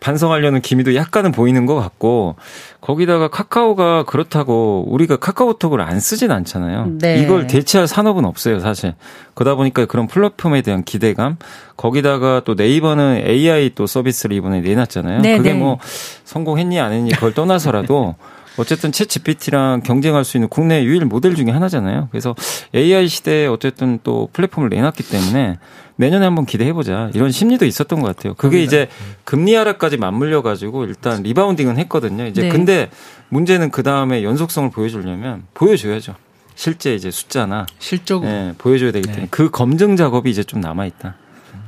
반성하려는 0.00 0.60
기미도 0.60 0.94
약간은 0.94 1.32
보이는 1.32 1.66
것 1.66 1.74
같고 1.74 2.36
거기다가 2.80 3.28
카카오가 3.28 4.04
그렇다고 4.04 4.84
우리가 4.88 5.16
카카오톡을 5.16 5.80
안 5.80 5.98
쓰진 5.98 6.30
않잖아요. 6.30 6.98
네. 7.00 7.20
이걸 7.20 7.48
대체할 7.48 7.88
산업은 7.88 8.24
없어요, 8.24 8.60
사실. 8.60 8.94
그러다 9.34 9.56
보니까 9.56 9.86
그런 9.86 10.06
플랫폼에 10.06 10.62
대한 10.62 10.84
기대감 10.84 11.36
거기다가 11.76 12.42
또 12.44 12.54
네이버는 12.54 13.24
AI 13.26 13.70
또 13.74 13.86
서비스를 13.86 14.36
이번에 14.36 14.60
내놨잖아요. 14.60 15.20
네, 15.20 15.36
그게 15.36 15.52
네. 15.52 15.58
뭐 15.58 15.78
성공했니 16.24 16.78
안 16.78 16.92
했니 16.92 17.10
그걸 17.10 17.34
떠나서라도 17.34 18.14
어쨌든 18.58 18.90
챗 18.90 19.08
GPT랑 19.08 19.82
경쟁할 19.82 20.24
수 20.24 20.36
있는 20.36 20.48
국내 20.48 20.84
유일 20.84 21.04
모델 21.04 21.34
중에 21.34 21.50
하나잖아요. 21.50 22.08
그래서 22.10 22.34
AI 22.74 23.08
시대에 23.08 23.46
어쨌든 23.46 24.00
또 24.02 24.28
플랫폼을 24.32 24.68
내놨기 24.68 25.04
때문에 25.04 25.58
내년에 25.96 26.24
한번 26.24 26.44
기대해보자. 26.44 27.10
이런 27.14 27.30
심리도 27.30 27.64
있었던 27.64 28.00
것 28.00 28.16
같아요. 28.16 28.34
그게 28.34 28.62
이제 28.62 28.88
금리 29.24 29.54
하락까지 29.54 29.96
맞물려 29.96 30.42
가지고 30.42 30.84
일단 30.84 31.22
리바운딩은 31.22 31.78
했거든요. 31.78 32.26
이제 32.26 32.42
네. 32.42 32.48
근데 32.48 32.90
문제는 33.30 33.70
그 33.70 33.82
다음에 33.82 34.22
연속성을 34.22 34.70
보여주려면 34.70 35.44
보여줘야죠. 35.54 36.14
실제 36.54 36.94
이제 36.94 37.10
숫자나 37.10 37.66
실적으로 37.78 38.30
네, 38.30 38.54
보여줘야 38.58 38.90
되기 38.90 39.06
때문에 39.06 39.22
네. 39.22 39.28
그 39.30 39.50
검증 39.50 39.96
작업이 39.96 40.28
이제 40.30 40.42
좀 40.42 40.60
남아 40.60 40.86
있다. 40.86 41.14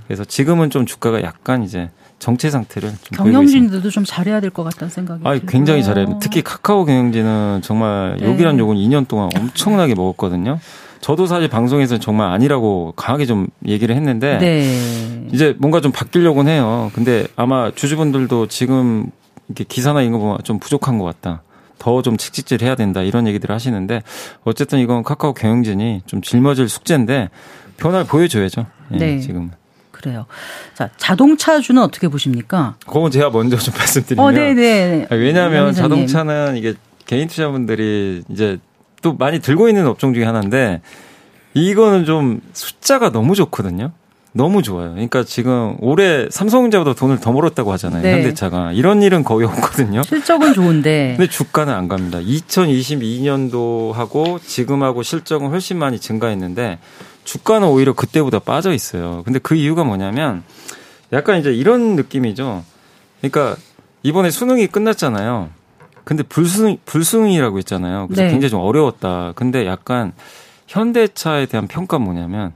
그래서 0.07 0.25
지금은 0.25 0.71
좀 0.71 0.87
주가가 0.87 1.23
약간 1.23 1.63
이제 1.63 1.91
정체 2.21 2.51
상태를 2.51 2.93
경영진들도 3.15 3.91
좀 3.91 4.05
잘해야 4.05 4.41
될 4.41 4.51
것 4.51 4.63
같다는 4.63 4.91
생각이 4.91 5.23
아, 5.25 5.39
굉장히 5.49 5.83
잘해요. 5.83 6.19
특히 6.21 6.43
카카오 6.43 6.85
경영진은 6.85 7.61
정말 7.63 8.17
네. 8.21 8.27
욕이란 8.27 8.59
욕은 8.59 8.77
2년 8.77 9.09
동안 9.09 9.29
엄청나게 9.35 9.95
먹었거든요. 9.97 10.61
저도 11.01 11.27
사실 11.27 11.49
방송에서 11.49 11.99
정말 11.99 12.31
아니라고 12.31 12.93
강하게 12.95 13.25
좀 13.27 13.47
얘기를 13.67 13.97
했는데 13.97 14.39
네. 14.39 15.27
이제 15.33 15.57
뭔가 15.59 15.81
좀 15.81 15.93
바뀌려고는 15.93 16.53
해요. 16.53 16.91
근데 16.95 17.27
아마 17.37 17.71
주주분들도 17.75 18.49
지금 18.49 19.07
이렇게 19.49 19.65
기사나 19.65 20.03
이런 20.03 20.13
거 20.13 20.19
보면 20.19 20.39
좀 20.45 20.59
부족한 20.59 20.99
것 20.99 21.05
같다. 21.07 21.43
더 21.79 22.03
좀 22.03 22.19
칙칙질 22.19 22.63
해야 22.63 22.75
된다 22.75 23.01
이런 23.01 23.27
얘기들을 23.27 23.55
하시는데 23.55 24.03
어쨌든 24.45 24.81
이건 24.81 25.03
카카오 25.03 25.33
경영진이 25.33 26.03
좀 26.05 26.21
짊어질 26.21 26.69
숙제인데 26.69 27.31
변화를 27.79 28.05
보여줘야죠. 28.07 28.67
예, 28.93 28.97
네. 28.99 29.21
지금. 29.21 29.51
그래요. 30.01 30.27
자, 30.75 30.89
자동차주는 30.97 31.81
어떻게 31.83 32.09
보십니까? 32.09 32.77
그건 32.87 33.11
제가 33.11 33.31
먼저 33.31 33.57
좀 33.57 33.75
말씀드리면. 33.79 34.25
어, 34.25 34.31
네네. 34.31 34.55
네. 34.55 35.07
왜냐하면 35.11 35.75
자동차는 35.75 36.57
이게 36.57 36.75
개인 37.07 37.29
투자분들이 37.29 38.23
이제 38.31 38.59
또 39.03 39.15
많이 39.15 39.41
들고 39.41 39.69
있는 39.69 39.87
업종 39.87 40.15
중에 40.15 40.25
하나인데 40.25 40.81
이거는 41.55 42.05
좀 42.05 42.41
숫자가 42.53 43.11
너무 43.13 43.35
좋거든요. 43.35 43.93
너무 44.33 44.63
좋아요. 44.63 44.91
그러니까 44.91 45.25
지금 45.25 45.75
올해 45.81 46.29
삼성전자보다 46.31 46.95
돈을 46.95 47.19
더 47.19 47.33
벌었다고 47.33 47.73
하잖아요. 47.73 48.03
네. 48.03 48.13
현대차가. 48.13 48.71
이런 48.73 49.03
일은 49.03 49.25
거의 49.25 49.45
없거든요. 49.49 50.05
실적은 50.05 50.55
좋은데. 50.55 51.17
근데 51.19 51.29
주가는 51.29 51.75
안 51.75 51.89
갑니다. 51.89 52.21
2022년도하고 52.21 54.41
지금하고 54.41 55.03
실적은 55.03 55.49
훨씬 55.49 55.79
많이 55.79 55.99
증가했는데 55.99 56.79
주가는 57.25 57.67
오히려 57.69 57.93
그때보다 57.93 58.39
빠져 58.39 58.73
있어요. 58.73 59.23
근데 59.25 59.39
그 59.39 59.55
이유가 59.55 59.85
뭐냐면 59.85 60.43
약간 61.13 61.39
이제 61.39 61.53
이런 61.53 61.97
느낌이죠. 61.97 62.65
그러니까 63.21 63.57
이번에 64.03 64.31
수능이 64.31 64.67
끝났잖아요. 64.69 65.51
근데 66.05 66.23
불수능, 66.23 66.79
불수능이라고 66.87 67.59
했잖아요. 67.59 68.07
그래서 68.09 68.23
네. 68.23 68.31
굉장히 68.31 68.51
좀 68.51 68.61
어려웠다. 68.61 69.33
근데 69.37 69.67
약간 69.67 70.13
현대차에 70.67 71.47
대한 71.47 71.67
평가 71.69 71.99
뭐냐면 71.99 72.53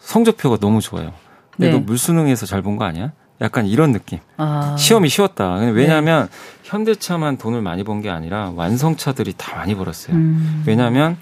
성적표가 0.00 0.58
너무 0.58 0.80
좋아요. 0.80 1.12
근데 1.56 1.68
네. 1.70 1.72
너 1.72 1.80
물수능에서 1.80 2.46
잘 2.46 2.62
본 2.62 2.76
거 2.76 2.84
아니야? 2.84 3.12
약간 3.40 3.66
이런 3.66 3.92
느낌. 3.92 4.18
아. 4.36 4.76
시험이 4.78 5.08
쉬웠다. 5.08 5.54
왜냐하면 5.54 6.28
네. 6.28 6.60
현대차만 6.64 7.38
돈을 7.38 7.62
많이 7.62 7.84
번 7.84 8.02
게 8.02 8.10
아니라 8.10 8.52
완성차들이 8.54 9.34
다 9.36 9.56
많이 9.56 9.74
벌었어요. 9.74 10.16
음. 10.16 10.62
왜냐하면 10.66 11.16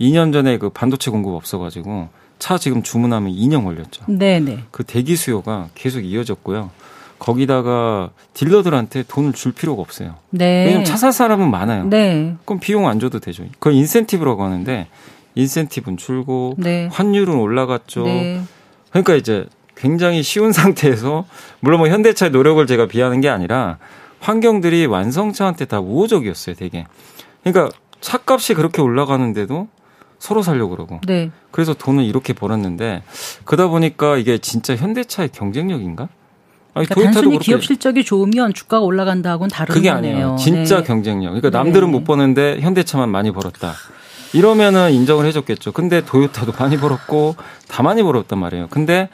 2년 0.00 0.32
전에 0.32 0.58
그 0.58 0.68
반도체 0.70 1.10
공급 1.10 1.34
없어가지고 1.34 2.08
차 2.44 2.58
지금 2.58 2.82
주문하면 2.82 3.32
2년 3.32 3.64
걸렸죠. 3.64 4.04
네네. 4.06 4.40
네. 4.40 4.64
그 4.70 4.84
대기 4.84 5.16
수요가 5.16 5.68
계속 5.74 6.00
이어졌고요. 6.00 6.68
거기다가 7.18 8.10
딜러들한테 8.34 9.04
돈을 9.08 9.32
줄 9.32 9.52
필요가 9.52 9.80
없어요. 9.80 10.16
네. 10.28 10.66
왜냐면 10.66 10.84
차 10.84 10.98
살 10.98 11.10
사람은 11.10 11.50
많아요. 11.50 11.84
네. 11.86 12.36
그럼 12.44 12.60
비용 12.60 12.86
안 12.86 13.00
줘도 13.00 13.18
되죠. 13.18 13.44
그건 13.58 13.72
인센티브라고 13.72 14.44
하는데 14.44 14.88
인센티브는 15.36 15.96
줄고 15.96 16.52
네. 16.58 16.86
환율은 16.92 17.34
올라갔죠. 17.34 18.04
네. 18.04 18.42
그러니까 18.90 19.14
이제 19.14 19.46
굉장히 19.74 20.22
쉬운 20.22 20.52
상태에서 20.52 21.24
물론 21.60 21.78
뭐 21.78 21.88
현대차의 21.88 22.30
노력을 22.30 22.66
제가 22.66 22.88
비하는 22.88 23.22
게 23.22 23.30
아니라 23.30 23.78
환경들이 24.20 24.84
완성차한테 24.84 25.64
다 25.64 25.80
우호적이었어요, 25.80 26.56
되게. 26.56 26.84
그러니까 27.42 27.74
차값이 28.02 28.52
그렇게 28.52 28.82
올라가는데도 28.82 29.68
서로 30.24 30.40
살려고 30.40 30.70
그러고. 30.70 31.00
네. 31.06 31.30
그래서 31.50 31.74
돈을 31.74 32.02
이렇게 32.02 32.32
벌었는데 32.32 33.02
그러다 33.44 33.68
보니까 33.68 34.16
이게 34.16 34.38
진짜 34.38 34.74
현대차의 34.74 35.28
경쟁력인가? 35.28 36.08
아니, 36.72 36.86
그러니까 36.86 37.12
단순히 37.12 37.38
기업 37.38 37.62
실적이 37.62 38.04
좋으면 38.04 38.54
주가가 38.54 38.82
올라간다고는 38.86 39.50
다른 39.50 39.74
그게 39.74 39.90
아니에요. 39.90 40.36
진짜 40.38 40.78
네. 40.78 40.84
경쟁력. 40.84 41.34
그러니까 41.34 41.50
남들은 41.50 41.88
네. 41.88 41.92
못 41.92 42.04
버는데 42.04 42.60
현대차만 42.62 43.10
많이 43.10 43.32
벌었다. 43.32 43.74
이러면은 44.32 44.92
인정을 44.92 45.26
해줬겠죠. 45.26 45.72
근데 45.72 46.02
도요타도 46.02 46.54
많이 46.58 46.78
벌었고 46.78 47.36
다 47.68 47.82
많이 47.82 48.02
벌었단 48.02 48.38
말이에요. 48.38 48.68
근데 48.70 49.10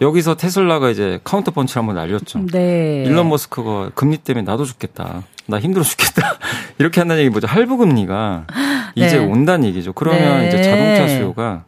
여기서 0.00 0.34
테슬라가 0.34 0.90
이제 0.90 1.20
카운터 1.22 1.52
펀치를 1.52 1.82
한번 1.82 1.94
날렸죠. 1.94 2.46
네. 2.50 3.04
일론 3.06 3.28
머스크가 3.28 3.92
금리 3.94 4.16
때문에 4.18 4.42
나도 4.44 4.64
죽겠다. 4.64 5.22
나 5.48 5.58
힘들어 5.58 5.82
죽겠다. 5.82 6.38
이렇게 6.78 7.00
한다는 7.00 7.22
얘기 7.22 7.30
뭐죠? 7.30 7.46
할부 7.46 7.78
금리가 7.78 8.46
이제 8.94 9.18
네. 9.18 9.24
온다는 9.24 9.66
얘기죠. 9.68 9.92
그러면 9.94 10.40
네. 10.40 10.48
이제 10.48 10.62
자동차 10.62 11.08
수요가 11.08 11.64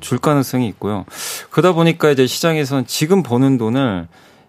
줄 0.00 0.18
가능성이 0.18 0.68
있고요. 0.68 1.04
그러다 1.50 1.72
보니까 1.72 2.10
이제 2.10 2.26
시장에서는 2.26 2.86
지금 2.86 3.22
버는 3.22 3.58
돈을 3.58 4.06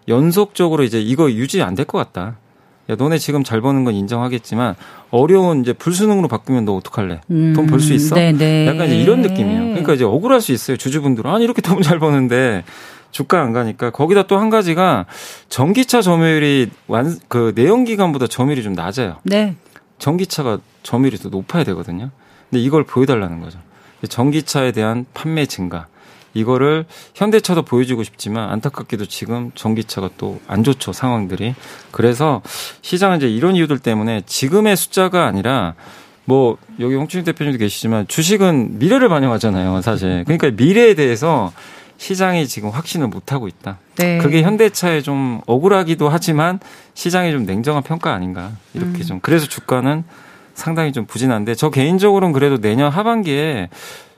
연속적으로 0.08 0.84
이제 0.84 1.00
이거 1.00 1.30
유지 1.32 1.62
안 1.62 1.74
될 1.74 1.84
것 1.84 1.98
같다. 1.98 2.36
야, 2.88 2.94
너네 2.96 3.18
지금 3.18 3.42
잘 3.42 3.60
버는 3.60 3.82
건 3.82 3.94
인정하겠지만 3.94 4.76
어려운 5.10 5.62
이제 5.62 5.72
불수능으로 5.72 6.28
바꾸면 6.28 6.64
너 6.66 6.76
어떡할래? 6.76 7.20
음, 7.32 7.52
돈벌 7.56 7.80
수 7.80 7.92
있어? 7.92 8.14
네네. 8.14 8.38
네. 8.38 8.66
약간 8.68 8.86
이제 8.86 8.96
이런 8.96 9.22
느낌이에요. 9.22 9.60
그러니까 9.70 9.94
이제 9.94 10.04
억울할 10.04 10.40
수 10.40 10.52
있어요. 10.52 10.76
주주분들은 10.76 11.28
아니 11.28 11.42
이렇게 11.42 11.60
돈 11.62 11.82
잘 11.82 11.98
버는데 11.98 12.62
주가 13.10 13.40
안 13.40 13.52
가니까 13.52 13.90
거기다 13.90 14.24
또 14.26 14.36
한 14.38 14.50
가지가 14.50 15.06
전기차 15.48 16.02
점유율이 16.02 16.70
완 16.88 17.18
그 17.28 17.52
내연 17.54 17.84
기관보다 17.84 18.26
점유율이 18.26 18.62
좀 18.62 18.72
낮아요. 18.74 19.16
네. 19.22 19.56
전기차가 19.98 20.58
점유율이 20.82 21.18
더 21.18 21.28
높아야 21.30 21.64
되거든요. 21.64 22.10
근데 22.50 22.62
이걸 22.62 22.84
보여달라는 22.84 23.40
거죠. 23.40 23.58
전기차에 24.08 24.72
대한 24.72 25.06
판매 25.14 25.46
증가. 25.46 25.86
이거를 26.34 26.84
현대차도 27.14 27.62
보여주고 27.62 28.02
싶지만 28.04 28.50
안타깝게도 28.50 29.06
지금 29.06 29.52
전기차가 29.54 30.10
또 30.18 30.38
안 30.46 30.62
좋죠 30.64 30.92
상황들이 30.92 31.54
그래서 31.90 32.42
시장은 32.82 33.16
이제 33.16 33.28
이런 33.28 33.56
이유들 33.56 33.78
때문에 33.78 34.20
지금의 34.26 34.76
숫자가 34.76 35.24
아니라 35.24 35.74
뭐 36.26 36.58
여기 36.78 36.94
홍춘희 36.94 37.24
대표님도 37.24 37.58
계시지만 37.58 38.06
주식은 38.06 38.78
미래를 38.78 39.08
반영하잖아요 39.08 39.80
사실 39.80 40.24
그러니까 40.26 40.50
미래에 40.50 40.92
대해서 40.94 41.52
시장이 41.98 42.46
지금 42.46 42.70
확신을 42.70 43.08
못 43.08 43.32
하고 43.32 43.48
있다. 43.48 43.78
네. 43.96 44.18
그게 44.18 44.42
현대차에 44.42 45.00
좀 45.00 45.40
억울하기도 45.46 46.08
하지만 46.08 46.60
시장이 46.94 47.32
좀 47.32 47.44
냉정한 47.46 47.82
평가 47.82 48.12
아닌가 48.12 48.52
이렇게 48.74 48.98
음. 48.98 49.02
좀 49.02 49.20
그래서 49.20 49.46
주가는 49.46 50.04
상당히 50.54 50.92
좀 50.92 51.06
부진한데 51.06 51.54
저 51.54 51.70
개인적으로는 51.70 52.32
그래도 52.32 52.58
내년 52.58 52.90
하반기에 52.90 53.68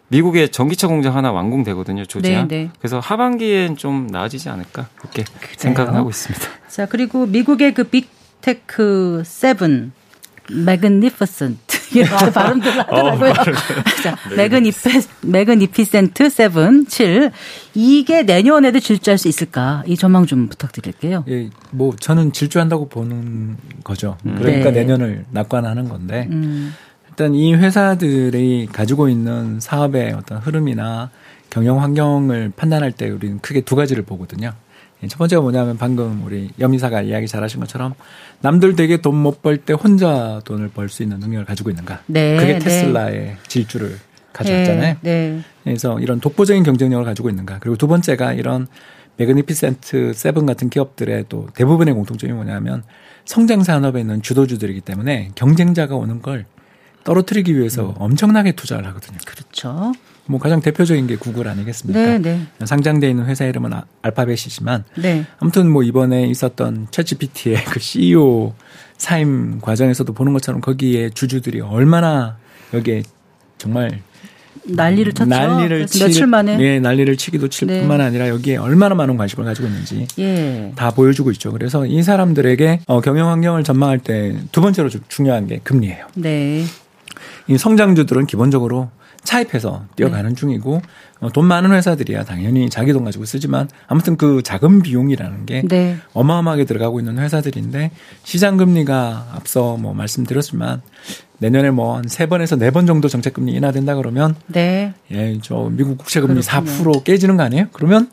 미국에 0.09 0.49
전기차 0.49 0.89
공장 0.89 1.15
하나 1.17 1.31
완공되거든요, 1.33 2.07
조지아. 2.07 2.47
네, 2.47 2.49
네. 2.49 2.71
그래서 2.79 2.99
하반기엔 2.99 3.77
좀 3.77 4.07
나아지지 4.07 4.49
않을까 4.49 4.87
그렇게 4.97 5.23
그래요. 5.25 5.55
생각을 5.59 5.95
하고 5.95 6.09
있습니다. 6.11 6.47
자 6.69 6.87
그리고 6.87 7.27
미국의 7.27 7.75
그 7.75 7.85
빅테크 7.85 9.23
Seven 9.27 9.93
Magnificent 10.53 11.79
이렇게 11.95 12.31
발음들 12.31 12.79
하더라고요. 12.79 13.31
어, 13.31 13.35
자, 14.03 14.17
Magnifi- 14.37 14.91
Magnificent 15.23 16.29
Seven 16.31 16.87
7 16.87 17.31
이게 17.75 18.23
내년에도 18.23 18.81
질주할 18.81 19.19
수 19.19 19.29
있을까? 19.29 19.83
이 19.87 19.97
전망 19.97 20.27
좀 20.27 20.49
부탁드릴게요. 20.49 21.25
예, 21.29 21.51
뭐 21.71 21.95
저는 21.99 22.33
질주한다고 22.33 22.89
보는 22.89 23.57
거죠. 23.85 24.17
그러니까 24.23 24.71
네. 24.71 24.81
내년을 24.81 25.25
낙관하는 25.31 25.89
건데. 25.89 26.29
음. 26.31 26.75
일단 27.09 27.35
이 27.35 27.53
회사들이 27.53 28.69
가지고 28.73 29.09
있는 29.09 29.59
사업의 29.59 30.13
어떤 30.13 30.39
흐름이나 30.39 31.11
경영 31.51 31.83
환경을 31.83 32.53
판단할 32.55 32.93
때 32.93 33.11
우리는 33.11 33.41
크게 33.41 33.63
두 33.63 33.75
가지를 33.75 34.05
보거든요. 34.05 34.53
첫 35.07 35.19
번째가 35.19 35.43
뭐냐면 35.43 35.79
방금 35.79 36.25
우리 36.25 36.51
염 36.59 36.78
이사가 36.78 37.03
이야기 37.03 37.29
잘하신 37.29 37.61
것처럼 37.61 37.95
남들 38.41 38.75
되게 38.75 38.97
돈 38.97 39.15
못 39.15 39.43
벌 39.43 39.59
때 39.59 39.73
혼자 39.73 40.41
돈을 40.45 40.71
벌 40.71 40.89
수 40.89 41.03
있는 41.05 41.21
능력을 41.21 41.45
가지고 41.45 41.71
있는가. 41.71 42.01
네, 42.07 42.37
그게 42.37 42.55
네. 42.55 42.59
테슬라의 42.59 43.17
네. 43.17 43.37
질주를 43.47 43.99
가져왔잖아요. 44.33 44.97
네, 45.03 45.31
네, 45.35 45.43
그래서 45.65 46.01
이런 46.01 46.19
독보적인 46.21 46.63
경쟁력을 46.65 47.05
가지고 47.05 47.29
있는가. 47.31 47.59
그리고 47.61 47.77
두 47.77 47.87
번째가 47.87 48.33
이런 48.33 48.67
Magnificent 49.17 50.13
Seven 50.15 50.47
같은 50.47 50.71
기업들의 50.71 51.27
또 51.29 51.49
대부분의 51.55 51.95
공통점이 51.95 52.33
뭐냐면 52.33 52.83
성장 53.25 53.63
산업에 53.63 54.01
있는 54.01 54.23
주도주들이기 54.23 54.81
때문에 54.81 55.31
경쟁자가 55.35 55.97
오는 55.97 56.23
걸 56.23 56.47
떨어뜨리기 57.05 57.57
위해서 57.57 57.91
음. 57.91 57.95
엄청나게 57.99 58.53
투자를 58.53 58.87
하거든요. 58.89 59.19
그렇죠. 59.25 59.93
뭐 60.29 60.39
가장 60.39 60.61
대표적인 60.61 61.07
게 61.07 61.17
구글 61.17 61.49
아니겠습니까? 61.49 62.01
네, 62.01 62.19
네. 62.19 62.41
상장돼 62.65 63.09
있는 63.09 63.25
회사 63.27 63.47
이름은 63.47 63.73
아, 63.73 63.85
알파벳이지만 64.03 64.85
네. 64.99 65.25
아무튼 65.39 65.71
뭐 65.71 65.83
이번에 65.83 66.27
있었던 66.27 66.89
챗GPT의 66.91 67.65
그 67.73 67.81
CEO 67.81 68.53
사임 68.99 69.59
과정에서도 69.61 70.13
보는 70.13 70.35
것처럼 70.35 70.61
거기에 70.61 71.11
주주들이 71.11 71.63
얼마나 71.63 72.37
여기에 72.75 73.05
정말 73.57 74.03
난리를 74.71 75.15
쳤죠. 75.15 75.31
난리를 75.31 75.87
치, 75.87 76.05
며칠 76.05 76.27
만에 76.27 76.59
예, 76.61 76.79
난리를 76.79 77.17
치기도 77.17 77.49
칠 77.49 77.69
네. 77.69 77.81
뿐만 77.81 78.03
아니라 78.03 78.29
여기에 78.29 78.59
얼마나 78.59 78.95
많은 78.95 79.17
관심을 79.17 79.47
가지고 79.47 79.69
있는지 79.69 80.07
예. 80.19 80.73
다 80.77 80.91
보여주고 80.91 81.31
있죠. 81.33 81.53
그래서 81.53 81.87
이 81.87 82.03
사람들에게 82.03 82.81
어, 82.87 83.01
경영 83.01 83.31
환경을 83.31 83.65
전망할 83.65 83.99
때 83.99 84.37
두 84.53 84.61
번째로 84.61 84.91
중요한 85.09 85.47
게 85.47 85.61
금리예요. 85.65 86.07
네. 86.17 86.65
이 87.47 87.57
성장주들은 87.57 88.27
기본적으로 88.27 88.91
차입해서 89.25 89.85
뛰어가는 89.97 90.31
네. 90.31 90.35
중이고 90.35 90.81
어, 91.21 91.31
돈 91.31 91.47
많은 91.47 91.73
회사들이야 91.73 92.25
당연히 92.25 92.71
자기 92.71 92.93
돈 92.93 93.05
가지고 93.05 93.25
쓰지만 93.25 93.69
아무튼 93.87 94.17
그 94.17 94.43
자금 94.43 94.81
비용이라는 94.83 95.47
게 95.47 95.63
네. 95.69 95.97
어마어마하게 96.15 96.65
들어가고 96.65 97.01
있는 97.01 97.19
회사들인데 97.19 97.91
시장 98.25 98.57
금리가 98.57 99.33
앞서 99.35 99.77
뭐 99.77 99.93
말씀드렸지만 99.95 100.81
내년에 101.39 101.71
뭐 101.71 101.97
한 101.97 102.09
세 102.09 102.27
번에서 102.27 102.57
네 102.57 102.71
번 102.71 102.87
정도 102.87 103.09
정책 103.09 103.35
금리 103.35 103.53
인하된다 103.53 103.95
그러면 103.97 104.35
네. 104.47 104.95
예, 105.11 105.39
저 105.43 105.69
미국 105.73 105.99
국채 105.99 106.21
금리 106.21 106.41
4% 106.41 107.05
깨지는 107.05 107.37
거 107.37 107.43
아니에요? 107.43 107.67
그러면 107.73 108.11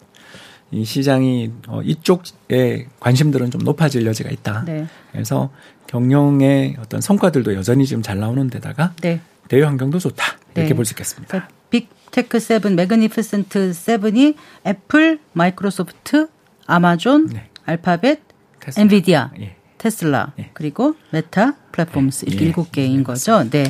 이 0.72 0.84
시장이 0.84 1.52
어 1.68 1.82
이쪽에 1.84 2.88
관심들은 3.00 3.52
좀 3.52 3.62
높아질 3.62 4.06
여지가 4.06 4.30
있다. 4.32 4.64
네. 4.66 4.88
그래서 5.12 5.50
경영의 5.88 6.76
어떤 6.80 7.00
성과들도 7.02 7.54
여전히 7.56 7.86
지금 7.86 8.02
잘 8.04 8.20
나오는 8.20 8.50
데다가 8.50 8.94
네. 9.02 9.22
대외 9.48 9.64
환경도 9.64 10.00
좋다. 10.00 10.24
이렇게 10.56 10.70
네. 10.70 10.76
볼수 10.76 10.94
있겠습니다. 10.94 11.50
빅테크 11.70 12.40
Seven, 12.40 12.76
Magnificent 12.76 13.74
Seven이 13.74 14.36
애플, 14.66 15.20
마이크로소프트, 15.34 16.28
아마존, 16.66 17.28
네. 17.28 17.50
알파벳, 17.66 18.22
테슬라. 18.60 18.82
엔비디아, 18.82 19.32
예. 19.40 19.56
테슬라, 19.78 20.34
예. 20.40 20.50
그리고 20.54 20.96
메타, 21.12 21.56
플랫폼스 21.72 22.26
이렇게 22.28 22.46
예. 22.46 22.48
일곱 22.48 22.72
개인 22.72 23.04
거죠. 23.04 23.48
네. 23.50 23.66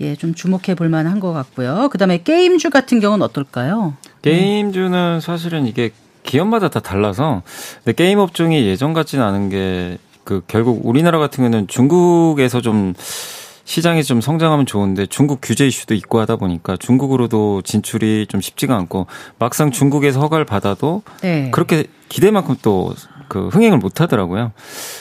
예, 0.00 0.16
좀 0.16 0.34
주목해 0.34 0.74
볼 0.76 0.88
만한 0.88 1.20
것 1.20 1.32
같고요. 1.32 1.88
그다음에 1.90 2.22
게임주 2.22 2.70
같은 2.70 3.00
경우는 3.00 3.24
어떨까요? 3.24 3.96
게임주는 4.22 5.20
사실은 5.20 5.66
이게 5.66 5.90
기업마다 6.22 6.68
다 6.68 6.80
달라서 6.80 7.42
근데 7.84 7.92
게임 7.92 8.18
업종이 8.18 8.66
예전 8.66 8.92
같지는 8.92 9.24
않은 9.24 9.48
게 9.48 9.98
그 10.30 10.42
결국 10.46 10.86
우리나라 10.86 11.18
같은 11.18 11.42
경우는 11.42 11.66
중국에서 11.66 12.60
좀 12.60 12.94
시장이 13.64 14.02
좀 14.04 14.20
성장하면 14.20 14.66
좋은데 14.66 15.06
중국 15.06 15.40
규제 15.42 15.66
이슈도 15.66 15.94
있고 15.94 16.20
하다 16.20 16.36
보니까 16.36 16.76
중국으로도 16.76 17.62
진출이 17.62 18.26
좀 18.28 18.40
쉽지가 18.40 18.74
않고 18.76 19.06
막상 19.38 19.70
중국에서 19.70 20.20
허가를 20.20 20.44
받아도 20.44 21.02
네. 21.22 21.50
그렇게 21.50 21.84
기대만큼 22.08 22.56
또 22.62 22.94
그 23.30 23.46
흥행을 23.46 23.78
못 23.78 24.00
하더라고요. 24.00 24.50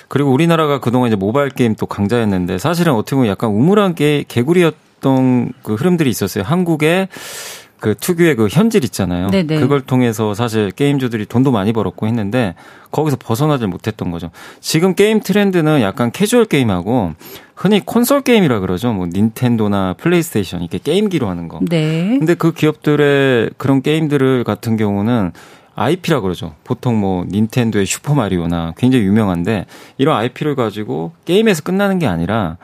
그리고 0.08 0.32
우리나라가 0.32 0.80
그동안 0.80 1.08
이제 1.08 1.16
모바일 1.16 1.50
게임 1.50 1.74
또 1.74 1.88
강자였는데 1.88 2.60
사실은 2.60 2.94
어떻게 2.94 3.16
보면 3.16 3.30
약간 3.30 3.50
우물한 3.50 3.96
게 3.96 4.24
개구리였던 4.28 5.54
그 5.64 5.74
흐름들이 5.74 6.12
있었어요. 6.12 6.44
한국에 6.44 7.10
그 7.80 7.96
특유의 7.96 8.36
그 8.36 8.48
현질 8.50 8.84
있잖아요. 8.84 9.30
네네. 9.30 9.60
그걸 9.60 9.82
통해서 9.82 10.34
사실 10.34 10.72
게임주들이 10.72 11.26
돈도 11.26 11.52
많이 11.52 11.74
벌었고 11.74 12.08
했는데 12.08 12.56
거기서 12.92 13.18
벗어나질 13.18 13.68
못했던 13.68 14.12
거죠. 14.12 14.32
지금 14.60 14.96
게임 14.96 15.22
트렌드는 15.22 15.82
약간 15.82 16.12
캐주얼 16.12 16.46
게임하고 16.46 17.14
흔히 17.56 17.82
콘솔 17.86 18.22
게임이라 18.22 18.60
그러죠. 18.60 18.94
뭐 18.94 19.08
닌텐도나 19.08 19.96
플레이스테이션 19.98 20.62
이렇게 20.62 20.78
게임기로 20.78 21.28
하는 21.28 21.48
거. 21.48 21.60
네. 21.62 22.18
근데 22.20 22.34
그 22.34 22.54
기업들의 22.54 23.52
그런 23.58 23.82
게임들을 23.82 24.44
같은 24.44 24.78
경우는 24.78 25.32
IP라 25.76 26.20
그러죠. 26.20 26.56
보통 26.66 27.00
뭐 27.00 27.26
닌텐도의 27.30 27.86
슈퍼 27.86 28.14
마리오나 28.14 28.74
굉장히 28.78 29.06
유명한데 29.06 29.66
이런 29.98 30.18
IP를 30.18 30.56
가지고 30.56 31.14
게임에서 31.24 31.64
끝나는 31.64 32.00
게 32.00 32.08
아니라 32.08 32.58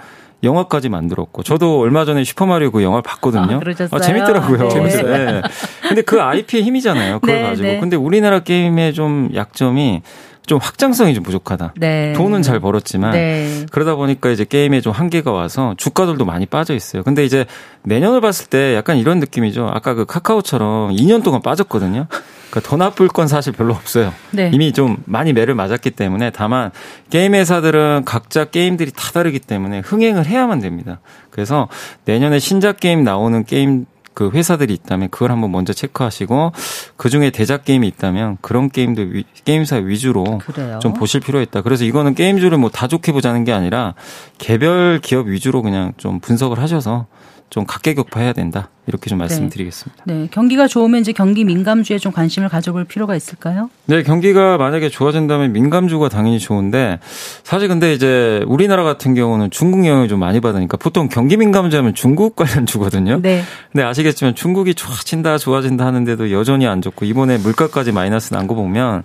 영화까지 0.46 0.90
만들었고 0.90 1.44
저도 1.44 1.80
얼마 1.80 2.06
전에 2.06 2.24
슈퍼마리오 2.24 2.72
그 2.72 2.84
영화를 2.84 3.02
봤거든요. 3.04 3.60
아, 3.60 3.88
아 3.92 4.00
재밌더라고요. 4.00 4.58
네. 4.58 4.70
재밌어요. 4.70 5.04
네. 5.04 5.42
근데 5.88 6.02
그 6.02 6.22
IP의 6.22 6.64
힘이잖아요. 6.64 7.20
그걸 7.20 7.36
네, 7.36 7.42
가지고. 7.42 7.68
네. 7.68 7.80
근데 7.80 7.96
우리나라 7.96 8.40
게임의 8.40 8.94
좀 8.94 9.30
약점이 9.34 10.02
좀 10.46 10.60
확장성이 10.62 11.14
좀 11.14 11.24
부족하다. 11.24 11.74
네. 11.78 12.14
돈은 12.14 12.42
잘 12.42 12.60
벌었지만 12.60 13.12
네. 13.12 13.66
그러다 13.72 13.96
보니까 13.96 14.30
이제 14.30 14.46
게임에 14.46 14.82
좀 14.82 14.94
한계가 14.94 15.32
와서 15.32 15.74
주가들도 15.78 16.24
많이 16.24 16.46
빠져 16.46 16.76
있어요. 16.76 17.04
근데 17.04 17.26
이제 17.26 17.46
내년을 17.84 18.22
봤을 18.22 18.48
때 18.48 18.76
약간 18.76 18.98
이런 18.98 19.20
느낌이죠. 19.20 19.70
아까 19.74 19.94
그 19.96 20.06
카카오처럼 20.06 20.96
2년 20.96 21.24
동안 21.24 21.42
빠졌거든요. 21.42 22.08
그러니까 22.50 22.70
더 22.70 22.78
나쁠 22.78 23.08
건 23.08 23.28
사실 23.28 23.54
별로 23.54 23.74
없어요. 23.74 24.14
네. 24.32 24.50
이미 24.54 24.72
좀 24.72 24.98
많이 25.06 25.34
매를 25.34 25.56
맞았기 25.56 25.92
때문에 25.92 26.30
다만 26.32 26.72
게임 27.10 27.34
회사들은 27.36 28.04
각자 28.06 28.46
게임들이 28.46 28.92
다 28.92 29.12
다르기 29.12 29.40
때문에 29.40 29.80
흥행을 29.80 30.26
해야만 30.26 30.60
됩니다. 30.60 31.00
그래서 31.32 31.68
내년에 32.06 32.40
신작 32.40 32.80
게임 32.80 33.04
나오는 33.04 33.44
게임 33.44 33.86
그 34.14 34.32
회사들이 34.32 34.74
있다면 34.74 35.10
그걸 35.10 35.32
한번 35.32 35.52
먼저 35.52 35.74
체크하시고 35.74 36.54
그 36.96 37.10
중에 37.10 37.32
대작 37.32 37.66
게임이 37.66 37.86
있다면 37.90 38.38
그런 38.40 38.70
게임들 38.70 39.14
위, 39.14 39.26
게임사 39.44 39.76
위주로 39.76 40.38
그래요? 40.38 40.80
좀 40.82 40.94
보실 40.94 41.20
필요가 41.20 41.44
있다. 41.44 41.62
그래서 41.62 41.84
이거는 41.84 42.16
게임주를 42.16 42.58
뭐 42.58 42.70
다 42.70 42.88
좋게 42.88 43.12
보자는 43.12 43.44
게 43.44 43.52
아니라 43.52 43.94
개별 44.38 45.00
기업 45.04 45.28
위주로 45.28 45.62
그냥 45.62 45.92
좀 45.98 46.22
분석을 46.22 46.60
하셔서 46.60 47.08
좀 47.50 47.66
각계격파해야 47.66 48.34
된다. 48.34 48.70
이렇게 48.88 49.10
좀 49.10 49.18
말씀드리겠습니다. 49.20 50.04
네. 50.06 50.14
네. 50.14 50.28
경기가 50.30 50.68
좋으면 50.68 51.00
이제 51.02 51.12
경기 51.14 51.44
민감주에 51.46 51.98
좀 52.00 52.12
관심을 52.12 52.50
가져볼 52.50 52.84
필요가 52.86 53.16
있을까요? 53.16 53.70
네, 53.86 54.04
경기가 54.04 54.58
만약에 54.58 54.90
좋아진다면 54.90 55.54
민감주가 55.54 56.10
당연히 56.10 56.38
좋은데 56.40 57.00
사실 57.44 57.68
근데 57.68 57.94
이제 57.94 58.44
우리나라 58.48 58.84
같은 58.84 59.14
경우는 59.14 59.52
중국 59.52 59.86
영향을 59.86 60.08
좀 60.08 60.20
많이 60.20 60.42
받으니까 60.42 60.78
보통 60.78 61.08
경기 61.08 61.38
민감주 61.38 61.78
하면 61.78 61.94
중국 61.94 62.36
관련 62.36 62.66
주거든요. 62.66 63.20
네. 63.22 63.44
근데 63.72 63.84
아시겠지만 63.86 64.36
중국이 64.36 64.74
좋아진다, 64.76 65.38
좋아진다 65.38 65.86
하는데도 65.86 66.32
여전히 66.32 66.68
안 66.68 66.82
좋고 66.82 67.06
이번에 67.06 67.38
물가까지 67.38 67.92
마이너스 67.92 68.34
난 68.34 68.46
거 68.48 68.54
보면 68.56 69.04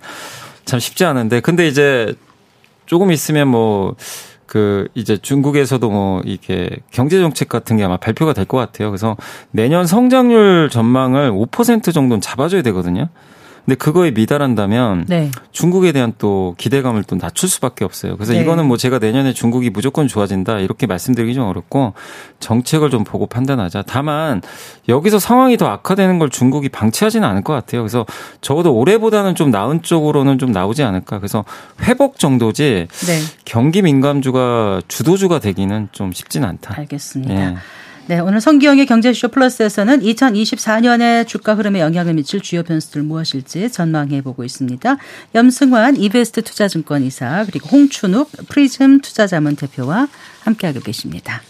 참 0.64 0.78
쉽지 0.80 1.04
않은데 1.04 1.40
근데 1.40 1.66
이제 1.68 2.14
조금 2.86 3.10
있으면 3.12 3.48
뭐 3.48 3.94
그 4.50 4.88
이제 4.96 5.16
중국에서도 5.16 5.88
뭐 5.88 6.22
이게 6.24 6.68
경제 6.90 7.20
정책 7.20 7.48
같은 7.48 7.76
게 7.76 7.84
아마 7.84 7.96
발표가 7.98 8.32
될 8.32 8.46
것 8.46 8.56
같아요. 8.58 8.90
그래서 8.90 9.16
내년 9.52 9.86
성장률 9.86 10.70
전망을 10.72 11.30
5% 11.30 11.94
정도는 11.94 12.20
잡아줘야 12.20 12.62
되거든요. 12.62 13.10
근데 13.64 13.76
그거에 13.76 14.10
미달한다면 14.10 15.06
네. 15.08 15.30
중국에 15.52 15.92
대한 15.92 16.12
또 16.18 16.54
기대감을 16.58 17.04
또 17.04 17.16
낮출 17.16 17.48
수밖에 17.48 17.84
없어요. 17.84 18.16
그래서 18.16 18.32
네. 18.32 18.40
이거는 18.40 18.66
뭐 18.66 18.76
제가 18.76 18.98
내년에 18.98 19.32
중국이 19.32 19.70
무조건 19.70 20.08
좋아진다 20.08 20.58
이렇게 20.60 20.86
말씀드리기 20.86 21.34
좀 21.34 21.44
어렵고 21.44 21.94
정책을 22.40 22.90
좀 22.90 23.04
보고 23.04 23.26
판단하자. 23.26 23.84
다만 23.86 24.42
여기서 24.88 25.18
상황이 25.18 25.56
더 25.56 25.66
악화되는 25.66 26.18
걸 26.18 26.30
중국이 26.30 26.68
방치하지는 26.68 27.26
않을 27.28 27.42
것 27.42 27.52
같아요. 27.52 27.82
그래서 27.82 28.06
적어도 28.40 28.74
올해보다는 28.74 29.34
좀 29.34 29.50
나은 29.50 29.82
쪽으로는 29.82 30.38
좀 30.38 30.52
나오지 30.52 30.82
않을까. 30.82 31.18
그래서 31.18 31.44
회복 31.82 32.18
정도지 32.18 32.88
네. 33.06 33.20
경기 33.44 33.82
민감주가 33.82 34.80
주도주가 34.88 35.38
되기는 35.38 35.88
좀 35.92 36.12
쉽지는 36.12 36.48
않다. 36.48 36.74
알겠습니다. 36.78 37.34
예. 37.34 37.56
네, 38.06 38.18
오늘 38.18 38.40
성기영의 38.40 38.86
경제쇼 38.86 39.28
플러스에서는 39.28 40.00
2024년에 40.00 41.26
주가 41.28 41.54
흐름에 41.54 41.80
영향을 41.80 42.14
미칠 42.14 42.40
주요 42.40 42.64
변수들 42.64 43.02
무엇일지 43.02 43.70
전망해 43.70 44.20
보고 44.20 44.42
있습니다. 44.42 44.96
염승환 45.34 45.96
이베스트 45.96 46.42
투자증권 46.42 47.04
이사 47.04 47.44
그리고 47.44 47.68
홍춘욱 47.68 48.30
프리즘 48.48 49.00
투자자문 49.00 49.54
대표와 49.54 50.08
함께하고 50.42 50.80
계십니다. 50.80 51.40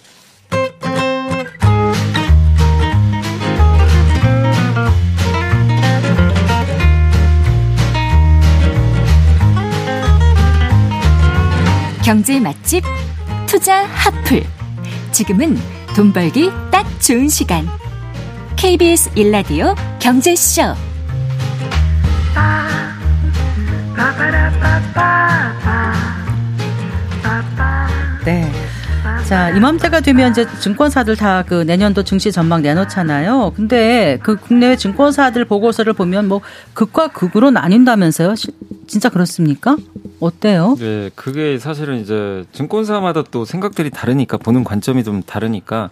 경제 12.05 12.41
맛집 12.41 12.83
투자 13.47 13.85
핫플 13.85 14.43
지금은 15.13 15.80
돈 15.95 16.13
벌기 16.13 16.51
딱 16.71 16.87
좋은 17.01 17.29
시간. 17.29 17.67
KBS 18.57 19.11
일라디오 19.17 19.75
경제쇼. 19.99 20.75
네. 28.25 28.60
자, 29.31 29.49
이맘때가 29.51 30.01
되면 30.01 30.33
이제 30.33 30.45
증권사들 30.59 31.15
다 31.15 31.45
그 31.47 31.63
내년도 31.63 32.03
증시 32.03 32.33
전망 32.33 32.63
내놓잖아요. 32.63 33.53
근데 33.55 34.19
그 34.25 34.35
국내외 34.37 34.77
증권사들 34.77 35.45
보고서를 35.45 35.93
보면 35.93 36.27
뭐 36.27 36.41
극과 36.75 37.09
극으로 37.09 37.51
나뉜다면서요? 37.53 38.35
진짜 38.89 39.09
그렇습니까? 39.09 39.77
어때요? 40.19 40.77
네, 40.81 41.11
그게 41.15 41.59
사실은 41.59 42.01
이제 42.01 42.45
증권사마다 42.53 43.23
또 43.31 43.45
생각들이 43.45 43.91
다르니까 43.91 44.37
보는 44.37 44.65
관점이 44.65 45.05
좀 45.05 45.23
다르니까 45.23 45.91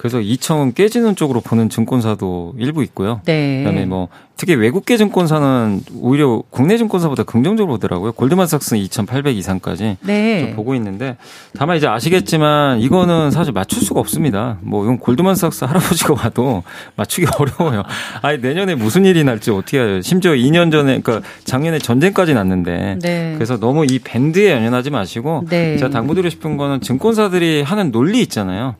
그래서 0.00 0.18
2천 0.18 0.74
깨지는 0.74 1.14
쪽으로 1.14 1.42
보는 1.42 1.68
증권사도 1.68 2.54
일부 2.56 2.82
있고요. 2.84 3.20
네. 3.26 3.58
그다음에 3.58 3.84
뭐 3.84 4.08
특히 4.34 4.54
외국계 4.54 4.96
증권사는 4.96 5.82
오히려 6.00 6.42
국내 6.48 6.78
증권사보다 6.78 7.24
긍정적으로 7.24 7.74
보더라고요. 7.74 8.12
골드만삭스는 8.12 8.80
2,800 8.80 9.36
이상까지 9.36 9.98
네. 10.00 10.54
보고 10.56 10.74
있는데 10.74 11.18
다만 11.54 11.76
이제 11.76 11.86
아시겠지만 11.86 12.80
이거는 12.80 13.30
사실 13.30 13.52
맞출 13.52 13.82
수가 13.82 14.00
없습니다. 14.00 14.56
뭐 14.62 14.84
이건 14.84 14.98
골드만삭스 15.00 15.66
할아버지가 15.66 16.14
와도 16.14 16.62
맞추기 16.96 17.26
어려워요. 17.38 17.82
아니 18.22 18.38
내년에 18.38 18.76
무슨 18.76 19.04
일이 19.04 19.22
날지 19.22 19.50
어떻게 19.50 19.80
해요? 19.80 20.00
심지어 20.00 20.32
2년 20.32 20.72
전에 20.72 21.02
그러니까 21.02 21.28
작년에 21.44 21.78
전쟁까지 21.78 22.32
났는데 22.32 22.96
네. 23.02 23.34
그래서 23.34 23.60
너무 23.60 23.84
이 23.84 23.98
밴드에 23.98 24.50
연연하지 24.52 24.88
마시고 24.88 25.44
네. 25.50 25.76
제가 25.76 25.90
당부드리고 25.90 26.30
싶은 26.30 26.56
거는 26.56 26.80
증권사들이 26.80 27.60
하는 27.60 27.92
논리 27.92 28.22
있잖아요. 28.22 28.76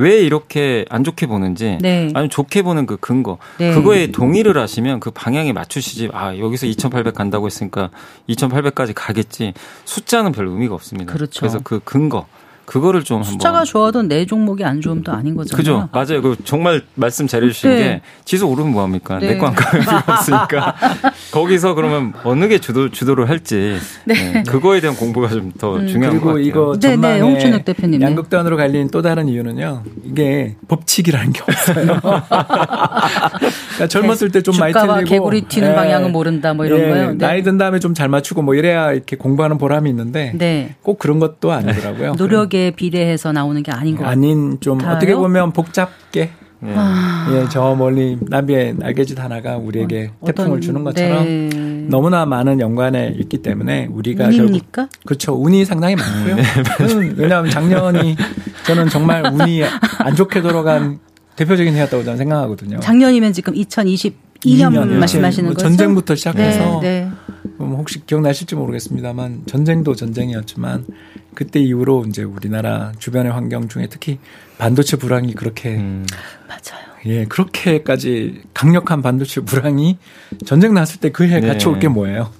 왜 0.00 0.18
이렇게 0.20 0.86
안 0.88 1.04
좋게 1.04 1.26
보는지 1.26 1.76
네. 1.80 2.10
아니면 2.14 2.30
좋게 2.30 2.62
보는 2.62 2.86
그 2.86 2.96
근거 2.96 3.36
네. 3.58 3.74
그거에 3.74 4.06
동의를 4.10 4.56
하시면 4.56 4.98
그 4.98 5.10
방향에 5.10 5.52
맞추시지 5.52 6.08
아 6.14 6.36
여기서 6.38 6.66
2,800 6.66 7.14
간다고 7.14 7.46
했으니까 7.46 7.90
2,800까지 8.28 8.92
가겠지 8.94 9.52
숫자는 9.84 10.32
별 10.32 10.46
의미가 10.46 10.74
없습니다. 10.74 11.12
그렇죠. 11.12 11.40
그래서 11.40 11.60
그 11.62 11.80
근거 11.84 12.26
그거를 12.70 13.02
좀 13.02 13.24
숫자가 13.24 13.58
한번. 13.58 13.64
좋아도 13.64 14.02
내 14.02 14.24
종목이 14.24 14.62
안 14.64 14.80
좋으면 14.80 15.02
또 15.02 15.10
아닌 15.10 15.34
거잖아요. 15.34 15.56
그죠. 15.56 15.88
맞아요. 15.92 16.22
그 16.22 16.36
정말 16.44 16.82
말씀 16.94 17.26
잘 17.26 17.42
해주신 17.42 17.70
네. 17.70 17.76
게 17.76 18.00
지수 18.24 18.46
오르면 18.46 18.70
뭐합니까? 18.72 19.18
네. 19.18 19.32
내거 19.32 19.48
안 19.48 19.54
가면 19.54 19.84
필요 19.84 19.96
없으니까 20.06 20.76
거기서 21.32 21.74
그러면 21.74 22.12
어느 22.22 22.46
게 22.46 22.58
주도 22.58 22.88
주도를 22.88 23.28
할지 23.28 23.76
네. 24.04 24.14
네. 24.32 24.42
그거에 24.44 24.80
대한 24.80 24.94
공부가 24.96 25.28
좀더 25.28 25.76
음. 25.78 25.88
중요한 25.88 26.20
것 26.20 26.26
같아요. 26.26 26.42
그리고 26.42 26.48
이거 26.48 26.78
전망에 26.78 27.62
대표님 27.64 28.02
양극단으로 28.02 28.56
갈린 28.56 28.88
또 28.90 29.02
다른 29.02 29.28
이유는요. 29.28 29.82
이게 30.04 30.54
법칙이라는 30.68 31.32
게 31.32 31.40
없어요. 31.42 32.00
그러니까 32.00 33.86
젊었을 33.88 34.30
때 34.30 34.40
좀 34.42 34.56
많이 34.58 34.72
틀리고 34.72 35.04
개구리 35.04 35.42
튀는 35.42 35.70
네. 35.70 35.74
방향은 35.74 36.12
모른다 36.12 36.54
뭐 36.54 36.64
이런 36.66 36.80
예. 36.80 36.88
거요. 36.88 37.10
네. 37.12 37.18
나이 37.18 37.42
든 37.42 37.58
다음에 37.58 37.78
좀 37.78 37.90
잘 37.94 38.08
맞추고 38.08 38.42
뭐 38.42 38.54
이래야 38.54 38.92
이렇게 38.92 39.16
공부하는 39.16 39.58
보람이 39.58 39.90
있는데 39.90 40.32
네. 40.38 40.76
꼭 40.82 40.98
그런 40.98 41.18
것도 41.18 41.50
아니더라고요. 41.52 42.12
노력 42.14 42.54
에에 42.60 42.70
비례해서 42.72 43.32
나오는 43.32 43.62
게 43.62 43.72
아닌 43.72 43.96
것 43.96 44.02
같아요. 44.02 44.12
아닌 44.12 44.58
좀 44.60 44.78
같아요? 44.78 44.96
어떻게 44.96 45.14
보면 45.14 45.52
복잡게 45.52 46.30
예. 46.62 46.74
아. 46.76 47.26
예, 47.32 47.46
저 47.50 47.74
멀리 47.74 48.18
나비의 48.20 48.74
날개짓 48.76 49.18
하나가 49.18 49.56
우리에게 49.56 50.10
어, 50.20 50.26
태풍을 50.26 50.60
주는 50.60 50.84
것처럼 50.84 51.24
네. 51.24 51.48
너무나 51.88 52.26
많은 52.26 52.60
연관에 52.60 53.14
있기 53.18 53.38
때문에 53.38 53.88
우리가 53.90 54.26
운입니까? 54.26 54.82
결국 54.82 55.04
그렇죠. 55.06 55.32
운이 55.32 55.64
상당히 55.64 55.96
많고요. 55.96 56.36
네, 56.36 57.14
왜냐하면 57.16 57.50
작년이 57.50 58.16
저는 58.66 58.90
정말 58.90 59.24
운이 59.32 59.62
안 60.00 60.14
좋게 60.14 60.42
돌아간 60.42 60.98
대표적인 61.36 61.74
해였다고 61.74 62.04
저는 62.04 62.18
생각하거든요. 62.18 62.80
작년이면 62.80 63.32
지금 63.32 63.54
2022년 63.54 64.14
2년, 64.44 64.86
말씀하시는 64.86 65.48
뭐 65.48 65.54
거죠? 65.54 65.66
전쟁부터 65.66 66.14
시작해서 66.14 66.80
네, 66.80 67.04
네. 67.04 67.10
뭐 67.10 67.49
혹시 67.68 68.04
기억나실지 68.06 68.54
모르겠습니다만 68.54 69.42
전쟁도 69.46 69.94
전쟁이었지만 69.94 70.86
그때 71.34 71.60
이후로 71.60 72.06
이제 72.08 72.22
우리나라 72.22 72.92
주변의 72.98 73.32
환경 73.32 73.68
중에 73.68 73.86
특히 73.88 74.18
반도체 74.58 74.96
불황이 74.96 75.34
그렇게 75.34 75.76
음. 75.76 76.06
맞아요. 76.48 76.84
예, 77.06 77.24
그렇게까지 77.24 78.42
강력한 78.52 79.00
반도체 79.02 79.40
불황이 79.40 79.96
전쟁 80.44 80.74
났을 80.74 81.00
때 81.00 81.10
그 81.10 81.26
해에 81.26 81.40
네. 81.40 81.48
같이 81.48 81.66
올게 81.68 81.88
뭐예요? 81.88 82.30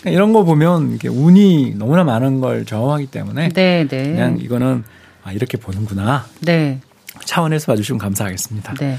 그러니까 0.00 0.10
이런 0.10 0.32
거 0.32 0.44
보면 0.44 0.94
이게 0.94 1.08
운이 1.08 1.74
너무나 1.76 2.04
많은 2.04 2.40
걸 2.40 2.64
저항하기 2.64 3.06
때문에 3.06 3.48
네, 3.50 3.86
네. 3.88 4.02
그냥 4.04 4.38
이거는 4.38 4.84
아 5.24 5.32
이렇게 5.32 5.56
보는구나. 5.56 6.26
네. 6.40 6.80
차원에서 7.24 7.72
봐주시면 7.72 7.98
감사하겠습니다. 7.98 8.74
네. 8.74 8.98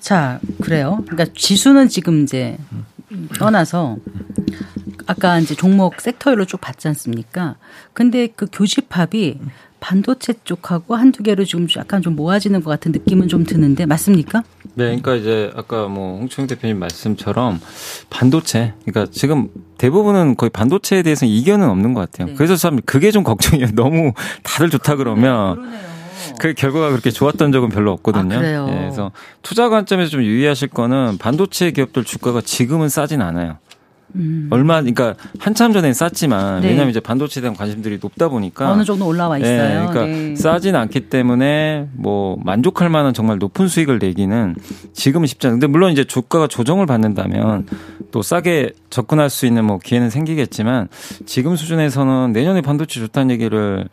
자, 0.00 0.40
그래요. 0.62 1.02
그러니까 1.08 1.32
지수는 1.36 1.88
지금 1.88 2.22
이제 2.24 2.56
떠나서 3.38 3.96
아까 5.06 5.38
이제 5.38 5.54
종목 5.54 6.00
섹터별로 6.00 6.44
쭉 6.44 6.60
봤지 6.60 6.88
않습니까? 6.88 7.56
근데 7.92 8.26
그 8.26 8.46
교집합이 8.50 9.38
반도체 9.80 10.32
쪽하고 10.44 10.96
한두 10.96 11.22
개로 11.22 11.44
지금 11.44 11.66
약간 11.76 12.00
좀 12.00 12.16
모아지는 12.16 12.62
것 12.62 12.70
같은 12.70 12.90
느낌은 12.92 13.28
좀 13.28 13.44
드는데 13.44 13.84
맞습니까? 13.84 14.42
네, 14.74 14.84
그러니까 14.86 15.14
이제 15.14 15.52
아까 15.54 15.88
뭐 15.88 16.18
홍충 16.18 16.46
대표님 16.46 16.78
말씀처럼 16.78 17.60
반도체, 18.08 18.72
그러니까 18.86 19.12
지금 19.12 19.48
대부분은 19.76 20.36
거의 20.36 20.48
반도체에 20.48 21.02
대해서 21.02 21.26
이견은 21.26 21.68
없는 21.68 21.92
것 21.92 22.00
같아요. 22.00 22.28
네. 22.28 22.34
그래서 22.34 22.56
참 22.56 22.80
그게 22.86 23.10
좀 23.10 23.24
걱정이에요. 23.24 23.72
너무 23.76 24.14
다들 24.42 24.70
좋다 24.70 24.96
그러면. 24.96 25.70
네, 25.70 25.78
그 26.40 26.54
결과가 26.54 26.88
그렇게 26.88 27.10
좋았던 27.10 27.52
적은 27.52 27.68
별로 27.68 27.92
없거든요. 27.92 28.38
아? 28.38 28.42
예, 28.42 28.80
그래서 28.80 29.12
투자 29.42 29.68
관점에서 29.68 30.10
좀 30.10 30.22
유의하실 30.22 30.68
거는 30.68 31.18
반도체 31.18 31.70
기업들 31.70 32.04
주가가 32.04 32.40
지금은 32.40 32.88
싸진 32.88 33.20
않아요. 33.20 33.58
음. 34.16 34.48
얼마 34.50 34.80
그러니까 34.80 35.14
한참 35.38 35.72
전엔 35.72 35.94
쌌지만 35.94 36.60
네. 36.60 36.68
왜냐하면 36.68 36.90
이제 36.90 37.00
반도체에 37.00 37.40
대한 37.40 37.56
관심들이 37.56 37.98
높다 38.00 38.28
보니까 38.28 38.70
어느 38.70 38.84
정도 38.84 39.06
올라와 39.06 39.38
네, 39.38 39.42
있어요. 39.42 39.80
네, 39.80 39.86
그러니까 39.86 40.06
네. 40.06 40.36
싸진 40.36 40.76
않기 40.76 41.08
때문에 41.08 41.88
뭐 41.92 42.38
만족할 42.42 42.88
만한 42.88 43.12
정말 43.14 43.38
높은 43.38 43.68
수익을 43.68 43.98
내기는 43.98 44.54
지금은 44.92 45.26
쉽지 45.26 45.46
않은데 45.46 45.66
물론 45.66 45.92
이제 45.92 46.04
주가가 46.04 46.46
조정을 46.46 46.86
받는다면 46.86 47.66
또 48.10 48.22
싸게 48.22 48.72
접근할 48.90 49.30
수 49.30 49.46
있는 49.46 49.64
뭐 49.64 49.78
기회는 49.78 50.10
생기겠지만 50.10 50.88
지금 51.26 51.56
수준에서는 51.56 52.32
내년에 52.32 52.60
반도체 52.60 53.00
좋다는 53.00 53.32
얘기를 53.32 53.88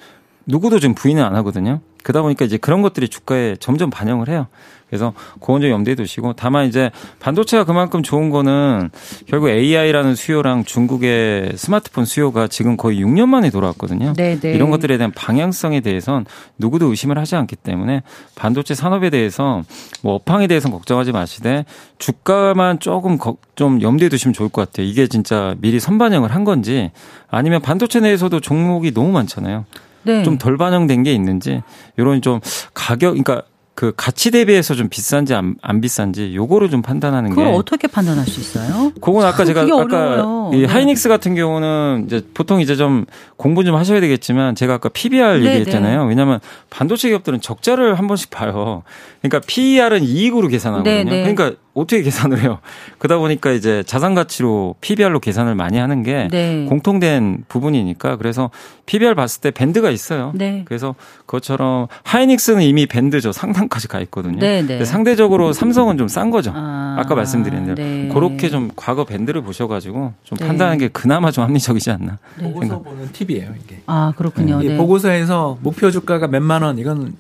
누구도 0.46 0.80
지금 0.80 0.96
부인은 0.96 1.24
안 1.24 1.36
하거든요. 1.36 1.82
그러다 2.04 2.22
보니까 2.22 2.46
이제 2.46 2.58
그런 2.58 2.82
것들이 2.82 3.08
주가에 3.08 3.56
점점 3.60 3.89
반영을 3.89 4.28
해요. 4.30 4.48
그래서 4.92 5.14
그건 5.39 5.62
좀 5.62 5.70
염두에 5.70 5.96
두시고 5.96 6.34
다만 6.34 6.68
이제 6.68 6.92
반도체가 7.20 7.64
그만큼 7.64 8.04
좋은 8.04 8.30
거는 8.30 8.89
결국 9.26 9.48
AI라는 9.48 10.16
수요랑 10.16 10.66
중국의 10.66 11.54
스마트폰 11.56 12.04
수요가 12.04 12.50
지금 12.50 12.76
거의 12.76 13.02
6년 13.02 13.28
만에 13.28 13.52
돌아왔거든요. 13.52 14.12
네네. 14.14 14.39
네. 14.42 14.52
이런 14.52 14.70
것들에 14.70 14.98
대한 14.98 15.14
방향성에 15.14 15.80
대해선 15.80 16.26
누구도 16.58 16.88
의심을 16.88 17.18
하지 17.18 17.38
않기 17.38 17.56
때문에 17.56 18.04
반도체 18.36 18.76
산업에 18.76 19.10
대해서 19.10 19.64
뭐 20.02 20.16
업황에 20.16 20.48
대해서는 20.48 20.76
걱정하지 20.76 21.14
마시되 21.14 21.64
주가만 21.98 22.80
조금 22.80 23.18
좀 23.56 23.82
염두에 23.82 24.10
두시면 24.10 24.34
좋을 24.34 24.50
것 24.50 24.70
같아요. 24.70 24.86
이게 24.86 25.08
진짜 25.08 25.56
미리 25.60 25.80
선반영을 25.80 26.36
한 26.36 26.44
건지 26.44 26.92
아니면 27.30 27.62
반도체 27.62 28.02
내에서도 28.02 28.42
종목이 28.42 28.94
너무 28.94 29.14
많잖아요. 29.14 29.64
네. 30.04 30.24
좀덜 30.24 30.58
반영된 30.58 31.04
게 31.04 31.14
있는지 31.14 31.62
이런 31.97 32.22
좀 32.22 32.39
가격 32.74 33.12
그러니까 33.12 33.43
그 33.74 33.93
가치 33.95 34.32
대비해서 34.32 34.76
좀 34.76 34.89
비싼지 34.89 35.34
안, 35.34 35.56
안 35.62 35.82
비싼지 35.82 36.36
요거를 36.36 36.70
좀 36.70 36.82
판단하는 36.82 37.30
그걸 37.30 37.45
게. 37.45 37.49
그걸 37.49 37.60
어떻게 37.60 37.88
판단할 37.88 38.28
수 38.28 38.39
있어요? 38.39 38.91
그건 39.02 39.26
아까 39.26 39.45
제가 39.45 39.62
아까 39.62 40.52
이 40.54 40.58
네. 40.58 40.66
하이닉스 40.66 41.10
같은 41.10 41.36
경우는 41.36 42.04
이제 42.06 42.22
보통 42.34 42.60
이제 42.62 42.76
좀 42.76 43.06
공부 43.38 43.64
좀 43.64 43.76
하셔야 43.76 44.02
되겠지만 44.02 44.56
제가 44.56 44.76
아까 44.76 44.89
PBR 44.89 45.39
네, 45.39 45.45
얘기했잖아요. 45.45 46.04
네. 46.04 46.10
왜냐하면 46.10 46.39
반도체 46.70 47.10
기업들은 47.10 47.41
적자를 47.41 47.97
한 47.97 48.08
번씩 48.08 48.30
봐요. 48.30 48.84
그러니까 49.22 49.41
PER은 49.47 50.04
이익으로 50.04 50.47
계산하거든요. 50.49 50.93
네, 50.93 51.04
네. 51.04 51.34
그러니까 51.34 51.58
어떻게 51.74 52.01
계산을 52.01 52.41
해요? 52.41 52.59
그러다 52.99 53.17
보니까 53.17 53.51
이제 53.51 53.82
자산 53.86 54.13
가치로 54.13 54.76
PBR로 54.82 55.19
계산을 55.19 55.55
많이 55.55 55.78
하는 55.78 56.03
게 56.03 56.28
네. 56.30 56.65
공통된 56.67 57.45
부분이니까 57.47 58.17
그래서 58.17 58.49
PBR 58.86 59.15
봤을 59.15 59.39
때 59.41 59.51
밴드가 59.51 59.89
있어요. 59.89 60.32
네. 60.36 60.63
그래서 60.65 60.95
그것처럼 61.26 61.88
하이닉스는 62.03 62.61
이미 62.63 62.86
밴드죠. 62.88 63.32
상단까지 63.32 63.88
가 63.88 64.01
있거든요. 64.01 64.39
네, 64.39 64.61
네. 64.61 64.84
상대적으로 64.86 65.53
삼성은 65.53 65.97
좀 65.97 66.07
싼 66.11 66.30
거죠. 66.30 66.51
아, 66.53 67.01
까 67.07 67.15
말씀드린 67.15 67.63
대로 67.63 67.76
네. 67.76 68.09
그렇게 68.13 68.49
좀 68.49 68.69
과거 68.76 69.05
밴드를 69.05 69.41
보셔가지고 69.41 70.13
좀 70.26 70.38
네. 70.38 70.45
판단하는 70.45 70.78
게 70.78 70.89
그나마 70.89 71.32
좀 71.32 71.45
합리적이지 71.45 71.89
않나. 71.89 72.17
보고서 72.38 72.82
보는 72.82 73.11
팁이에요 73.13 73.53
이게. 73.63 73.82
아 73.86 74.11
그렇군요. 74.17 74.59
보고서에서 74.76 75.57
목표 75.61 75.89
주가가 75.89 76.28
몇만 76.28 76.63
원 76.63 76.78
이건 76.80 77.13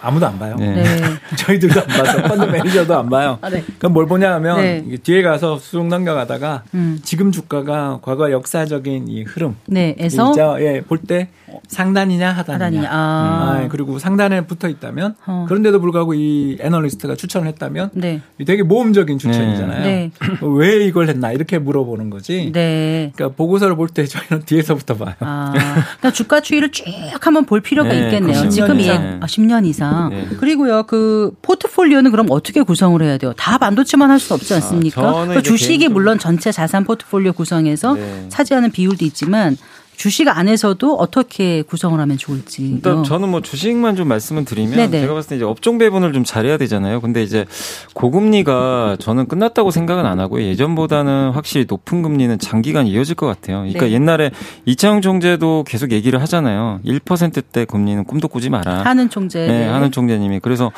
아무도 0.00 0.26
안 0.26 0.38
봐요. 0.38 0.56
네. 0.58 0.72
네. 0.74 1.00
저희들도 1.36 1.80
안 1.80 1.86
봐서 1.86 2.22
펀드 2.22 2.44
매니저도 2.44 2.96
안 2.96 3.08
봐요. 3.10 3.38
아, 3.40 3.50
네. 3.50 3.64
그럼 3.78 3.92
뭘 3.92 4.06
보냐 4.06 4.32
하면 4.34 4.56
네. 4.60 4.84
뒤에 5.02 5.22
가서 5.22 5.58
수록 5.58 5.86
넘겨가다가 5.88 6.62
음. 6.74 6.98
지금 7.02 7.32
주가가 7.32 7.98
과거 8.02 8.30
역사적인 8.30 9.08
이 9.08 9.22
흐름. 9.24 9.56
네. 9.66 9.94
에서 9.98 10.32
예, 10.60 10.80
볼 10.82 10.98
때 11.06 11.28
상단이냐 11.68 12.30
하단이냐. 12.32 12.54
하단이냐. 12.66 12.88
아. 12.90 13.60
아. 13.64 13.68
그리고 13.70 13.98
상단에 13.98 14.42
붙어 14.46 14.68
있다면 14.68 15.14
어. 15.26 15.46
그런데도 15.48 15.80
불구하고 15.80 16.14
이 16.14 16.58
애널리스트가 16.60 17.14
추천을 17.16 17.48
했다면 17.48 17.90
네. 17.94 18.20
되게 18.46 18.62
모험적인 18.62 19.18
추천이잖아요. 19.18 19.82
네. 19.82 20.10
왜 20.42 20.84
이걸 20.84 21.08
했나 21.08 21.32
이렇게 21.32 21.58
물어보는 21.58 22.10
거지. 22.10 22.50
네. 22.52 23.12
그러니까 23.14 23.36
보고서를 23.36 23.76
볼 23.76 23.88
때 23.88 24.04
저희는 24.04 24.44
뒤에서부터 24.46 24.96
봐요. 24.96 25.14
아. 25.20 25.52
그러니까 25.54 26.10
주가 26.12 26.40
추이를 26.40 26.70
쭉 26.70 26.84
한번 27.20 27.46
볼 27.46 27.60
필요가 27.62 27.88
네, 27.88 28.04
있겠네요. 28.04 28.48
지금 28.50 28.78
예, 28.80 28.90
아, 28.92 29.26
10년 29.26 29.64
이상. 29.66 29.87
이상. 29.88 30.08
네. 30.10 30.28
그리고요, 30.38 30.84
그 30.84 31.32
포트폴리오는 31.42 32.10
그럼 32.10 32.26
어떻게 32.30 32.62
구성을 32.62 33.00
해야 33.02 33.18
돼요? 33.18 33.32
다 33.36 33.58
반도체만 33.58 34.10
할 34.10 34.18
수 34.18 34.34
없지 34.34 34.52
않습니까? 34.54 35.00
아, 35.02 35.26
그 35.26 35.42
주식이 35.42 35.88
물론 35.88 36.18
전체 36.18 36.50
자산 36.50 36.84
포트폴리오 36.84 37.32
구성에서 37.34 37.94
네. 37.94 38.26
차지하는 38.28 38.70
비율도 38.72 39.04
있지만 39.04 39.56
주식 39.98 40.28
안에서도 40.28 40.94
어떻게 40.94 41.62
구성을 41.62 41.98
하면 41.98 42.16
좋을지. 42.16 42.62
일단 42.62 43.02
저는 43.02 43.30
뭐 43.30 43.40
주식만 43.40 43.96
좀 43.96 44.06
말씀을 44.06 44.44
드리면 44.44 44.76
네네. 44.76 45.00
제가 45.00 45.12
봤을 45.12 45.30
때 45.30 45.36
이제 45.36 45.44
업종 45.44 45.76
배분을 45.76 46.12
좀 46.12 46.22
잘해야 46.22 46.56
되잖아요. 46.56 47.00
근데 47.00 47.20
이제 47.20 47.46
고금리가 47.94 48.98
저는 49.00 49.26
끝났다고 49.26 49.72
생각은 49.72 50.06
안 50.06 50.20
하고요. 50.20 50.44
예전보다는 50.44 51.32
확실히 51.32 51.66
높은 51.68 52.02
금리는 52.02 52.38
장기간 52.38 52.86
이어질 52.86 53.16
것 53.16 53.26
같아요. 53.26 53.62
그러니까 53.62 53.86
네. 53.86 53.92
옛날에 53.92 54.30
이창용 54.66 55.00
총재도 55.00 55.64
계속 55.66 55.90
얘기를 55.90 56.22
하잖아요. 56.22 56.78
1%대 56.86 57.64
금리는 57.64 58.04
꿈도 58.04 58.28
꾸지 58.28 58.50
마라. 58.50 58.82
하는 58.84 59.10
총재. 59.10 59.48
네, 59.48 59.66
하는 59.66 59.90
총재님이. 59.90 60.38
그래서 60.38 60.70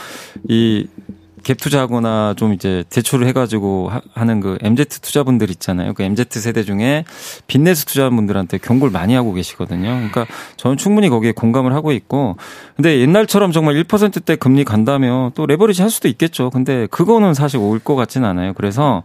이 0.49 0.87
갭 1.43 1.59
투자하거나 1.59 2.35
좀 2.37 2.53
이제 2.53 2.85
대출을 2.91 3.27
해가지고 3.29 3.91
하 4.15 4.25
는 4.25 4.41
그 4.41 4.59
MZ 4.63 5.01
투자분들 5.01 5.51
있잖아요. 5.51 5.95
그 5.95 6.03
MZ 6.03 6.25
세대 6.31 6.63
중에 6.63 7.05
빚내수 7.47 7.87
투자분들한테 7.87 8.59
경고를 8.59 8.93
많이 8.93 9.15
하고 9.15 9.33
계시거든요. 9.33 9.89
그러니까 9.89 10.27
저는 10.57 10.77
충분히 10.77 11.09
거기에 11.09 11.33
공감을 11.33 11.73
하고 11.75 11.93
있고, 11.93 12.37
근데 12.77 13.01
옛날처럼 13.01 13.53
정말 13.53 13.75
1%대 13.83 14.37
금리 14.37 14.65
간다면 14.65 15.31
또 15.35 15.47
레버리지 15.47 15.83
할 15.83 15.91
수도 15.91 16.09
있겠죠. 16.09 16.51
근데 16.51 16.87
그거는 16.91 17.35
사실 17.35 17.59
올 17.59 17.81
것 17.81 17.97
같지는 17.97 18.29
않아요. 18.29 18.53
그래서 18.55 19.03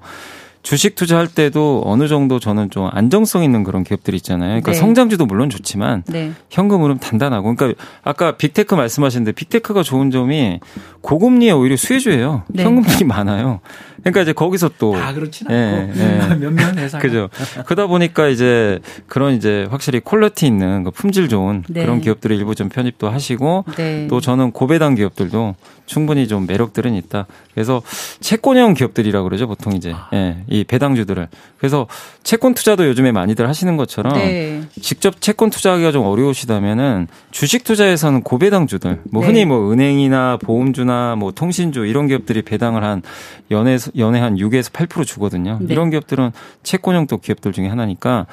주식 0.65 0.95
투자할 0.95 1.27
때도 1.27 1.83
어느 1.85 2.07
정도 2.07 2.39
저는 2.39 2.71
좀 2.71 2.89
안정성 2.91 3.43
있는 3.43 3.63
그런 3.63 3.83
기업들이 3.83 4.17
있잖아요. 4.17 4.49
그러니까 4.49 4.71
네. 4.71 4.77
성장주도 4.79 5.27
물론 5.27 5.51
좋지만 5.51 6.01
네. 6.07 6.31
현금 6.49 6.81
흐름 6.81 6.97
단단하고 6.97 7.53
그러니까 7.53 7.79
아까 8.03 8.35
빅테크 8.35 8.73
말씀하셨는데 8.73 9.33
빅테크가 9.33 9.83
좋은 9.83 10.09
점이 10.09 10.59
고금리에 11.01 11.51
오히려 11.51 11.77
수혜주예요. 11.77 12.45
네. 12.47 12.63
현금이 12.63 13.03
많아요. 13.05 13.59
그러니까 14.05 14.21
이제 14.21 14.33
거기서 14.33 14.71
또 14.77 14.95
아, 14.95 15.13
그렇진 15.13 15.47
않고 15.47 15.55
예, 15.55 15.91
예. 15.97 16.35
몇몇 16.37 16.77
회사 16.77 16.99
그죠. 16.99 17.29
그러다 17.65 17.87
보니까 17.87 18.27
이제 18.27 18.79
그런 19.07 19.33
이제 19.33 19.67
확실히 19.71 19.99
퀄리티 19.99 20.45
있는 20.45 20.83
그 20.83 20.91
품질 20.91 21.27
좋은 21.27 21.63
네. 21.67 21.81
그런 21.81 22.01
기업들을 22.01 22.35
일부 22.35 22.53
좀 22.53 22.69
편입도 22.69 23.09
하시고 23.09 23.65
네. 23.75 24.07
또 24.07 24.21
저는 24.21 24.51
고배당 24.51 24.93
기업들도 24.93 25.55
충분히 25.87 26.27
좀 26.27 26.45
매력들은 26.45 26.93
있다. 26.93 27.25
그래서 27.53 27.81
채권형 28.19 28.75
기업들이라 28.75 29.19
고 29.21 29.23
그러죠 29.25 29.47
보통 29.47 29.73
이제 29.73 29.93
아. 29.95 30.09
예, 30.13 30.37
이 30.55 30.63
배당주들을 30.63 31.27
그래서 31.57 31.87
채권 32.23 32.53
투자도 32.53 32.87
요즘에 32.87 33.11
많이들 33.11 33.47
하시는 33.47 33.75
것처럼 33.77 34.13
네. 34.13 34.61
직접 34.81 35.19
채권 35.21 35.49
투자하기가 35.49 35.91
좀 35.91 36.05
어려우시다면은 36.05 37.07
주식 37.31 37.63
투자에서는 37.63 38.21
고배당주들 38.21 39.01
뭐 39.11 39.21
네. 39.21 39.27
흔히 39.27 39.45
뭐 39.45 39.71
은행이나 39.71 40.37
보험주나 40.37 41.15
뭐 41.17 41.31
통신주 41.31 41.85
이런 41.85 42.07
기업들이 42.07 42.41
배당을 42.41 42.83
한 42.83 43.01
연에 43.51 43.77
연에 43.97 44.19
한 44.19 44.37
6에서 44.37 44.71
8% 44.71 45.05
주거든요. 45.05 45.57
네. 45.61 45.73
이런 45.73 45.89
기업들은 45.89 46.31
채권형 46.63 47.07
또 47.07 47.17
기업들 47.17 47.51
중에 47.51 47.67
하나니까 47.67 48.27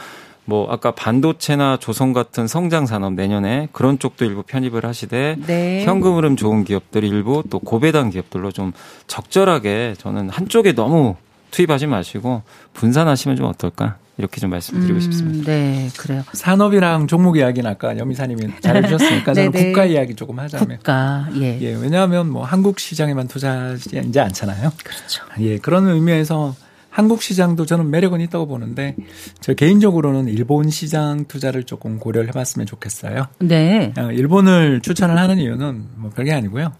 뭐 0.44 0.70
아까 0.70 0.90
반도체나 0.90 1.76
조선 1.78 2.12
같은 2.12 2.46
성장 2.46 2.86
산업 2.86 3.12
내년에 3.14 3.68
그런 3.72 3.98
쪽도 3.98 4.24
일부 4.24 4.42
편입을 4.42 4.84
하시되 4.84 5.36
네. 5.46 5.84
현금 5.84 6.16
흐름 6.16 6.36
좋은 6.36 6.64
기업들 6.64 7.04
일부 7.04 7.44
또 7.48 7.58
고배당 7.58 8.10
기업들로 8.10 8.50
좀 8.50 8.72
적절하게 9.06 9.94
저는 9.98 10.30
한쪽에 10.30 10.72
너무 10.72 11.16
투입하지 11.52 11.86
마시고 11.86 12.42
분산하시면 12.74 13.36
좀 13.36 13.46
어떨까 13.46 13.98
이렇게 14.18 14.40
좀 14.40 14.50
말씀드리고 14.50 14.94
음, 14.94 15.00
싶습니다. 15.00 15.52
네, 15.52 15.88
그래요. 15.96 16.22
산업이랑 16.32 17.06
종목 17.06 17.36
이야기는 17.36 17.70
아까 17.70 17.96
여미사님이 17.96 18.60
잘해주셨으니까 18.60 19.32
저는 19.34 19.52
국가 19.52 19.84
이야기 19.84 20.14
조금 20.14 20.38
하자면. 20.38 20.78
국가, 20.78 21.28
예. 21.36 21.58
예, 21.60 21.74
왜냐하면 21.74 22.28
뭐 22.28 22.44
한국 22.44 22.78
시장에만 22.78 23.28
투자하지 23.28 24.00
않잖아요. 24.18 24.72
그렇죠. 24.84 25.24
예, 25.40 25.58
그런 25.58 25.88
의미에서 25.88 26.54
한국 26.90 27.22
시장도 27.22 27.64
저는 27.64 27.90
매력은 27.90 28.20
있다고 28.20 28.46
보는데 28.46 28.94
저 29.40 29.54
개인적으로는 29.54 30.28
일본 30.28 30.68
시장 30.68 31.24
투자를 31.24 31.64
조금 31.64 31.98
고려를 31.98 32.28
해봤으면 32.28 32.66
좋겠어요. 32.66 33.28
네. 33.38 33.94
어, 33.96 34.12
일본을 34.12 34.82
추천을 34.82 35.16
하는 35.16 35.38
이유는 35.38 35.86
뭐 35.96 36.10
별게 36.10 36.32
아니고요. 36.32 36.72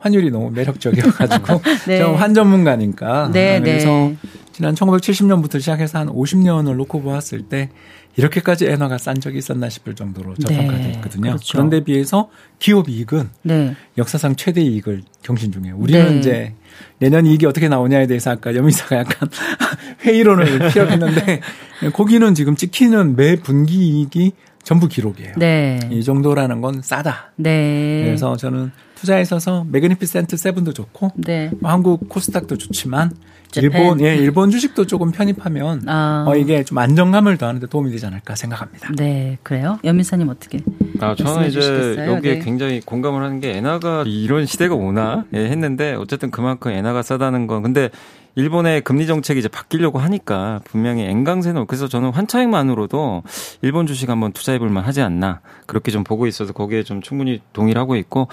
환율이 0.00 0.30
너무 0.30 0.50
매력적이어가지고 0.50 1.62
네. 1.86 1.98
저환 1.98 2.34
전문가니까 2.34 3.30
네, 3.32 3.60
네, 3.60 3.60
그래서 3.60 3.88
네. 3.88 4.16
지난 4.52 4.74
1970년부터 4.74 5.60
시작해서 5.60 5.98
한 5.98 6.08
50년을 6.08 6.74
놓고 6.74 7.02
보았을 7.02 7.42
때 7.42 7.68
이렇게까지 8.16 8.66
엔화가 8.66 8.98
싼 8.98 9.20
적이 9.20 9.38
있었나 9.38 9.68
싶을 9.68 9.94
정도로 9.94 10.34
저평가돼 10.34 10.82
네, 10.82 10.90
있거든요. 10.96 11.30
그렇죠. 11.30 11.52
그런데 11.52 11.84
비해서 11.84 12.28
기업 12.58 12.88
이익은 12.88 13.30
네. 13.42 13.76
역사상 13.96 14.36
최대 14.36 14.60
이익을 14.62 15.02
경신 15.22 15.52
중이에요. 15.52 15.76
우리는 15.76 16.06
네. 16.14 16.18
이제 16.18 16.54
내년 16.98 17.24
이익이 17.26 17.46
어떻게 17.46 17.68
나오냐에 17.68 18.06
대해서 18.06 18.32
아까 18.32 18.54
여미사가 18.54 18.96
약간 18.96 19.28
회의론을 20.04 20.70
피력했는데 20.72 21.40
거기는 21.92 22.34
지금 22.34 22.56
찍히는 22.56 23.16
매 23.16 23.36
분기 23.36 23.76
이익이 23.76 24.32
전부 24.62 24.88
기록이에요. 24.88 25.34
네. 25.36 25.78
이 25.90 26.02
정도라는 26.02 26.60
건 26.60 26.82
싸다. 26.82 27.32
네. 27.36 28.02
그래서 28.04 28.36
저는 28.36 28.72
투자에 29.00 29.22
있어서 29.22 29.64
매그니피센트 29.70 30.36
세븐도 30.36 30.74
좋고 30.74 31.12
네. 31.16 31.50
뭐 31.60 31.70
한국 31.70 32.10
코스닥도 32.10 32.58
좋지만 32.58 33.10
일본 33.56 34.00
예 34.02 34.14
일본 34.14 34.50
주식도 34.50 34.86
조금 34.86 35.10
편입하면 35.10 35.88
아. 35.88 36.24
어, 36.28 36.36
이게 36.36 36.62
좀 36.64 36.76
안정감을 36.76 37.38
더하는데 37.38 37.66
도움이 37.66 37.90
되지 37.90 38.04
않을까 38.06 38.34
생각합니다. 38.34 38.92
네 38.96 39.38
그래요. 39.42 39.78
염 39.84 40.02
이사님 40.02 40.28
어떻게? 40.28 40.60
아 41.00 41.14
저는 41.14 41.48
이제 41.48 41.60
주시겠어요? 41.60 42.12
여기에 42.12 42.34
네. 42.34 42.38
굉장히 42.40 42.80
공감을 42.80 43.22
하는 43.22 43.40
게 43.40 43.56
엔화가 43.56 44.04
이런 44.06 44.44
시대가 44.44 44.74
오나 44.74 45.24
예, 45.32 45.46
했는데 45.46 45.94
어쨌든 45.94 46.30
그만큼 46.30 46.70
엔화가 46.70 47.02
싸다는 47.02 47.46
건 47.46 47.62
근데 47.62 47.88
일본의 48.36 48.82
금리 48.82 49.06
정책이 49.06 49.40
이제 49.40 49.48
바뀌려고 49.48 49.98
하니까 49.98 50.60
분명히 50.64 51.02
엔강세는 51.04 51.66
그래서 51.66 51.88
저는 51.88 52.10
환차익만으로도 52.10 53.22
일본 53.62 53.86
주식 53.86 54.08
한번 54.08 54.32
투자해 54.32 54.58
볼 54.58 54.70
만 54.70 54.84
하지 54.84 55.02
않나 55.02 55.40
그렇게 55.66 55.90
좀 55.90 56.04
보고 56.04 56.26
있어서 56.28 56.52
거기에 56.52 56.84
좀 56.84 57.02
충분히 57.02 57.40
동의를 57.52 57.80
하고 57.80 57.96
있고 57.96 58.28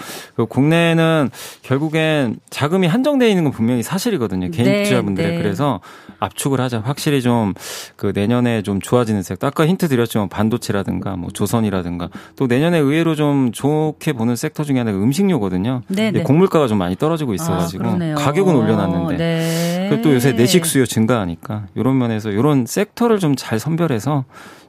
국내는 0.48 1.30
결국엔 1.62 2.38
자금이 2.50 2.86
한정되어 2.86 3.28
있는 3.28 3.44
건 3.44 3.52
분명히 3.52 3.82
사실이거든요. 3.82 4.50
개인 4.50 4.68
네, 4.68 4.82
투자분들의 4.84 5.32
네. 5.32 5.38
그래서 5.38 5.80
압축을 6.20 6.60
하자. 6.60 6.80
확실히 6.84 7.20
좀 7.22 7.54
그 7.96 8.12
내년에 8.14 8.62
좀 8.62 8.80
좋아지는 8.80 9.22
섹터. 9.22 9.46
아까 9.48 9.66
힌트 9.66 9.88
드렸지만 9.88 10.28
반도체라든가 10.28 11.16
뭐 11.16 11.30
조선이라든가 11.30 12.08
또 12.36 12.46
내년에 12.46 12.78
의외로 12.78 13.14
좀 13.16 13.50
좋게 13.52 14.12
보는 14.12 14.36
섹터 14.36 14.62
중에 14.64 14.78
하나가 14.78 14.96
음식료거든요. 14.98 15.82
네, 15.88 16.10
네. 16.12 16.22
곡물가가 16.22 16.68
좀 16.68 16.78
많이 16.78 16.94
떨어지고 16.96 17.34
있어가지고 17.34 17.84
아, 17.88 18.14
가격은 18.16 18.54
올려놨는데 18.54 19.16
네. 19.16 19.87
또 20.02 20.14
요새 20.14 20.32
내식 20.32 20.66
수요 20.66 20.86
증가하니까 20.86 21.66
이런 21.74 21.98
면에서 21.98 22.30
이런 22.30 22.66
섹터를 22.66 23.18
좀 23.18 23.34
잘 23.36 23.58
선별해서 23.58 24.24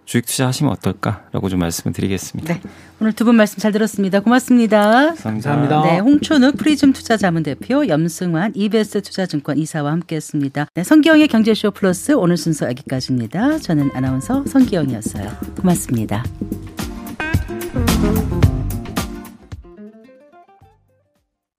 주식 0.05 0.25
투자하시면 0.25 0.71
어떨까라고 0.73 1.49
좀 1.49 1.59
말씀을 1.59 1.93
드리겠습니다. 1.93 2.53
네. 2.55 2.61
오늘 2.99 3.13
두 3.13 3.25
분 3.25 3.35
말씀 3.35 3.59
잘 3.59 3.71
들었습니다. 3.71 4.19
고맙습니다. 4.21 5.13
감사합니다. 5.13 5.83
네, 5.83 5.99
홍춘욱 5.99 6.57
프리즘 6.57 6.93
투자자문 6.93 7.43
대표, 7.43 7.87
염승환 7.87 8.53
이베스트 8.55 9.01
투자증권 9.03 9.59
이사와 9.59 9.91
함께했습니다. 9.91 10.65
네, 10.73 10.83
성기영의 10.83 11.27
경제쇼 11.27 11.71
플러스 11.71 12.11
오늘 12.13 12.37
순서 12.37 12.67
여기까지입니다. 12.67 13.59
저는 13.59 13.91
아나운서 13.93 14.43
성기영이었어요. 14.47 15.29
고맙습니다. 15.61 16.23